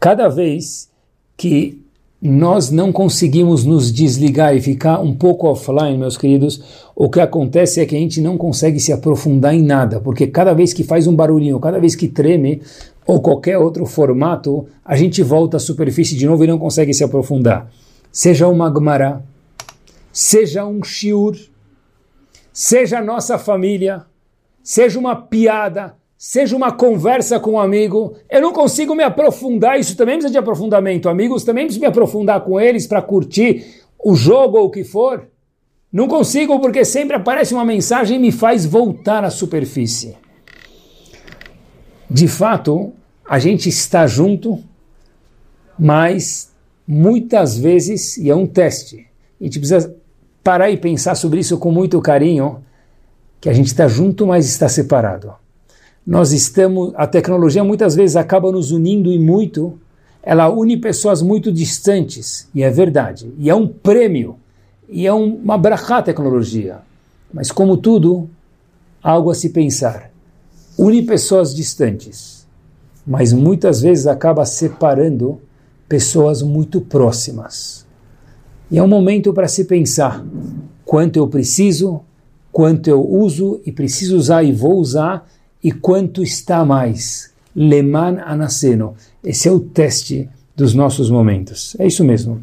Cada 0.00 0.28
vez 0.28 0.88
que 1.36 1.78
nós 2.22 2.70
não 2.70 2.90
conseguimos 2.90 3.62
nos 3.62 3.92
desligar 3.92 4.56
e 4.56 4.62
ficar 4.62 4.98
um 4.98 5.14
pouco 5.14 5.46
offline, 5.46 5.98
meus 5.98 6.16
queridos, 6.16 6.88
o 6.94 7.10
que 7.10 7.20
acontece 7.20 7.80
é 7.80 7.84
que 7.84 7.94
a 7.94 7.98
gente 7.98 8.18
não 8.22 8.38
consegue 8.38 8.80
se 8.80 8.94
aprofundar 8.94 9.54
em 9.54 9.62
nada, 9.62 10.00
porque 10.00 10.26
cada 10.26 10.54
vez 10.54 10.72
que 10.72 10.82
faz 10.82 11.06
um 11.06 11.14
barulhinho, 11.14 11.60
cada 11.60 11.78
vez 11.78 11.94
que 11.94 12.08
treme, 12.08 12.62
ou 13.06 13.20
qualquer 13.20 13.58
outro 13.58 13.84
formato, 13.84 14.66
a 14.82 14.96
gente 14.96 15.22
volta 15.22 15.58
à 15.58 15.60
superfície 15.60 16.16
de 16.16 16.26
novo 16.26 16.44
e 16.44 16.46
não 16.46 16.58
consegue 16.58 16.94
se 16.94 17.04
aprofundar. 17.04 17.70
Seja 18.10 18.48
uma 18.48 18.72
Gemara, 18.72 19.22
seja 20.10 20.64
um 20.64 20.82
Shiur, 20.82 21.36
seja 22.54 23.00
a 23.00 23.04
nossa 23.04 23.36
família, 23.36 24.06
seja 24.66 24.98
uma 24.98 25.14
piada, 25.14 25.94
seja 26.18 26.56
uma 26.56 26.72
conversa 26.72 27.38
com 27.38 27.52
um 27.52 27.60
amigo, 27.60 28.16
eu 28.28 28.40
não 28.40 28.52
consigo 28.52 28.96
me 28.96 29.04
aprofundar, 29.04 29.78
isso 29.78 29.96
também 29.96 30.16
precisa 30.16 30.32
de 30.32 30.38
aprofundamento. 30.38 31.08
Amigos 31.08 31.44
também 31.44 31.66
preciso 31.66 31.80
me 31.80 31.86
aprofundar 31.86 32.40
com 32.40 32.60
eles 32.60 32.84
para 32.84 33.00
curtir 33.00 33.64
o 33.96 34.16
jogo 34.16 34.58
ou 34.58 34.66
o 34.66 34.70
que 34.70 34.82
for. 34.82 35.28
Não 35.92 36.08
consigo 36.08 36.58
porque 36.58 36.84
sempre 36.84 37.14
aparece 37.14 37.54
uma 37.54 37.64
mensagem 37.64 38.16
e 38.16 38.20
me 38.20 38.32
faz 38.32 38.66
voltar 38.66 39.22
à 39.22 39.30
superfície. 39.30 40.16
De 42.10 42.26
fato, 42.26 42.92
a 43.24 43.38
gente 43.38 43.68
está 43.68 44.04
junto, 44.04 44.58
mas 45.78 46.52
muitas 46.88 47.56
vezes, 47.56 48.16
e 48.16 48.30
é 48.30 48.34
um 48.34 48.48
teste, 48.48 49.06
a 49.40 49.44
gente 49.44 49.60
precisa 49.60 49.94
parar 50.42 50.70
e 50.72 50.76
pensar 50.76 51.14
sobre 51.14 51.38
isso 51.38 51.56
com 51.56 51.70
muito 51.70 52.00
carinho, 52.00 52.64
que 53.46 53.50
a 53.50 53.52
gente 53.52 53.68
está 53.68 53.86
junto, 53.86 54.26
mas 54.26 54.44
está 54.44 54.68
separado. 54.68 55.32
Nós 56.04 56.32
estamos, 56.32 56.92
a 56.96 57.06
tecnologia 57.06 57.62
muitas 57.62 57.94
vezes 57.94 58.16
acaba 58.16 58.50
nos 58.50 58.72
unindo 58.72 59.12
e 59.12 59.20
muito, 59.20 59.78
ela 60.20 60.48
une 60.48 60.76
pessoas 60.76 61.22
muito 61.22 61.52
distantes, 61.52 62.48
e 62.52 62.64
é 62.64 62.70
verdade, 62.72 63.32
e 63.38 63.48
é 63.48 63.54
um 63.54 63.68
prêmio, 63.68 64.34
e 64.88 65.06
é 65.06 65.14
um, 65.14 65.36
uma 65.36 65.56
brachá 65.56 66.02
tecnologia. 66.02 66.78
Mas 67.32 67.52
como 67.52 67.76
tudo, 67.76 68.28
algo 69.00 69.30
a 69.30 69.34
se 69.36 69.50
pensar. 69.50 70.10
Une 70.76 71.02
pessoas 71.02 71.54
distantes, 71.54 72.48
mas 73.06 73.32
muitas 73.32 73.80
vezes 73.80 74.08
acaba 74.08 74.44
separando 74.44 75.40
pessoas 75.88 76.42
muito 76.42 76.80
próximas. 76.80 77.86
E 78.72 78.76
é 78.76 78.82
um 78.82 78.88
momento 78.88 79.32
para 79.32 79.46
se 79.46 79.66
pensar 79.66 80.26
quanto 80.84 81.16
eu 81.16 81.28
preciso 81.28 82.02
quanto 82.56 82.88
eu 82.88 83.06
uso 83.06 83.60
e 83.66 83.70
preciso 83.70 84.16
usar 84.16 84.42
e 84.42 84.50
vou 84.50 84.78
usar 84.78 85.28
e 85.62 85.70
quanto 85.70 86.22
está 86.22 86.64
mais. 86.64 87.30
Leman 87.54 88.18
anaseno. 88.24 88.94
Esse 89.22 89.46
é 89.46 89.52
o 89.52 89.60
teste 89.60 90.26
dos 90.56 90.72
nossos 90.72 91.10
momentos. 91.10 91.76
É 91.78 91.86
isso 91.86 92.02
mesmo. 92.02 92.40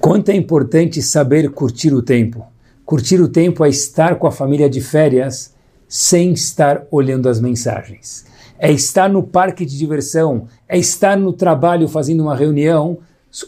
Quanto 0.00 0.30
é 0.30 0.34
importante 0.34 1.00
saber 1.00 1.48
curtir 1.52 1.94
o 1.94 2.02
tempo. 2.02 2.44
Curtir 2.84 3.20
o 3.20 3.28
tempo 3.28 3.64
é 3.64 3.68
estar 3.68 4.16
com 4.16 4.26
a 4.26 4.32
família 4.32 4.68
de 4.68 4.80
férias 4.80 5.54
sem 5.86 6.32
estar 6.32 6.84
olhando 6.90 7.28
as 7.28 7.40
mensagens. 7.40 8.24
É 8.58 8.72
estar 8.72 9.08
no 9.08 9.22
parque 9.22 9.64
de 9.64 9.78
diversão, 9.78 10.48
é 10.68 10.76
estar 10.76 11.16
no 11.16 11.32
trabalho 11.32 11.86
fazendo 11.86 12.24
uma 12.24 12.34
reunião, 12.34 12.98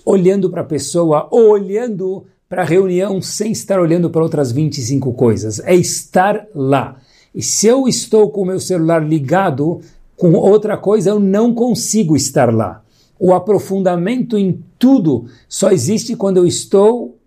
olhando 0.06 0.48
para 0.48 0.60
a 0.60 0.64
pessoa 0.64 1.26
ou 1.28 1.48
olhando 1.50 2.24
para 2.54 2.62
a 2.62 2.66
reunião 2.66 3.20
sem 3.20 3.50
estar 3.50 3.80
olhando 3.80 4.08
para 4.08 4.22
outras 4.22 4.52
25 4.52 5.12
coisas. 5.14 5.58
É 5.58 5.74
estar 5.74 6.46
lá. 6.54 6.98
E 7.34 7.42
se 7.42 7.66
eu 7.66 7.88
estou 7.88 8.30
com 8.30 8.42
o 8.42 8.46
meu 8.46 8.60
celular 8.60 9.04
ligado 9.04 9.80
com 10.16 10.34
outra 10.34 10.76
coisa, 10.76 11.10
eu 11.10 11.18
não 11.18 11.52
consigo 11.52 12.14
estar 12.14 12.54
lá. 12.54 12.80
O 13.18 13.34
aprofundamento 13.34 14.38
em 14.38 14.62
tudo 14.78 15.26
só 15.48 15.72
existe 15.72 16.14
quando 16.14 16.36
eu 16.36 16.46
estou, 16.46 17.18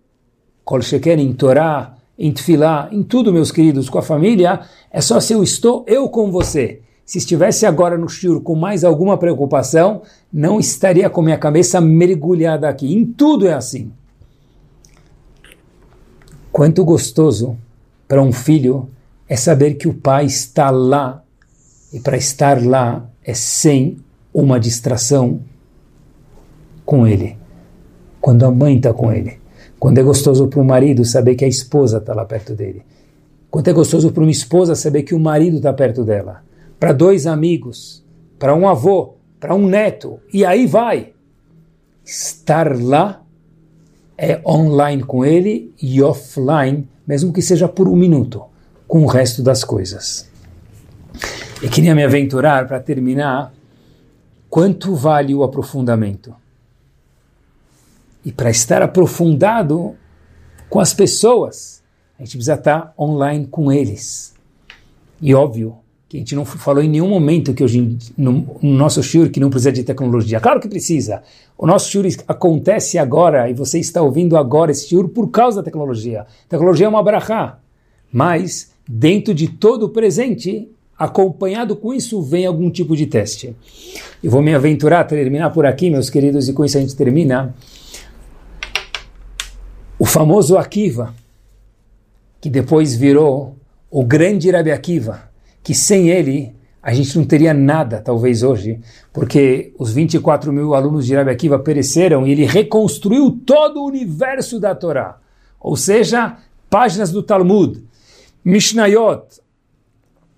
kol 0.64 0.80
em 1.04 1.32
Torá, 1.34 1.94
em 2.18 2.32
Tfilá, 2.32 2.88
em 2.90 3.02
tudo, 3.02 3.30
meus 3.30 3.52
queridos, 3.52 3.90
com 3.90 3.98
a 3.98 4.02
família, 4.02 4.60
é 4.90 5.02
só 5.02 5.20
se 5.20 5.34
eu 5.34 5.42
estou 5.42 5.84
eu 5.86 6.08
com 6.08 6.30
você. 6.30 6.80
Se 7.04 7.18
estivesse 7.18 7.66
agora 7.66 7.98
no 7.98 8.08
Shur 8.08 8.40
com 8.40 8.54
mais 8.54 8.82
alguma 8.82 9.18
preocupação, 9.18 10.00
não 10.32 10.58
estaria 10.58 11.10
com 11.10 11.20
minha 11.20 11.36
cabeça 11.36 11.82
mergulhada 11.82 12.66
aqui. 12.66 12.94
Em 12.94 13.04
tudo 13.04 13.46
é 13.46 13.52
assim. 13.52 13.92
Quanto 16.58 16.84
gostoso 16.84 17.56
para 18.08 18.20
um 18.20 18.32
filho 18.32 18.90
é 19.28 19.36
saber 19.36 19.74
que 19.74 19.86
o 19.86 19.94
pai 19.94 20.24
está 20.24 20.70
lá 20.70 21.22
e 21.92 22.00
para 22.00 22.16
estar 22.16 22.60
lá 22.60 23.08
é 23.22 23.32
sem 23.32 23.98
uma 24.34 24.58
distração 24.58 25.38
com 26.84 27.06
ele. 27.06 27.38
Quando 28.20 28.44
a 28.44 28.50
mãe 28.50 28.76
está 28.76 28.92
com 28.92 29.12
ele. 29.12 29.38
Quando 29.78 29.98
é 29.98 30.02
gostoso 30.02 30.48
para 30.48 30.58
o 30.58 30.64
marido 30.64 31.04
saber 31.04 31.36
que 31.36 31.44
a 31.44 31.48
esposa 31.48 31.98
está 31.98 32.12
lá 32.12 32.24
perto 32.24 32.56
dele. 32.56 32.82
Quanto 33.48 33.68
é 33.68 33.72
gostoso 33.72 34.10
para 34.10 34.24
uma 34.24 34.32
esposa 34.32 34.74
saber 34.74 35.04
que 35.04 35.14
o 35.14 35.20
marido 35.20 35.58
está 35.58 35.72
perto 35.72 36.02
dela. 36.02 36.42
Para 36.80 36.92
dois 36.92 37.24
amigos, 37.24 38.04
para 38.36 38.52
um 38.52 38.68
avô, 38.68 39.14
para 39.38 39.54
um 39.54 39.64
neto, 39.64 40.18
e 40.34 40.44
aí 40.44 40.66
vai. 40.66 41.12
Estar 42.04 42.76
lá 42.76 43.22
é 44.18 44.42
online 44.44 45.04
com 45.04 45.24
ele 45.24 45.72
e 45.80 46.02
offline, 46.02 46.88
mesmo 47.06 47.32
que 47.32 47.40
seja 47.40 47.68
por 47.68 47.86
um 47.86 47.94
minuto, 47.94 48.42
com 48.88 49.04
o 49.04 49.06
resto 49.06 49.42
das 49.42 49.62
coisas. 49.62 50.28
E 51.62 51.68
queria 51.68 51.94
me 51.94 52.04
aventurar 52.04 52.66
para 52.66 52.80
terminar 52.80 53.54
quanto 54.50 54.96
vale 54.96 55.32
o 55.34 55.44
aprofundamento. 55.44 56.34
E 58.24 58.32
para 58.32 58.50
estar 58.50 58.82
aprofundado 58.82 59.96
com 60.68 60.80
as 60.80 60.92
pessoas, 60.92 61.82
a 62.18 62.24
gente 62.24 62.32
precisa 62.32 62.54
estar 62.54 62.92
online 62.98 63.46
com 63.46 63.70
eles. 63.70 64.34
E 65.20 65.32
óbvio, 65.32 65.78
que 66.08 66.16
a 66.16 66.20
gente 66.20 66.34
não 66.34 66.44
falou 66.44 66.82
em 66.82 66.88
nenhum 66.88 67.08
momento 67.08 67.52
que 67.52 67.62
hoje 67.62 67.98
no, 68.16 68.56
no 68.62 68.72
nosso 68.72 69.02
shiur 69.02 69.28
que 69.28 69.38
não 69.38 69.50
precisa 69.50 69.70
de 69.70 69.84
tecnologia. 69.84 70.40
Claro 70.40 70.58
que 70.58 70.66
precisa. 70.66 71.22
O 71.56 71.66
nosso 71.66 71.90
shiur 71.90 72.06
acontece 72.26 72.96
agora 72.96 73.50
e 73.50 73.52
você 73.52 73.78
está 73.78 74.00
ouvindo 74.00 74.34
agora 74.34 74.70
esse 74.70 74.88
shiur 74.88 75.08
por 75.10 75.28
causa 75.28 75.58
da 75.58 75.62
tecnologia. 75.62 76.22
A 76.22 76.48
tecnologia 76.48 76.86
é 76.86 76.88
uma 76.88 77.02
brachá, 77.02 77.58
mas 78.10 78.72
dentro 78.88 79.34
de 79.34 79.48
todo 79.48 79.82
o 79.82 79.88
presente, 79.90 80.66
acompanhado 80.98 81.76
com 81.76 81.92
isso, 81.92 82.22
vem 82.22 82.46
algum 82.46 82.70
tipo 82.70 82.96
de 82.96 83.04
teste. 83.04 83.54
Eu 84.24 84.30
vou 84.30 84.40
me 84.40 84.54
aventurar, 84.54 85.04
terminar 85.04 85.50
por 85.50 85.66
aqui, 85.66 85.90
meus 85.90 86.08
queridos, 86.08 86.48
e 86.48 86.54
com 86.54 86.64
isso 86.64 86.78
a 86.78 86.80
gente 86.80 86.96
termina. 86.96 87.54
O 89.98 90.06
famoso 90.06 90.56
Akiva, 90.56 91.14
que 92.40 92.48
depois 92.48 92.94
virou 92.94 93.56
o 93.90 94.02
grande 94.02 94.50
Rabi 94.50 94.70
Akiva, 94.70 95.27
que 95.68 95.74
sem 95.74 96.08
ele 96.08 96.56
a 96.82 96.94
gente 96.94 97.14
não 97.18 97.26
teria 97.26 97.52
nada, 97.52 98.00
talvez 98.00 98.42
hoje, 98.42 98.80
porque 99.12 99.74
os 99.78 99.92
24 99.92 100.50
mil 100.50 100.74
alunos 100.74 101.04
de 101.04 101.14
Rabi 101.14 101.30
Akiva 101.30 101.58
pereceram 101.58 102.26
e 102.26 102.32
ele 102.32 102.46
reconstruiu 102.46 103.38
todo 103.44 103.78
o 103.78 103.86
universo 103.86 104.58
da 104.58 104.74
Torá. 104.74 105.18
Ou 105.60 105.76
seja, 105.76 106.38
páginas 106.70 107.12
do 107.12 107.22
Talmud, 107.22 107.84
Mishnayot, 108.42 109.24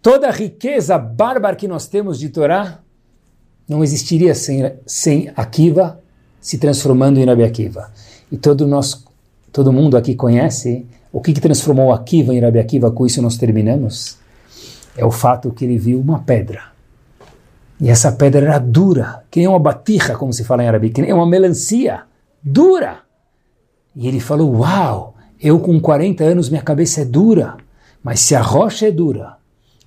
toda 0.02 0.26
a 0.26 0.32
riqueza 0.32 0.98
bárbara 0.98 1.54
que 1.54 1.68
nós 1.68 1.86
temos 1.86 2.18
de 2.18 2.28
Torá 2.28 2.80
não 3.68 3.84
existiria 3.84 4.34
sem, 4.34 4.72
sem 4.84 5.30
Akiva 5.36 6.00
se 6.40 6.58
transformando 6.58 7.20
em 7.20 7.24
Rabi 7.24 7.44
Akiva. 7.44 7.92
E 8.32 8.36
todo, 8.36 8.66
nosso, 8.66 9.04
todo 9.52 9.72
mundo 9.72 9.96
aqui 9.96 10.16
conhece 10.16 10.84
o 11.12 11.20
que, 11.20 11.32
que 11.32 11.40
transformou 11.40 11.92
Akiva 11.92 12.34
em 12.34 12.40
Rabi 12.40 12.58
Akiva, 12.58 12.90
com 12.90 13.06
isso 13.06 13.22
nós 13.22 13.36
terminamos 13.36 14.18
é 14.96 15.04
o 15.04 15.10
fato 15.10 15.50
que 15.50 15.64
ele 15.64 15.78
viu 15.78 16.00
uma 16.00 16.20
pedra. 16.20 16.70
E 17.80 17.88
essa 17.88 18.12
pedra 18.12 18.46
era 18.46 18.58
dura, 18.58 19.24
que 19.30 19.40
nem 19.40 19.48
uma 19.48 19.58
batirra, 19.58 20.16
como 20.16 20.32
se 20.32 20.44
fala 20.44 20.62
em 20.62 20.68
árabe, 20.68 20.90
que 20.90 21.00
nem 21.00 21.12
uma 21.12 21.26
melancia, 21.26 22.02
dura. 22.42 22.98
E 23.96 24.06
ele 24.06 24.20
falou: 24.20 24.58
Uau, 24.58 25.14
eu 25.40 25.58
com 25.58 25.80
40 25.80 26.22
anos 26.22 26.50
minha 26.50 26.62
cabeça 26.62 27.00
é 27.00 27.04
dura, 27.04 27.56
mas 28.02 28.20
se 28.20 28.34
a 28.34 28.42
rocha 28.42 28.88
é 28.88 28.90
dura 28.90 29.36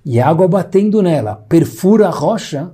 e 0.04 0.20
a 0.20 0.28
água 0.28 0.48
batendo 0.48 1.00
nela 1.00 1.36
perfura 1.48 2.08
a 2.08 2.10
rocha, 2.10 2.72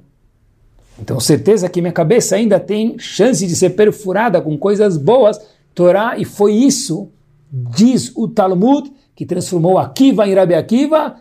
então 0.98 1.20
certeza 1.20 1.68
que 1.68 1.80
minha 1.80 1.92
cabeça 1.92 2.36
ainda 2.36 2.58
tem 2.58 2.98
chance 2.98 3.46
de 3.46 3.54
ser 3.54 3.70
perfurada 3.70 4.40
com 4.40 4.56
coisas 4.58 4.96
boas, 4.96 5.40
Torá, 5.74 6.18
e 6.18 6.24
foi 6.24 6.54
isso, 6.54 7.08
diz 7.50 8.12
o 8.16 8.26
Talmud, 8.26 8.92
que 9.14 9.24
transformou 9.24 9.78
Akiva 9.78 10.26
em 10.26 10.34
Rabi 10.34 10.54
Akiva, 10.54 11.16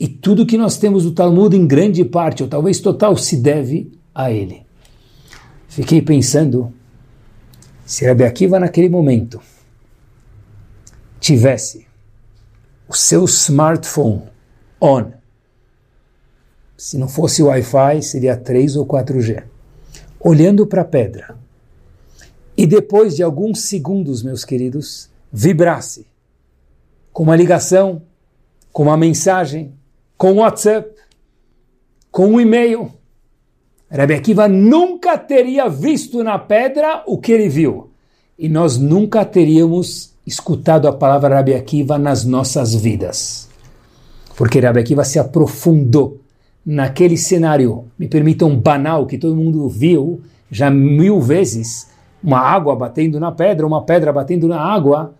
e 0.00 0.08
tudo 0.08 0.46
que 0.46 0.56
nós 0.56 0.78
temos 0.78 1.04
do 1.04 1.12
Talmud, 1.12 1.54
em 1.54 1.66
grande 1.66 2.02
parte, 2.06 2.42
ou 2.42 2.48
talvez 2.48 2.80
total, 2.80 3.14
se 3.18 3.36
deve 3.36 3.92
a 4.14 4.32
ele. 4.32 4.64
Fiquei 5.68 6.00
pensando, 6.00 6.72
se 7.84 8.06
Rabi 8.06 8.24
Akiva 8.24 8.58
naquele 8.58 8.88
momento 8.88 9.38
tivesse 11.20 11.86
o 12.88 12.94
seu 12.94 13.26
smartphone 13.26 14.22
on, 14.80 15.12
se 16.78 16.96
não 16.96 17.06
fosse 17.06 17.42
Wi-Fi, 17.42 18.02
seria 18.02 18.38
3 18.38 18.76
ou 18.76 18.86
4G, 18.86 19.44
olhando 20.18 20.66
para 20.66 20.80
a 20.80 20.86
pedra, 20.86 21.36
e 22.56 22.66
depois 22.66 23.16
de 23.16 23.22
alguns 23.22 23.60
segundos, 23.64 24.22
meus 24.22 24.46
queridos, 24.46 25.10
vibrasse 25.30 26.06
com 27.12 27.22
uma 27.22 27.36
ligação, 27.36 28.00
com 28.72 28.84
uma 28.84 28.96
mensagem, 28.96 29.74
com 30.20 30.34
WhatsApp, 30.34 30.86
com 32.10 32.26
um 32.26 32.40
e-mail. 32.42 32.92
Rabbi 33.90 34.12
Akiva 34.12 34.46
nunca 34.46 35.16
teria 35.16 35.66
visto 35.66 36.22
na 36.22 36.38
pedra 36.38 37.02
o 37.06 37.16
que 37.16 37.32
ele 37.32 37.48
viu. 37.48 37.88
E 38.38 38.46
nós 38.46 38.76
nunca 38.76 39.24
teríamos 39.24 40.12
escutado 40.26 40.86
a 40.86 40.92
palavra 40.92 41.36
Rabbi 41.36 41.54
Akiva 41.54 41.96
nas 41.96 42.26
nossas 42.26 42.74
vidas. 42.74 43.48
Porque 44.36 44.60
Rabbi 44.60 44.80
Akiva 44.80 45.04
se 45.04 45.18
aprofundou 45.18 46.20
naquele 46.66 47.16
cenário, 47.16 47.86
me 47.98 48.06
permitam, 48.06 48.54
banal, 48.54 49.06
que 49.06 49.16
todo 49.16 49.34
mundo 49.34 49.66
viu 49.70 50.20
já 50.50 50.70
mil 50.70 51.18
vezes, 51.18 51.88
uma 52.22 52.40
água 52.40 52.76
batendo 52.76 53.18
na 53.18 53.32
pedra, 53.32 53.66
uma 53.66 53.86
pedra 53.86 54.12
batendo 54.12 54.46
na 54.46 54.60
água, 54.60 55.14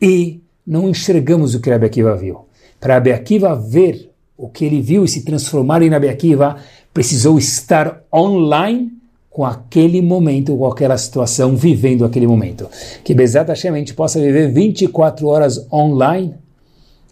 e 0.00 0.40
não 0.66 0.88
enxergamos 0.88 1.54
o 1.54 1.60
que 1.60 1.68
Rabbi 1.68 1.84
Akiva 1.84 2.16
viu. 2.16 2.46
Para 2.80 2.94
Rabbi 2.94 3.12
Akiva 3.12 3.54
ver 3.54 4.08
o 4.38 4.48
que 4.48 4.64
ele 4.64 4.80
viu 4.80 5.04
e 5.04 5.08
se 5.08 5.24
transformar 5.24 5.82
em 5.82 5.90
Rabi 5.90 6.08
Akiva, 6.08 6.56
precisou 6.94 7.36
estar 7.36 8.04
online 8.14 8.92
com 9.28 9.44
aquele 9.44 10.00
momento, 10.00 10.56
com 10.56 10.66
aquela 10.66 10.96
situação, 10.96 11.56
vivendo 11.56 12.04
aquele 12.04 12.26
momento. 12.26 12.68
Que 13.02 13.14
Bezat 13.14 13.48
Hashem 13.48 13.72
a 13.72 13.76
gente 13.76 13.94
possa 13.94 14.20
viver 14.20 14.52
24 14.52 15.26
horas 15.26 15.66
online, 15.72 16.34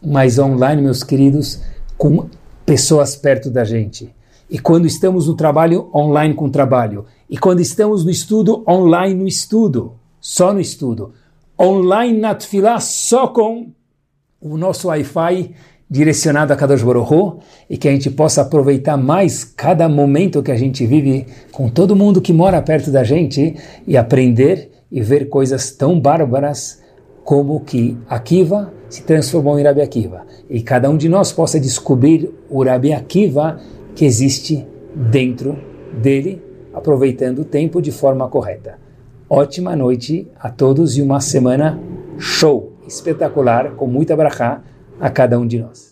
mas 0.04 0.38
online, 0.38 0.80
meus 0.80 1.02
queridos, 1.02 1.60
com 1.98 2.28
pessoas 2.64 3.16
perto 3.16 3.50
da 3.50 3.64
gente. 3.64 4.14
E 4.48 4.58
quando 4.58 4.86
estamos 4.86 5.26
no 5.26 5.34
trabalho, 5.34 5.90
online 5.92 6.34
com 6.34 6.44
o 6.46 6.50
trabalho. 6.50 7.06
E 7.28 7.36
quando 7.36 7.60
estamos 7.60 8.04
no 8.04 8.10
estudo, 8.10 8.64
online 8.68 9.14
no 9.14 9.26
estudo. 9.26 9.94
Só 10.20 10.52
no 10.52 10.60
estudo. 10.60 11.12
Online 11.60 12.18
na 12.18 12.34
tefilá, 12.34 12.78
só 12.78 13.26
com 13.26 13.72
o 14.40 14.56
nosso 14.56 14.88
Wi-Fi 14.88 15.54
direcionado 15.89 16.53
a 16.53 16.57
Kadosh 16.57 16.82
Baruch 16.82 17.39
e 17.70 17.76
que 17.76 17.89
a 17.89 17.93
gente 17.93 18.11
possa 18.11 18.43
aproveitar 18.43 18.97
mais 18.97 19.45
cada 19.45 19.89
momento 19.89 20.43
que 20.43 20.51
a 20.51 20.57
gente 20.57 20.84
vive 20.84 21.26
com 21.53 21.68
todo 21.68 21.95
mundo 21.95 22.20
que 22.20 22.32
mora 22.32 22.61
perto 22.61 22.91
da 22.91 23.05
gente 23.05 23.55
e 23.87 23.97
aprender 23.97 24.70
e 24.91 25.01
ver 25.01 25.28
coisas 25.28 25.70
tão 25.70 25.99
bárbaras 25.99 26.82
como 27.24 27.61
que 27.61 27.97
Akiva 28.09 28.72
se 28.89 29.03
transformou 29.03 29.59
em 29.59 29.62
Rabi 29.62 29.80
Akiva 29.80 30.26
e 30.49 30.61
cada 30.62 30.89
um 30.91 30.97
de 30.97 31.09
nós 31.09 31.32
possa 31.32 31.59
descobrir 31.59 32.32
o 32.49 32.64
Rabi 32.64 32.93
Akiva 32.93 33.61
que 33.95 34.05
existe 34.05 34.66
dentro 34.95 35.59
dele, 36.01 36.43
aproveitando 36.72 37.41
o 37.41 37.45
tempo 37.45 37.80
de 37.80 37.91
forma 37.91 38.28
correta. 38.28 38.78
Ótima 39.28 39.74
noite 39.74 40.28
a 40.39 40.51
todos 40.51 40.97
e 40.97 41.03
uma 41.03 41.20
semana 41.20 41.80
show, 42.18 42.72
espetacular, 42.87 43.72
com 43.72 43.87
muita 43.87 44.14
brachá, 44.14 44.62
a 44.99 45.11
cada 45.11 45.38
um 45.38 45.47
de 45.47 45.59
nós. 45.59 45.86